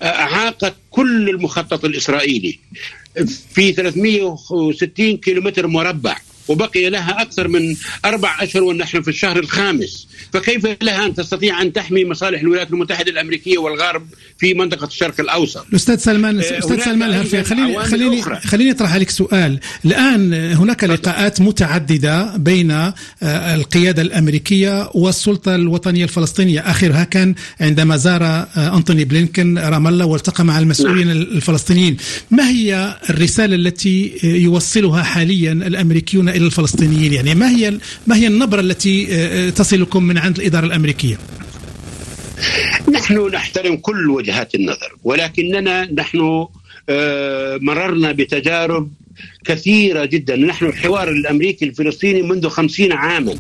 أعاقت 0.04 0.76
كل 0.90 1.30
المخطط 1.30 1.86
الإسرائيلي. 1.86 2.60
في 3.54 3.74
360 3.74 5.18
كيلومتر 5.18 5.68
مربع. 5.68 6.18
وبقي 6.48 6.90
لها 6.90 7.22
أكثر 7.22 7.48
من 7.48 7.76
أربع 8.06 8.44
أشهر 8.44 8.64
ونحن 8.64 9.02
في 9.02 9.08
الشهر 9.08 9.40
الخامس. 9.40 10.08
فكيف 10.34 10.68
لها 10.82 11.06
أن 11.06 11.16
تستطيع 11.16 11.62
أن 11.62 11.74
تحمي 11.74 12.06
مصالح 12.06 12.42
الولايات 12.42 12.72
المتحدة 12.72 13.12
الأمريكية 13.12 13.58
والغرب 13.58 14.08
في 14.40 14.54
منطقة 14.54 14.88
الشرق 14.88 15.20
الأوسط؟ 15.20 15.66
الأستاذ 15.70 15.98
سلمان 15.98 16.40
آه، 16.40 16.60
أستاذ 16.60 16.84
سلمان 16.84 17.10
الهرفي 17.10 17.44
خليني 17.44 17.80
خليني 17.80 18.20
أخرى. 18.20 18.36
خليني 18.36 18.72
أطرح 18.72 18.94
عليك 18.94 19.10
سؤال. 19.10 19.60
الآن 19.86 20.34
هناك 20.34 20.84
لقاءات 20.84 21.42
متعددة 21.42 22.38
بين 22.38 22.72
آه، 22.72 22.94
القيادة 23.56 24.02
الأمريكية 24.02 24.90
والسلطة 24.94 25.56
الوطنية 25.56 26.04
الفلسطينية. 26.04 26.60
آخرها 26.60 27.04
كان 27.04 27.36
عندما 27.62 27.98
زار 27.98 28.24
آه، 28.24 28.78
أنتوني 28.78 29.06
بلينكن 29.06 29.58
رام 29.58 29.88
الله 29.88 30.06
والتقى 30.06 30.46
مع 30.46 30.60
المسؤولين 30.60 31.08
نعم. 31.08 31.18
الفلسطينيين. 31.18 31.98
ما 32.32 32.50
هي 32.50 32.98
الرسالة 33.10 33.56
التي 33.56 34.20
يوصلها 34.24 35.04
حاليا 35.04 35.52
الأمريكيون 35.52 36.30
إلى 36.32 36.46
الفلسطينيين 36.46 37.14
يعني. 37.14 37.36
ما 37.36 37.50
هي 37.50 37.78
ما 38.08 38.16
هي 38.16 38.28
النبرة 38.28 38.60
التي 38.62 39.08
آه، 39.12 39.50
تصلكم 39.50 40.04
من 40.04 40.18
عند 40.18 40.38
الإدارة 40.40 40.66
الأمريكية؟ 40.66 41.18
نحن 42.94 43.28
نحترم 43.34 43.76
كل 43.78 44.10
وجهات 44.10 44.56
النظر 44.56 44.96
ولكننا 45.04 45.92
نحن 45.94 46.48
آه، 46.90 47.58
مررنا 47.62 48.12
بتجارب 48.12 48.92
كثيرة 49.46 50.06
جدا. 50.06 50.36
نحن 50.36 50.66
الحوار 50.66 51.10
الأمريكي 51.10 51.66
الفلسطيني 51.66 52.22
منذ 52.22 52.48
خمسين 52.50 52.92
عاما 52.92 53.36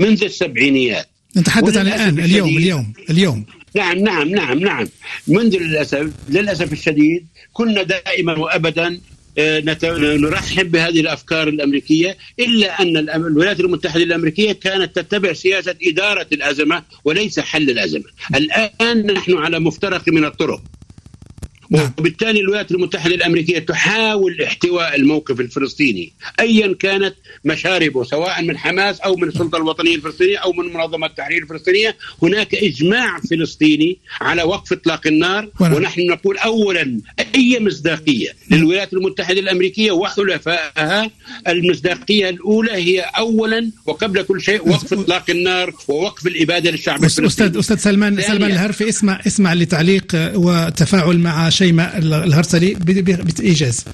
منذ 0.00 0.24
السبعينيات. 0.24 1.06
نتحدث 1.36 1.76
عن 1.76 1.86
الآن 1.86 2.18
اليوم 2.20 2.48
اليوم 2.56 2.92
اليوم. 3.10 3.44
نعم 3.76 3.98
نعم 3.98 4.28
نعم 4.28 4.58
نعم. 4.58 4.88
منذ 5.28 5.56
للأسف 5.56 6.10
للأسف 6.28 6.72
الشديد 6.72 7.26
كنا 7.52 7.82
دائما 7.82 8.32
آه، 8.54 8.58
نت- 8.58 9.00
نرحب 9.38 10.70
بهذه 10.70 11.00
الأفكار 11.00 11.48
الأمريكية 11.48 12.16
إلا 12.40 12.82
أن 12.82 12.96
الولايات 12.96 13.60
المتحدة 13.60 14.02
الأمريكية 14.02 14.52
كانت 14.52 14.96
تتبع 14.96 15.32
سياسة 15.32 15.74
إدارة 15.86 16.26
الأزمة 16.32 16.82
وليس 17.04 17.40
حل 17.40 17.70
الأزمة. 17.70 18.04
الآن 18.34 19.06
نحن 19.06 19.36
على 19.36 19.60
مفترق 19.60 20.08
من 20.08 20.24
الطرق. 20.24 20.62
نعم. 21.70 21.92
وبالتالي 21.98 22.40
الولايات 22.40 22.70
المتحدة 22.72 23.14
الأمريكية 23.14 23.58
تحاول 23.58 24.42
احتواء 24.42 24.96
الموقف 24.96 25.40
الفلسطيني 25.40 26.12
ايا 26.40 26.74
كانت 26.80 27.14
مشاربه 27.44 28.04
سواء 28.04 28.42
من 28.42 28.58
حماس 28.58 29.00
أو 29.00 29.16
من 29.16 29.28
السلطة 29.28 29.56
الوطنية 29.56 29.94
الفلسطينية 29.94 30.38
أو 30.38 30.52
من 30.52 30.72
منظمة 30.72 31.06
التحرير 31.06 31.42
الفلسطينية 31.42 31.96
هناك 32.22 32.54
إجماع 32.54 33.20
فلسطيني 33.30 33.98
على 34.20 34.42
وقف 34.42 34.72
إطلاق 34.72 35.06
النار 35.06 35.48
ونعم. 35.60 35.74
ونحن 35.74 36.06
نقول 36.06 36.38
اولا 36.38 37.00
أي 37.34 37.58
مصداقية 37.60 38.28
للولايات 38.50 38.92
المتحدة 38.92 39.40
الأمريكية 39.40 39.92
وحلفائها 39.92 41.10
المصداقية 41.48 42.28
الأولى 42.28 42.72
هي 42.72 43.00
اولا 43.00 43.70
وقبل 43.86 44.22
كل 44.22 44.40
شيء 44.42 44.68
وقف 44.68 44.92
إطلاق 44.92 45.30
النار 45.30 45.74
ووقف 45.88 46.26
الإبادة 46.26 46.70
للشعب 46.70 47.00
أس- 47.00 47.04
الفلسطيني 47.04 47.26
أستاذ 47.48 47.58
أستاذ 47.58 47.76
سلمان. 47.76 48.20
سلمان 48.22 48.50
الهرفي 48.50 48.88
اسمع 48.88 49.20
اسمع 49.26 49.54
لتعليق 49.54 50.04
وتفاعل 50.34 51.18
مع 51.18 51.50
شيماء 51.58 51.98
الهرسلي 51.98 52.74
بايجاز 52.74 53.84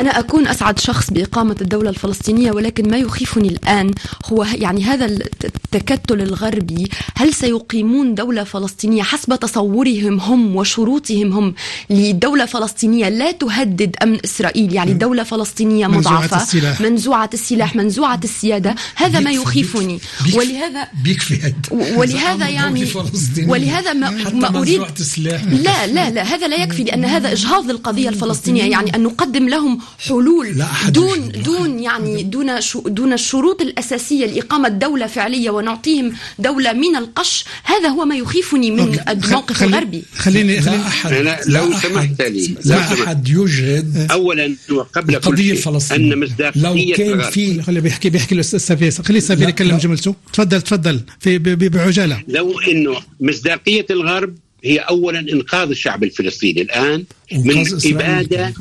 أنا 0.00 0.18
أكون 0.18 0.46
أسعد 0.46 0.78
شخص 0.78 1.10
بإقامة 1.10 1.56
الدولة 1.60 1.90
الفلسطينية 1.90 2.52
ولكن 2.52 2.90
ما 2.90 2.96
يخيفني 2.96 3.48
الآن 3.48 3.90
هو 4.26 4.46
يعني 4.54 4.84
هذا 4.84 5.04
التكتل 5.04 6.20
الغربي. 6.20 6.88
هل 7.16 7.34
سيقيمون 7.34 8.14
دولة 8.14 8.44
فلسطينية 8.44 9.02
حسب 9.02 9.34
تصورهم 9.36 10.20
هم 10.20 10.56
وشروطهم 10.56 11.32
هم 11.32 11.54
لدولة 11.90 12.44
فلسطينية 12.46 13.08
لا 13.08 13.32
تهدد 13.32 13.96
أمن 14.02 14.18
إسرائيل؟ 14.24 14.72
يعني 14.72 14.94
دولة 14.94 15.22
فلسطينية 15.22 15.86
منزوعة 15.86 16.18
مضعفة 16.18 16.42
السلاح. 16.42 16.80
منزوعة 16.80 17.30
السلاح 17.34 17.76
منزوعة 17.76 18.20
السيادة. 18.24 18.74
هذا 18.94 19.20
ما 19.20 19.30
يخيفني. 19.30 20.00
ولهذا 20.34 20.88
بيكفي 21.04 21.52
ولهذا 21.70 22.48
يعني. 22.48 22.88
ولهذا 23.46 23.92
ما, 23.92 24.10
ما 24.32 24.58
أريد 24.58 24.82
لا 25.50 25.86
لا 25.86 26.10
لا 26.10 26.22
هذا 26.22 26.48
لا 26.48 26.56
يكفي 26.56 26.84
لأن 26.84 27.04
هذا 27.04 27.32
إجهاض 27.32 27.70
للقضية 27.70 28.08
الفلسطينية. 28.08 28.64
يعني 28.64 28.96
أن 28.96 29.02
نقدم 29.02 29.48
لهم 29.48 29.81
حلول 30.08 30.46
لا 30.58 30.64
أحد 30.64 30.92
دون. 30.92 31.32
دون 31.32 31.78
يعني 31.80 32.22
دون 32.22 32.60
شو 32.60 32.80
دون 32.80 33.12
الشروط 33.12 33.62
الأساسية 33.62 34.26
لإقامة 34.26 34.68
دولة 34.68 35.06
فعلية 35.06 35.50
ونعطيهم 35.50 36.12
دولة 36.38 36.72
من 36.72 36.96
القش. 36.96 37.44
هذا 37.64 37.88
هو 37.88 38.04
ما 38.04 38.16
يخيفني 38.16 38.70
من. 38.70 38.98
الموقف 39.08 39.56
خلي- 39.56 39.68
الغربي. 39.68 40.02
خليني 40.16 40.56
لا 40.56 40.62
خليني 40.62 40.82
أحد 40.86 41.12
أنا 41.12 41.38
لو 41.46 41.68
لا 41.70 41.76
أحد- 41.78 41.82
سمحت 41.86 42.22
لي، 42.22 42.56
لا 42.64 42.74
لو. 42.74 43.02
أحد 43.04 43.28
يجهد 43.28 44.06
اولا 44.10 44.56
وقبل 44.70 45.36
شيء 45.36 45.52
الفلسطينية 45.52 46.14
أن 46.14 46.20
لو 46.20 46.26
مصداقيه 46.26 46.94
كان 46.94 47.06
الغرب. 47.12 47.30
في 47.32 47.62
خلي 47.62 47.80
بيحكي 47.80 48.10
بيحكي 48.10 48.34
الأستاذ 48.34 48.58
سفير. 48.58 48.90
خلي 48.90 49.20
سفير 49.20 49.48
يكلم. 49.48 49.76
جملته 49.78 50.14
تفضل 50.32 50.62
تفضل. 50.62 51.00
في 51.20 51.38
بعجالة. 51.38 52.22
لو 52.28 52.60
إنه 52.60 52.96
مصداقية 53.20 53.86
الغرب 53.90 54.34
هي 54.64 54.78
اولا 54.78 55.18
إنقاذ 55.20 55.68
الشعب 55.68 56.04
الفلسطيني. 56.04 56.62
الآن 56.62 57.04
من 57.32 57.64
إبادة 57.86 58.54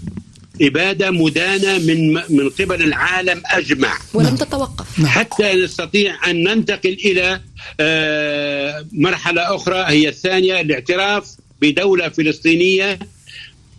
كمان. 0.70 0.82
اباده 0.86 1.12
مدانة 1.12 1.78
من 1.78 2.14
من 2.14 2.50
قبل 2.50 2.84
العالم 2.84 3.42
أجمع 3.46 3.98
ولم 4.14 4.36
تتوقف 4.36 5.00
نعم. 5.00 5.08
حتى 5.08 5.54
نستطيع 5.54 6.30
أن 6.30 6.44
ننتقل 6.44 6.98
إلى 7.06 7.42
آه، 7.80 8.86
مرحلة 8.92 9.56
أخرى 9.56 9.86
هي 9.88 10.10
الثانية 10.10 10.62
الاعتراف 10.62 11.36
بدولة 11.62 12.10
فلسطينية 12.10 13.00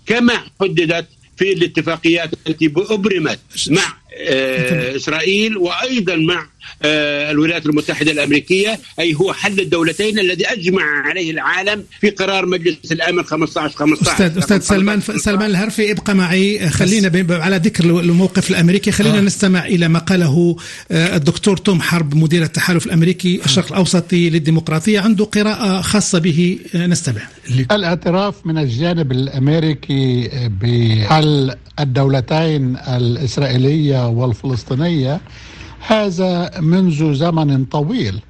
كما 0.07 0.45
حددت 0.61 1.07
في 1.37 1.53
الاتفاقيات 1.53 2.30
التي 2.47 2.72
ابرمت 2.76 3.41
مع 3.70 3.97
آه، 4.28 4.97
إسرائيل 4.97 5.57
وأيضا 5.57 6.16
مع 6.16 6.41
آه، 6.41 6.49
الولايات 6.84 7.66
المتحدة 7.66 8.10
الأمريكية 8.12 8.78
أي 9.00 9.14
هو 9.14 9.32
حل 9.32 9.60
الدولتين 9.60 10.18
الذي 10.18 10.46
أجمع 10.46 10.82
عليه 11.08 11.30
العالم 11.30 11.84
في 12.00 12.10
قرار 12.10 12.46
مجلس 12.46 12.92
الأمن 12.92 13.22
15 13.22 13.74
15 13.76 14.12
أستاذ 14.12 14.38
أستاذ 14.38 14.60
سلمان 14.60 15.00
سلمان 15.00 15.50
الهرفي 15.50 15.92
ابقى 15.92 16.14
معي. 16.14 16.70
خلينا 16.70 17.08
ب- 17.08 17.32
على 17.32 17.56
ذكر 17.56 17.84
الموقف 17.84 18.50
الأمريكي. 18.50 18.90
خلينا 18.92 19.18
آه. 19.18 19.20
نستمع 19.20 19.66
إلى 19.66 19.88
ما 19.88 19.98
قاله 19.98 20.56
آه، 20.90 21.16
الدكتور 21.16 21.56
توم 21.56 21.80
حرب 21.80 22.14
مدير 22.16 22.42
التحالف 22.42 22.86
الأمريكي 22.86 23.40
الشرق 23.44 23.66
الأوسطي 23.72 24.30
للديمقراطية 24.30 25.00
عنده 25.00 25.24
قراءة 25.24 25.80
خاصة 25.80 26.18
به. 26.18 26.58
آه، 26.74 26.86
نستمع. 26.86 27.22
الاعتراف 27.72 28.34
من 28.46 28.58
الجانب 28.58 29.12
الأمريكي 29.12 30.30
بحل 30.62 31.54
الدولتين 31.80 32.76
الإسرائيلية 32.76 34.08
والفلسطينية 34.08 35.20
هذا 35.87 36.61
منذ 36.61 37.14
زمن 37.14 37.64
طويل 37.64 38.20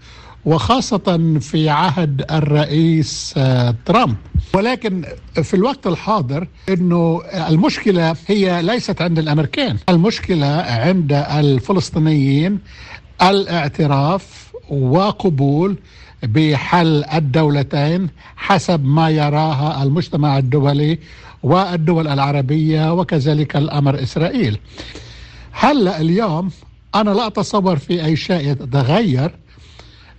وخاصة 0.44 1.38
في 1.40 1.68
عهد 1.68 2.24
الرئيس 2.30 3.34
آه، 3.36 3.74
ترامب 3.86 4.16
ولكن 4.54 5.04
في 5.42 5.54
الوقت 5.54 5.86
الحاضر 5.86 6.48
إنه 6.68 7.22
المشكلة 7.48 8.16
هي 8.26 8.62
ليست 8.62 9.02
عند 9.02 9.18
الأمريكان 9.18 9.76
المشكلة 9.88 10.46
عند 10.62 11.12
الفلسطينيين 11.12 12.58
الاعتراف 13.22 14.52
وقبول 14.70 15.76
بحل 16.22 17.04
الدولتين 17.14 18.08
حسب 18.36 18.84
ما 18.84 19.10
يراها 19.10 19.82
المجتمع 19.82 20.38
الدولي 20.38 20.98
والدول 21.42 22.08
العربية 22.08 22.92
وكذلك 22.92 23.56
الأمر 23.56 24.02
إسرائيل. 24.02 24.58
هلأ 25.52 26.00
اليوم 26.00 26.50
أنا 26.94 27.10
لا 27.10 27.26
أتصور 27.26 27.76
في 27.76 28.04
أي 28.04 28.16
شيء 28.16 28.50
يتغير 28.50 29.30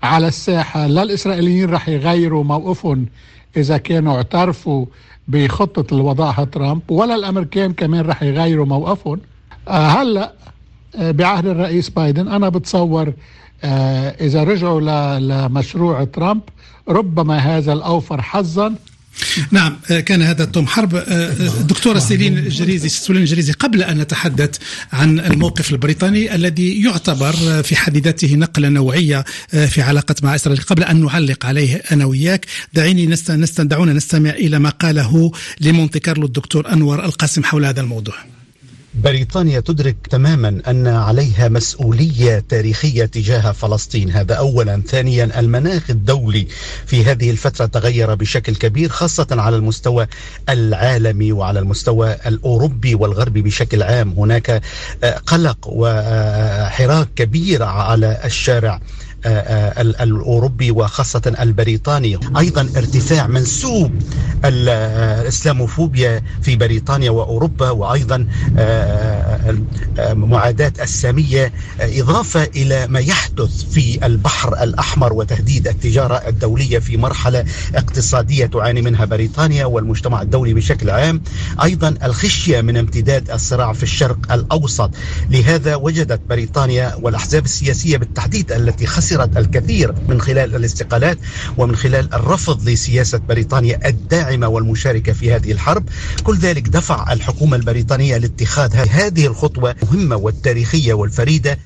على 0.04 0.28
الساحة، 0.28 0.88
لا 0.88 1.04
الإسرائيليين 1.04 1.70
رح 1.70 1.90
يغيروا 1.90 2.44
موقفهم 2.44 3.06
إذا 3.58 3.78
كانوا 3.78 4.16
اعترفوا 4.16 4.86
بخطة 5.28 5.92
اللي 5.92 6.04
وضعها 6.04 6.44
ترامب، 6.44 6.82
ولا 6.92 7.16
الأمريكان 7.16 7.74
كمان 7.74 8.06
رح 8.06 8.24
يغيروا 8.24 8.66
موقفهم. 8.66 9.20
آه، 9.68 9.88
هلأ 9.88 10.34
آه، 10.96 11.12
بعهد 11.12 11.46
الرئيس 11.46 11.90
بايدن 11.90 12.28
أنا 12.28 12.50
بتصور 12.50 13.14
آه، 13.64 14.10
إذا 14.10 14.44
رجعوا 14.44 15.20
لمشروع 15.20 16.04
ترامب 16.04 16.42
ربما 16.90 17.38
هذا 17.38 17.74
الأوفر 17.74 18.22
حظا 18.22 18.76
نعم 19.52 19.78
كان 19.88 20.22
هذا 20.22 20.46
توم 20.46 20.68
حرب. 20.68 20.96
الدكتورة 20.96 22.00
سيلين 22.00 22.38
الجريزي 22.38 22.90
سيلين 22.90 23.22
الجريزي 23.22 23.52
قبل 23.52 23.84
أن 23.84 23.98
نتحدث 23.98 24.58
عن 24.94 25.20
الموقف 25.20 25.72
البريطاني 25.72 26.36
الذي 26.36 26.84
يعتبر 26.84 27.64
في 27.64 27.76
حد 27.76 27.98
ذاته 27.98 28.36
نقلة 28.36 28.70
نوعية 28.70 29.26
في 29.68 29.82
علاقة 29.82 30.16
مع 30.24 30.36
إسرائيل. 30.36 30.62
قبل 30.62 30.84
أن 30.84 31.06
نعلق 31.06 31.46
عليه 31.46 31.76
أنا 31.92 32.06
وياك 32.06 32.46
دعيني 32.74 33.06
نست... 33.08 33.62
دعونا 33.62 33.94
نستمع 33.94 34.30
إلى 34.30 34.60
ما 34.60 34.70
قاله 34.70 35.32
لمونتي 35.62 36.00
كارلو 36.00 36.26
الدكتور 36.26 36.74
أنور 36.74 37.06
القاسم 37.06 37.44
حول 37.44 37.66
هذا 37.66 37.82
الموضوع. 37.82 38.16
بريطانيا 38.96 39.60
تدرك 39.60 39.96
تماما 40.10 40.62
أن 40.68 40.88
عليها 40.88 41.50
مسؤولية 41.50 42.44
تاريخية 42.50 43.06
تجاه 43.06 43.52
فلسطين. 43.52 44.12
هذا 44.12 44.34
اولا. 44.34 44.82
ثانيا 44.88 45.40
المناخ 45.40 45.90
الدولي 45.90 46.48
في 46.86 47.06
هذه 47.06 47.30
الفترة 47.32 47.66
تغير 47.66 48.16
بشكل 48.16 48.56
كبير 48.56 48.90
خاصة 48.90 49.28
على 49.32 49.56
المستوى 49.56 50.08
العالمي 50.50 51.32
وعلى 51.32 51.60
المستوى 51.60 52.14
الأوروبي 52.26 52.96
والغربي 52.96 53.42
بشكل 53.42 53.84
عام. 53.84 54.10
هناك 54.18 54.62
قلق 55.26 55.58
وحراك 55.68 57.08
كبير 57.16 57.64
على 57.64 58.22
الشارع 58.26 58.80
الأوروبي 59.26 60.72
وخاصة 60.72 61.34
البريطاني. 61.40 62.20
أيضا 62.38 62.62
ارتفاع 62.78 63.28
منسوب 63.28 63.92
الإسلاموفوبيا 64.46 66.22
في 66.42 66.56
بريطانيا 66.56 67.12
وأوروبا 67.12 67.70
وأيضا 67.70 68.28
معاداة 70.00 70.74
السامية 70.82 71.54
إضافة 71.80 72.44
إلى 72.44 72.88
ما 72.88 73.00
يحدث 73.00 73.64
في 73.72 74.06
البحر 74.06 74.64
الأحمر 74.64 75.14
وتهديد 75.14 75.68
التجارة 75.68 76.16
الدولية 76.28 76.80
في 76.80 76.98
مرحلة 76.98 77.46
اقتصادية 77.76 78.46
تعاني 78.46 78.82
منها 78.82 79.06
بريطانيا 79.06 79.66
والمجتمع 79.66 80.22
الدولي 80.22 80.54
بشكل 80.54 80.90
عام. 80.90 81.22
أيضا 81.64 81.96
الخشية 82.04 82.62
من 82.62 82.78
امتداد 82.78 83.32
الصراع 83.32 83.74
في 83.74 83.84
الشرق 83.84 84.34
الأوسط. 84.34 84.92
لهذا 85.30 85.76
وجدت 85.76 86.22
بريطانيا 86.30 86.96
والأحزاب 87.02 87.46
السياسية 87.46 87.98
بالتحديد 87.98 88.52
التي 88.52 88.86
خسرت 88.86 89.38
الكثير 89.38 89.96
من 90.08 90.22
خلال 90.22 90.56
الاستقالات 90.56 91.18
ومن 91.58 91.76
خلال 91.76 92.14
الرفض 92.14 92.70
لسياسة 92.70 93.18
بريطانيا 93.18 93.88
الداعمة 93.88 94.48
والمشاركة 94.48 95.14
في 95.14 95.34
هذه 95.34 95.52
الحرب. 95.52 95.90
كل 96.24 96.38
ذلك 96.38 96.68
دفع 96.68 97.14
الحكومة 97.14 97.58
البريطانية 97.58 98.18
لاتخاذ 98.18 98.76
هذه 98.76 99.28
الخطوة 99.28 99.76
المهمة 99.84 100.16
والتاريخية 100.16 100.94
والفريدة. 100.94 101.60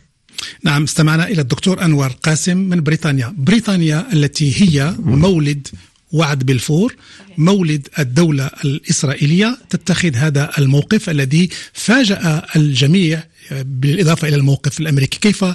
نعم 0.63 0.83
استمعنا 0.83 1.27
إلى 1.27 1.41
الدكتور 1.41 1.85
أنور 1.85 2.07
قاسم 2.07 2.57
من 2.57 2.83
بريطانيا. 2.83 3.35
بريطانيا 3.37 4.13
التي 4.13 4.61
هي 4.61 4.95
مولد 4.99 5.67
وعد 6.11 6.43
بلفور 6.43 6.95
مولد 7.37 7.87
الدولة 7.99 8.51
الإسرائيلية. 8.65 9.57
تتخذ 9.69 10.15
هذا 10.15 10.51
الموقف 10.57 11.09
الذي 11.09 11.49
فاجأ 11.73 12.45
الجميع 12.55 13.23
بالإضافة 13.51 14.27
إلى 14.27 14.35
الموقف 14.35 14.79
الأمريكي. 14.79 15.19
كيف 15.19 15.45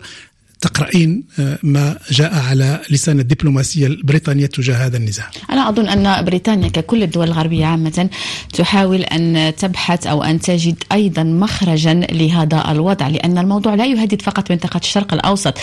تقرأين 0.63 1.25
ما 1.63 1.99
جاء 2.11 2.35
على 2.35 2.81
لسان 2.91 3.21
الدبلوماسية 3.21 3.87
البريطانية 3.87 4.47
تجاه 4.47 4.87
هذا 4.87 4.97
النزاع. 4.97 5.31
أنا 5.51 5.69
أظن 5.69 5.89
أن 5.89 6.25
بريطانيا 6.25 6.69
ككل 6.69 7.03
الدول 7.03 7.29
الغربية 7.29 7.67
عامة 7.67 8.09
تحاول 8.53 9.03
أن 9.03 9.53
تبحث 9.59 10.07
أو 10.07 10.23
أن 10.23 10.41
تجد 10.41 10.83
أيضا 10.93 11.23
مخرجا 11.23 11.95
لهذا 11.95 12.71
الوضع 12.71 13.09
لأن 13.09 13.39
الموضوع 13.39 13.75
لا 13.75 13.87
يهدد 13.87 14.23
فقط 14.23 14.51
منطقة 14.51 14.79
الشرق 14.79 15.15
الأوسط. 15.15 15.59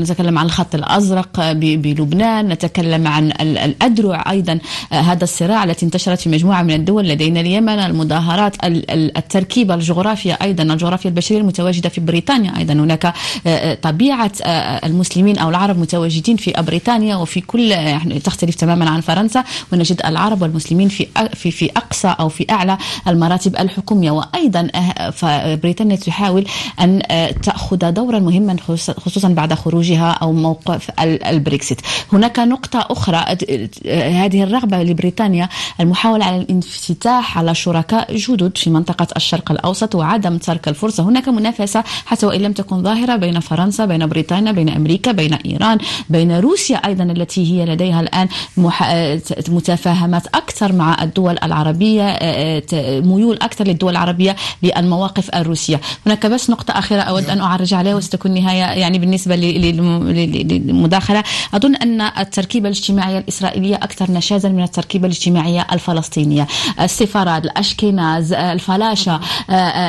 نتكلم 0.00 0.38
عن 0.38 0.46
الخط 0.46 0.74
الأزرق 0.74 1.52
بلبنان 1.52 2.48
نتكلم 2.48 3.06
عن 3.06 3.30
الأدرع 3.40 4.30
أيضا. 4.30 4.58
هذا 4.90 5.24
الصراع 5.24 5.64
التي 5.64 5.86
انتشرت 5.86 6.20
في 6.20 6.28
مجموعة 6.28 6.62
من 6.62 6.74
الدول 6.74 7.08
لدينا 7.08 7.40
اليمن 7.40 7.68
المظاهرات 7.78 8.56
التركيبة 8.64 9.74
الجغرافيا 9.74 10.34
أيضا 10.42 10.62
الجغرافيا 10.62 11.10
البشرية 11.10 11.38
المتواجدة 11.38 11.88
في 11.88 12.00
بريطانيا 12.00 12.58
أيضا. 12.58 12.74
هناك 12.74 13.14
طبيعة 13.82 14.32
المسلمين 14.84 15.38
أو 15.38 15.48
العرب 15.48 15.78
متواجدين 15.78 16.36
في 16.36 16.52
بريطانيا 16.58 17.16
وفي 17.16 17.40
كل 17.40 17.74
تختلف 18.24 18.54
تماما 18.54 18.90
عن 18.90 19.00
فرنسا 19.00 19.44
ونجد 19.72 20.00
العرب 20.04 20.42
والمسلمين 20.42 20.88
في 20.88 21.06
في 21.34 21.50
في 21.50 21.70
أقصى 21.76 22.14
أو 22.20 22.28
في 22.28 22.46
أعلى 22.50 22.78
المراتب 23.08 23.56
الحكومية. 23.56 24.10
وأيضا 24.10 24.68
بريطانيا 25.62 25.96
تحاول 25.96 26.46
أن 26.80 27.02
تأخذ 27.42 27.76
دورا 27.76 28.18
مهما 28.18 28.56
خصوصا 29.00 29.28
بعد 29.28 29.54
خروجها 29.54 30.10
أو 30.10 30.32
موقف 30.32 30.90
البريكسيت. 31.00 31.80
هناك 32.12 32.38
نقطة 32.38 32.86
أخرى 32.90 33.24
هذه 33.94 34.42
الرغبة 34.42 34.82
لبريطانيا 34.82 35.48
المحاولة 35.80 36.24
على 36.24 36.36
الانفتاح 36.36 37.38
على 37.38 37.54
شركاء 37.54 38.16
جدد 38.16 38.56
في 38.56 38.70
منطقة 38.70 39.06
الشرق 39.16 39.50
الأوسط 39.52 39.94
وعدم 39.94 40.38
ترك 40.38 40.68
الفرصة. 40.68 41.02
هناك 41.02 41.28
منافسة 41.28 41.84
حتى 42.06 42.26
وإن 42.26 42.40
لم 42.40 42.52
تكن 42.52 42.82
ظاهرة 42.82 43.16
بين 43.16 43.39
فرنسا 43.40 43.84
بين 43.84 44.06
بريطانيا 44.06 44.52
بين 44.52 44.68
أمريكا 44.68 45.12
بين 45.12 45.34
إيران 45.34 45.78
بين 46.10 46.38
روسيا 46.38 46.76
أيضا 46.76 47.04
التي 47.04 47.52
هي 47.52 47.64
لديها 47.66 48.00
الآن 48.00 48.28
متفاهمات 49.48 50.26
أكثر 50.26 50.72
مع 50.72 51.02
الدول 51.02 51.36
العربية 51.42 52.18
ميول 53.00 53.38
أكثر 53.42 53.66
للدول 53.66 53.92
العربية 53.92 54.36
للمواقف 54.62 55.30
الروسية. 55.34 55.80
هناك 56.06 56.26
بس 56.26 56.50
نقطة 56.50 56.78
أخيرة 56.78 57.00
أود 57.00 57.30
أن 57.30 57.40
أعرج 57.40 57.74
عليها 57.74 57.94
وستكون 57.94 58.34
نهاية 58.34 58.80
يعني 58.80 58.98
بالنسبة 58.98 59.36
للمداخلة. 59.36 61.22
أظن 61.54 61.74
أن 61.74 62.00
التركيبة 62.00 62.68
الاجتماعية 62.68 63.18
الإسرائيلية 63.18 63.76
أكثر 63.76 64.10
نشازا 64.10 64.48
من 64.48 64.62
التركيبة 64.62 65.06
الاجتماعية 65.06 65.66
الفلسطينية. 65.72 66.46
السفارات 66.80 67.44
الأشكناز 67.44 68.32
الفلاشة 68.32 69.20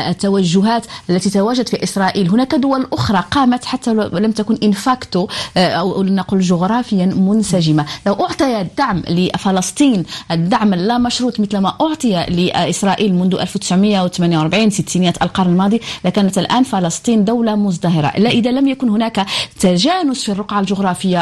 التوجهات 0.10 0.86
التي 1.10 1.30
تواجد 1.30 1.70
في 1.70 1.84
إسرائيل. 1.84 2.30
هناك 2.30 2.56
دول 2.56 2.88
أخرى 2.94 3.24
قامت 3.42 3.66
حتى 3.66 3.94
لم 3.94 4.32
تكن 4.32 4.58
إنفاكتو 4.64 5.28
أو 5.58 6.04
لنقل 6.04 6.40
جغرافيا 6.40 7.06
منسجمة. 7.06 7.86
لو 8.06 8.14
أعطي 8.14 8.62
الدعم 8.62 9.04
لفلسطين 9.10 10.04
الدعم 10.32 10.74
اللا 10.74 10.98
مشروط 10.98 11.40
مثل 11.40 11.58
ما 11.58 11.74
أعطي 11.82 12.26
لإسرائيل 12.30 13.14
منذ 13.14 13.36
1948 13.36 14.70
ستينيات 14.70 15.22
القرن 15.22 15.52
الماضي 15.52 15.82
لكانت 16.06 16.38
الآن 16.38 16.64
فلسطين 16.64 17.26
دولة 17.26 17.56
مزدهرة. 17.56 18.14
لا 18.18 18.30
إذا 18.30 18.52
لم 18.52 18.68
يكن 18.68 18.90
هناك 18.90 19.26
تجانس 19.60 20.24
في 20.24 20.32
الرقعة 20.32 20.60
الجغرافية 20.60 21.20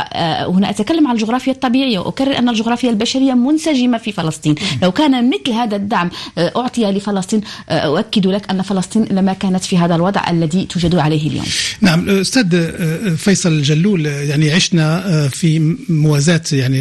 هنا 0.47 0.69
أتكلم 0.69 1.07
عن 1.07 1.15
الجغرافيا 1.15 1.53
الطبيعية 1.53 1.99
وأكرر 1.99 2.37
أن 2.37 2.49
الجغرافيا 2.49 2.89
البشرية 2.89 3.33
منسجمة 3.33 3.97
في 3.97 4.11
فلسطين. 4.11 4.55
لو 4.83 4.91
كان 4.91 5.29
مثل 5.29 5.51
هذا 5.51 5.75
الدعم 5.75 6.09
أعطي 6.37 6.91
لفلسطين 6.91 7.41
أؤكد 7.69 8.27
لك 8.27 8.49
أن 8.49 8.61
فلسطين 8.61 9.05
لما 9.11 9.33
كانت 9.33 9.63
في 9.63 9.77
هذا 9.77 9.95
الوضع 9.95 10.29
الذي 10.29 10.65
توجد 10.65 10.95
عليه 10.95 11.27
اليوم. 11.27 11.45
نعم 11.81 11.98
أستاذ 12.07 12.71
فيصل 13.17 13.51
الجلول 13.51 14.05
يعني 14.05 14.51
عشنا 14.51 15.27
في 15.27 15.75
موازاة 15.89 16.41
يعني 16.51 16.79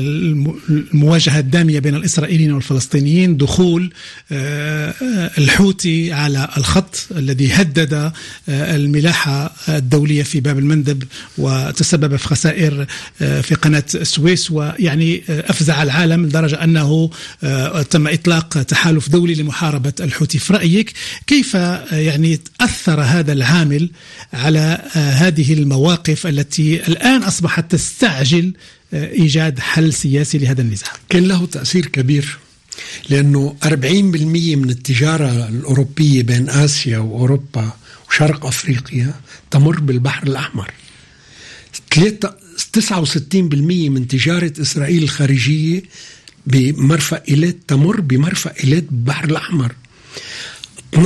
المواجهة 0.68 1.38
الدامية 1.38 1.78
بين 1.78 1.94
الإسرائيليين 1.94 2.52
والفلسطينيين 2.52 3.36
دخول 3.36 3.92
الحوثي 5.38 6.12
على 6.12 6.48
الخط 6.56 7.06
الذي 7.16 7.52
هدد 7.52 8.12
الملاحة 8.48 9.54
الدولية 9.68 10.22
في 10.22 10.40
باب 10.40 10.58
المندب 10.58 11.02
وتسبب 11.38 12.16
في 12.16 12.28
خسائر 12.28 12.86
في 13.18 13.54
قناة 13.62 13.84
السويس 13.94 14.50
ويعني 14.50 15.22
أفزع 15.28 15.82
العالم 15.82 16.26
لدرجة 16.26 16.64
أنه 16.64 17.10
تم 17.90 18.08
إطلاق 18.08 18.62
تحالف 18.62 19.08
دولي 19.08 19.34
لمحاربة 19.34 19.92
الحوثي. 20.00 20.38
في 20.38 20.52
رأيك 20.52 20.92
كيف 21.26 21.54
يعني 21.92 22.40
أثر 22.60 23.00
هذا 23.00 23.32
العامل 23.32 23.90
على 24.32 24.78
هذه 25.10 25.52
المواقف 25.52 26.26
التي 26.26 26.86
الآن 26.88 27.22
أصبحت 27.22 27.72
تستعجل 27.72 28.52
إيجاد 28.92 29.58
حل 29.58 29.92
سياسي 29.92 30.38
لهذا 30.38 30.62
النزاع. 30.62 30.90
كان 31.08 31.28
له 31.28 31.46
تأثير 31.46 31.86
كبير 31.86 32.38
لأنه 33.10 33.56
40% 33.64 33.66
من 34.56 34.70
التجارة 34.70 35.48
الأوروبية 35.48 36.22
بين 36.22 36.50
آسيا 36.50 36.98
وأوروبا 36.98 37.72
وشرق 38.10 38.46
أفريقيا 38.46 39.14
تمر 39.50 39.80
بالبحر 39.80 40.26
الأحمر. 40.26 40.70
69% 41.94 43.88
من 43.88 44.08
تجارة 44.08 44.52
إسرائيل 44.60 45.02
الخارجية 45.02 45.82
بمرفأ 46.46 47.22
إيلات 47.28 47.56
تمر 47.68 48.00
بمرفأ 48.00 48.52
إيلات 48.64 48.84
بالبحر 48.90 49.24
الأحمر. 49.24 49.74
12% 50.96 50.98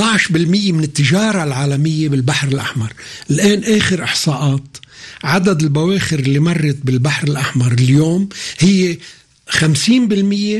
من 0.73 0.85
التجارة 0.85 1.45
العالمية 1.45 2.09
بالبحر 2.09 2.49
الأحمر. 2.49 2.93
الآن 3.31 3.77
آخر 3.77 4.05
إحصاءات 4.05 4.77
عدد 5.25 5.63
البواخر 5.63 6.19
اللي 6.19 6.39
مرت 6.39 6.79
بالبحر 6.85 7.29
الأحمر 7.29 7.73
اليوم 7.73 8.29
هي 8.59 8.99
50% 9.51 9.89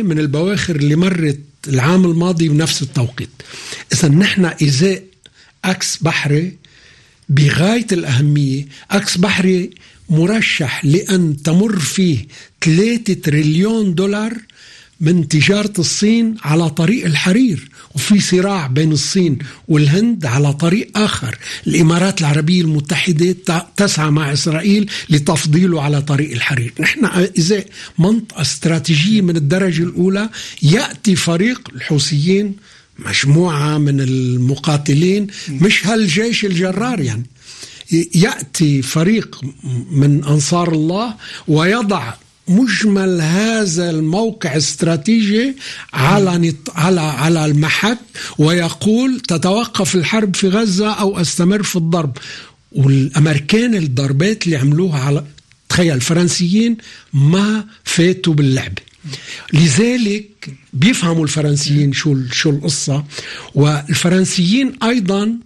من 0.03 0.19
البواخر 0.19 0.77
اللي 0.77 0.97
مرت 0.97 1.41
العام 1.69 2.05
الماضي 2.05 2.49
بنفس 2.49 2.83
التوقيت. 2.83 3.29
إذا 3.93 4.09
نحن 4.09 4.51
إزاء 4.63 5.03
أكس 5.65 5.97
بحري 5.97 6.57
بغاية 7.29 7.87
الأهمية 7.93 8.67
أكس 8.91 9.19
بحري 9.19 9.71
مرشح 10.11 10.85
لأن 10.85 11.43
تمر 11.43 11.79
فيه 11.79 12.27
3 12.65 13.15
تريليون 13.15 13.95
دولار 13.95 14.33
من 15.03 15.29
تجارة 15.29 15.73
الصين 15.79 16.35
على 16.43 16.71
طريق 16.71 17.05
الحرير 17.05 17.69
وفي 17.95 18.21
صراع 18.21 18.67
بين 18.67 18.93
الصين 18.93 19.39
والهند 19.69 20.27
على 20.27 20.53
طريق 20.53 20.99
آخر. 20.99 21.39
الإمارات 21.67 22.21
العربية 22.21 22.61
المتحدة 22.61 23.67
تسعى 23.77 24.11
مع 24.11 24.33
إسرائيل 24.33 24.91
لتفضيله 25.11 25.83
على 25.83 26.03
طريق 26.03 26.33
الحرير. 26.33 26.75
نحن 26.81 27.05
إذا 27.39 27.65
منطقة 27.99 28.41
استراتيجية 28.41 29.21
من 29.21 29.37
الدرجة 29.37 29.83
الأولى 29.83 30.29
يأتي 30.63 31.17
فريق 31.17 31.69
الحوثيين 31.75 32.57
مجموعة 32.99 33.79
من 33.79 34.01
المقاتلين 34.01 35.27
مش 35.49 35.87
هالجيش 35.87 36.45
الجرار 36.45 37.01
يعني. 37.01 37.27
يأتي 38.15 38.83
فريق 38.83 39.41
من 39.91 40.25
أنصار 40.25 40.73
الله 40.73 41.15
ويضع 41.49 42.13
مجمل 42.57 43.21
هذا 43.21 43.91
الموقع 43.91 44.57
استراتيجي 44.57 45.57
على 45.93 46.55
على 46.75 47.01
على 47.01 47.45
المحك 47.45 47.99
ويقول 48.39 49.21
تتوقف 49.21 49.95
الحرب 49.95 50.37
في 50.37 50.49
غزة 50.49 50.93
أو 50.93 51.21
أستمر 51.21 51.63
في 51.63 51.77
الضرب. 51.77 52.17
والأمريكان 52.73 53.75
الضربات 53.75 54.45
اللي 54.45 54.57
عملوها 54.57 55.01
على 55.01 55.25
تخيل 55.69 55.95
الفرنسيين 55.95 56.77
ما 57.13 57.65
فاتوا 57.85 58.35
باللعبه 58.35 58.83
لذلك 59.53 60.29
بيفهموا 60.73 61.25
الفرنسيين 61.25 61.93
شو 61.93 62.17
شو 62.33 62.51
القصة. 62.51 63.05
والفرنسيين 63.55 64.73
أيضا 64.83 65.39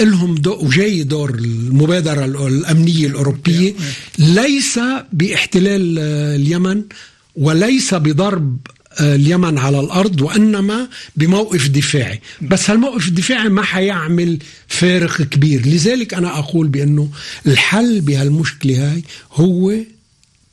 لهم 0.00 0.34
دو 0.34 0.52
وجاي 0.52 1.02
دور 1.02 1.34
المبادرة 1.34 2.24
الأمنية 2.24 3.06
الأوروبية. 3.06 3.74
ليس 4.18 4.80
باحتلال 5.12 5.98
آه 5.98 6.36
اليمن 6.36 6.82
وليس 7.36 7.94
بضرب 7.94 8.56
آه 9.00 9.14
اليمن 9.14 9.58
على 9.58 9.80
الأرض 9.80 10.20
وإنما 10.20 10.88
بموقف 11.16 11.68
دفاعي. 11.68 12.20
بس 12.42 12.70
هالموقف 12.70 13.08
الدفاعي 13.08 13.48
ما 13.48 13.62
حيعمل 13.62 14.38
فارق 14.68 15.22
كبير. 15.22 15.66
لذلك 15.66 16.14
أنا 16.14 16.38
أقول 16.38 16.68
بأنه 16.68 17.08
الحل 17.46 18.00
بهالمشكلة 18.00 18.92
هاي 18.92 19.02
هو 19.32 19.72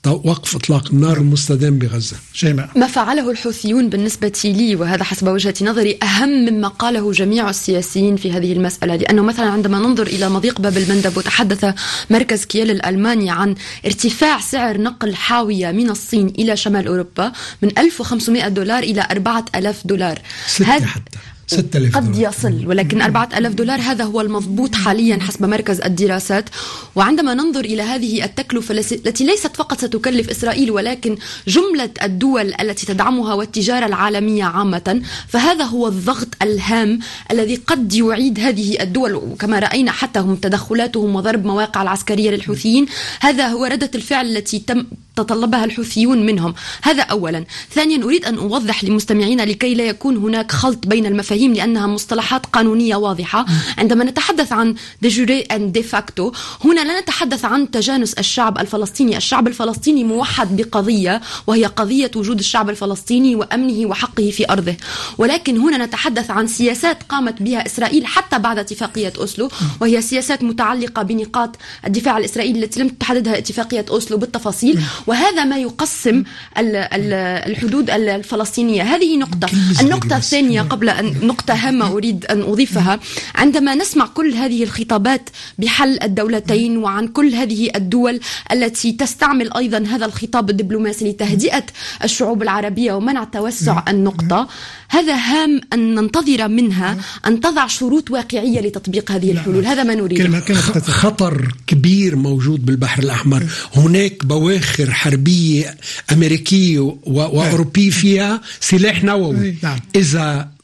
وقف 0.07 0.55
إطلاق 0.55 0.87
النار 0.91 1.17
المستدام 1.17 1.77
بغزة. 1.77 2.15
شيماء 2.33 2.69
ما 2.75 2.87
فعله 2.87 3.31
الحوثيون 3.31 3.89
بالنسبة 3.89 4.41
لي 4.45 4.75
وهذا 4.75 5.03
حسب 5.03 5.27
وجهة 5.27 5.53
نظري 5.61 5.97
أهم 6.03 6.29
مما 6.29 6.67
قاله 6.67 7.11
جميع 7.11 7.49
السياسيين 7.49 8.15
في 8.15 8.31
هذه 8.31 8.53
المسألة. 8.53 8.95
لأنه 8.95 9.21
مثلا 9.21 9.45
عندما 9.45 9.79
ننظر 9.79 10.07
إلى 10.07 10.29
مضيق 10.29 10.61
باب 10.61 10.77
المندب 10.77 11.17
وتحدث 11.17 11.75
مركز 12.09 12.45
كيال 12.45 12.71
الألماني 12.71 13.29
عن 13.29 13.55
ارتفاع 13.85 14.39
سعر 14.39 14.81
نقل 14.81 15.15
حاوية 15.15 15.71
من 15.71 15.89
الصين 15.89 16.27
إلى 16.27 16.57
شمال 16.57 16.87
أوروبا 16.87 17.31
من 17.61 17.79
1500 17.79 18.47
دولار 18.47 18.83
إلى 18.83 19.07
4000 19.11 19.87
دولار. 19.87 20.21
هذا 20.65 20.85
حتى. 20.85 21.17
6000 21.49 21.95
قد 21.95 22.17
يصل 22.17 22.67
ولكن 22.67 23.01
4000 23.01 23.53
دولار 23.53 23.79
هذا 23.81 24.03
هو 24.03 24.21
المضبوط 24.21 24.75
حاليا 24.75 25.19
حسب 25.21 25.45
مركز 25.45 25.81
الدراسات. 25.81 26.49
وعندما 26.95 27.33
ننظر 27.33 27.65
إلى 27.65 27.81
هذه 27.81 28.23
التكلفة 28.23 28.71
التي 28.73 29.25
ليست 29.25 29.55
فقط 29.55 29.77
ستكلف 29.79 30.29
إسرائيل 30.29 30.71
ولكن 30.71 31.17
جملة 31.47 31.89
الدول 32.03 32.53
التي 32.61 32.85
تدعمها 32.85 33.33
والتجارة 33.33 33.85
العالمية 33.85 34.43
عامة 34.43 35.01
فهذا 35.27 35.63
هو 35.63 35.87
الضغط 35.87 36.27
الهام 36.41 36.99
الذي 37.31 37.55
قد 37.55 37.93
يعيد 37.93 38.39
هذه 38.39 38.81
الدول. 38.81 39.15
وكما 39.15 39.59
رأينا 39.59 39.91
حتى 39.91 40.19
هم 40.19 40.35
تدخلاتهم 40.35 41.15
وضرب 41.15 41.45
مواقع 41.45 41.81
العسكرية 41.81 42.31
للحوثيين 42.31 42.85
هذا 43.19 43.47
هو 43.47 43.65
ردة 43.65 43.91
الفعل 43.95 44.25
التي 44.37 44.59
تم 44.59 44.85
تطلبها 45.15 45.65
الحوثيون 45.65 46.25
منهم. 46.25 46.53
هذا 46.81 47.03
أولا. 47.03 47.45
ثانيا 47.75 48.03
أريد 48.03 48.25
أن 48.25 48.37
أوضح 48.37 48.83
لمستمعينا 48.83 49.43
لكي 49.43 49.73
لا 49.73 49.83
يكون 49.83 50.17
هناك 50.17 50.51
خلط 50.51 50.87
بين 50.87 51.05
المفاهيم 51.05 51.38
لأنها 51.47 51.87
مصطلحات 51.87 52.45
قانونية 52.45 52.95
واضحة. 52.95 53.45
عندما 53.77 54.03
نتحدث 54.03 54.53
عن 54.53 54.75
de 55.01 55.14
jure 55.14 55.41
and 55.41 55.71
de 55.71 55.83
facto 55.83 56.31
هنا 56.65 56.81
لا 56.81 57.01
نتحدث 57.01 57.45
عن 57.45 57.71
تجانس 57.71 58.13
الشعب 58.13 58.57
الفلسطيني. 58.57 59.17
الشعب 59.17 59.47
الفلسطيني 59.47 60.03
موحد 60.03 60.55
بقضية 60.55 61.21
وهي 61.47 61.65
قضية 61.65 62.11
وجود 62.15 62.39
الشعب 62.39 62.69
الفلسطيني 62.69 63.35
وأمنه 63.35 63.89
وحقه 63.89 64.31
في 64.31 64.49
أرضه. 64.49 64.75
ولكن 65.17 65.57
هنا 65.57 65.85
نتحدث 65.85 66.31
عن 66.31 66.47
سياسات 66.47 67.03
قامت 67.03 67.41
بها 67.41 67.65
إسرائيل 67.65 68.05
حتى 68.05 68.39
بعد 68.39 68.59
اتفاقية 68.59 69.13
أوسلو 69.17 69.49
وهي 69.81 70.01
سياسات 70.01 70.43
متعلقة 70.43 71.01
بنقاط 71.01 71.55
الدفاع 71.87 72.17
الإسرائيلي 72.17 72.63
التي 72.63 72.79
لم 72.79 72.89
تحددها 72.89 73.37
اتفاقية 73.37 73.85
أوسلو 73.89 74.17
بالتفاصيل 74.17 74.81
وهذا 75.07 75.43
ما 75.43 75.57
يقسم 75.57 76.23
الحدود 76.57 77.89
الفلسطينية. 77.89 78.83
هذه 78.83 79.17
نقطة. 79.17 79.49
النقطة 79.81 80.17
الثانية 80.17 80.61
قبل 80.61 80.89
أن 80.89 81.15
نقطة 81.29 81.53
هامة 81.53 81.85
أريد 81.91 82.25
أن 82.25 82.41
أضيفها. 82.41 82.99
عندما 83.35 83.75
نسمع 83.75 84.05
كل 84.05 84.33
هذه 84.33 84.63
الخطابات 84.63 85.29
بحل 85.59 85.99
الدولتين 86.03 86.77
وعن 86.77 87.07
كل 87.07 87.33
هذه 87.33 87.69
الدول 87.75 88.19
التي 88.53 88.91
تستعمل 88.91 89.53
أيضا 89.53 89.77
هذا 89.93 90.05
الخطاب 90.05 90.49
الدبلوماسي 90.49 91.09
لتهدئة 91.09 91.65
الشعوب 92.03 92.43
العربية 92.43 92.93
ومنع 92.93 93.23
توسع 93.23 93.83
النقطة 93.87 94.47
هذا 94.89 95.15
هام 95.15 95.61
أن 95.73 95.95
ننتظر 95.95 96.47
منها 96.47 96.97
أن 97.27 97.39
تضع 97.39 97.67
شروط 97.67 98.11
واقعية 98.11 98.59
لتطبيق 98.61 99.11
هذه 99.11 99.31
الحلول. 99.31 99.65
هذا 99.65 99.83
ما 99.83 99.95
نريد. 99.95 100.51
خطر 100.81 101.53
كبير 101.67 102.15
موجود 102.15 102.65
بالبحر 102.65 103.03
الأحمر. 103.03 103.43
هناك 103.75 104.25
بواخر 104.25 104.91
حربية 104.91 105.77
أمريكية 106.11 106.97
وأوروبية 107.03 107.89
فيها 107.89 108.41
سلاح 108.59 109.03
نووي. 109.03 109.55
نعم. 109.63 109.79
إذا 109.95 110.58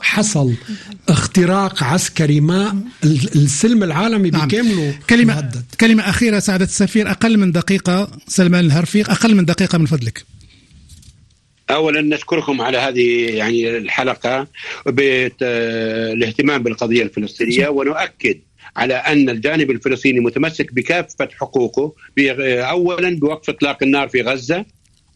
حصل 0.00 0.54
اختراق 1.08 1.84
عسكري 1.84 2.40
ما 2.40 2.82
السلم 3.34 3.82
العالمي 3.82 4.30
نعم. 4.30 4.48
بكامله 4.48 4.94
كلمة 5.10 5.34
مهدد. 5.34 5.64
كلمة 5.80 6.08
أخيرة 6.08 6.38
سعادة 6.38 6.64
السفير 6.64 7.10
أقل 7.10 7.38
من 7.38 7.52
دقيقة 7.52 8.10
سلمان 8.28 8.64
الهرفيق 8.64 9.10
أقل 9.10 9.34
من 9.34 9.44
دقيقة 9.44 9.78
من 9.78 9.86
فضلك 9.86 10.24
اولا 11.70 12.00
نشكركم 12.00 12.60
على 12.60 12.78
هذه 12.78 13.30
يعني 13.36 13.76
الحلقة 13.76 14.46
بالاهتمام 14.86 16.62
بالقضية 16.62 17.02
الفلسطينية 17.02 17.68
ونؤكد 17.68 18.40
على 18.76 18.94
أن 18.94 19.30
الجانب 19.30 19.70
الفلسطيني 19.70 20.20
متمسك 20.20 20.74
بكافة 20.74 21.28
حقوقه 21.38 21.94
اولا 22.46 23.16
بوقف 23.16 23.50
إطلاق 23.50 23.82
النار 23.82 24.08
في 24.08 24.22
غزة 24.22 24.64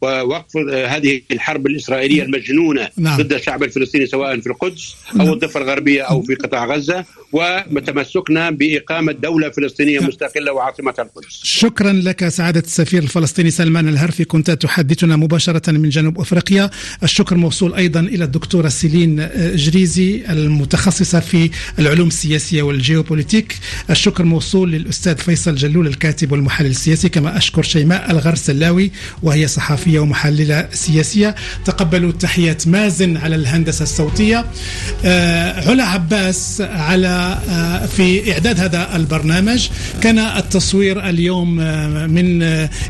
ووقف 0.01 0.57
هذه 0.67 1.21
الحرب 1.31 1.67
الإسرائيلية 1.67 2.23
المجنونة 2.23 2.89
نعم. 2.97 3.17
ضد 3.17 3.33
الشعب 3.33 3.63
الفلسطيني 3.63 4.07
سواء 4.07 4.41
في 4.41 4.47
القدس 4.47 4.97
أو 5.13 5.19
نعم. 5.19 5.33
الضفة 5.33 5.61
الغربية 5.61 6.03
أو 6.03 6.23
في 6.23 6.35
قطاع 6.35 6.65
غزة 6.67 7.05
وتمسكنا 7.35 8.51
بإقامة 8.51 9.13
دولة 9.13 9.51
فلسطينية 9.51 9.99
نعم. 9.99 10.09
مستقلة 10.09 10.53
وعاصمة 10.53 10.95
القدس. 10.99 11.41
شكرا 11.43 11.93
لك 11.93 12.29
سعادة 12.29 12.61
السفير 12.61 13.03
الفلسطيني 13.03 13.51
سلمان 13.51 13.89
الهرفي. 13.89 14.25
كنت 14.25 14.51
تحدثنا 14.51 15.17
مباشرة 15.17 15.71
من 15.71 15.89
جنوب 15.89 16.21
أفريقيا. 16.21 16.71
الشكر 17.03 17.37
موصول 17.37 17.75
أيضا 17.75 18.01
إلى 18.01 18.25
الدكتورة 18.25 18.69
سيلين 18.69 19.29
جريزي 19.55 20.25
المتخصصة 20.31 21.21
في 21.21 21.51
العلوم 21.79 22.09
السياسية 22.09 22.63
والجيوبوليتيك. 22.63 23.59
الشكر 23.91 24.25
موصول 24.25 24.73
للأستاذ 24.73 25.17
فيصل 25.17 25.55
جلول 25.55 25.87
الكاتب 25.87 26.33
والمحلل 26.33 26.71
السياسي. 26.71 27.09
كما 27.09 27.37
أشكر 27.37 27.63
شيماء 27.63 28.11
الغرسلاوي 28.11 28.91
وهي 29.23 29.47
صحفية 29.47 29.99
ومحللة 29.99 30.69
سياسية. 30.73 31.35
تقبلوا 31.65 32.13
تحية 32.13 32.59
مازن 32.67 33.17
على 33.17 33.37
الهندسة 33.37 33.83
الصوتية. 33.83 34.45
علا 35.67 35.85
عباس 35.85 36.61
على 36.61 37.24
في 37.97 38.33
إعداد 38.33 38.61
هذا 38.61 38.97
البرنامج 38.97 39.69
كان 40.01 40.19
التصوير 40.19 41.09
اليوم 41.09 41.57
من 42.11 42.43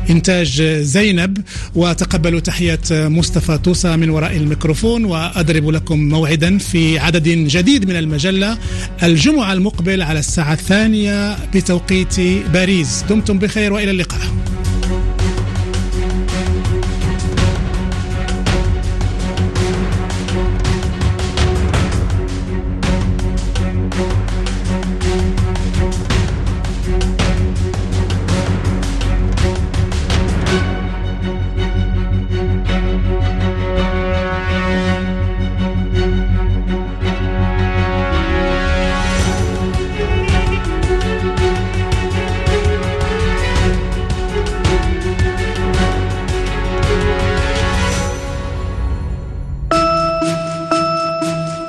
إنتاج 0.09 0.61
زينب 0.81 1.37
وتقبلوا 1.75 2.39
تحية 2.39 2.79
مصطفى 2.91 3.59
توسى 3.63 3.95
من 3.95 4.09
وراء 4.09 4.35
الميكروفون 4.37 5.05
وأضرب 5.05 5.69
لكم 5.69 5.99
موعدا 5.99 6.57
في 6.57 6.99
عدد 6.99 7.27
جديد 7.29 7.89
من 7.89 7.95
المجلة. 7.95 8.57
الجمعة 9.03 9.53
المقبل 9.53 10.01
على 10.01 10.19
الساعة 10.19 10.53
الثانية 10.53 11.37
بتوقيت 11.53 12.19
باريس. 12.53 13.03
دمتم 13.09 13.39
بخير 13.39 13.73
وإلى 13.73 13.91
اللقاء. 13.91 14.21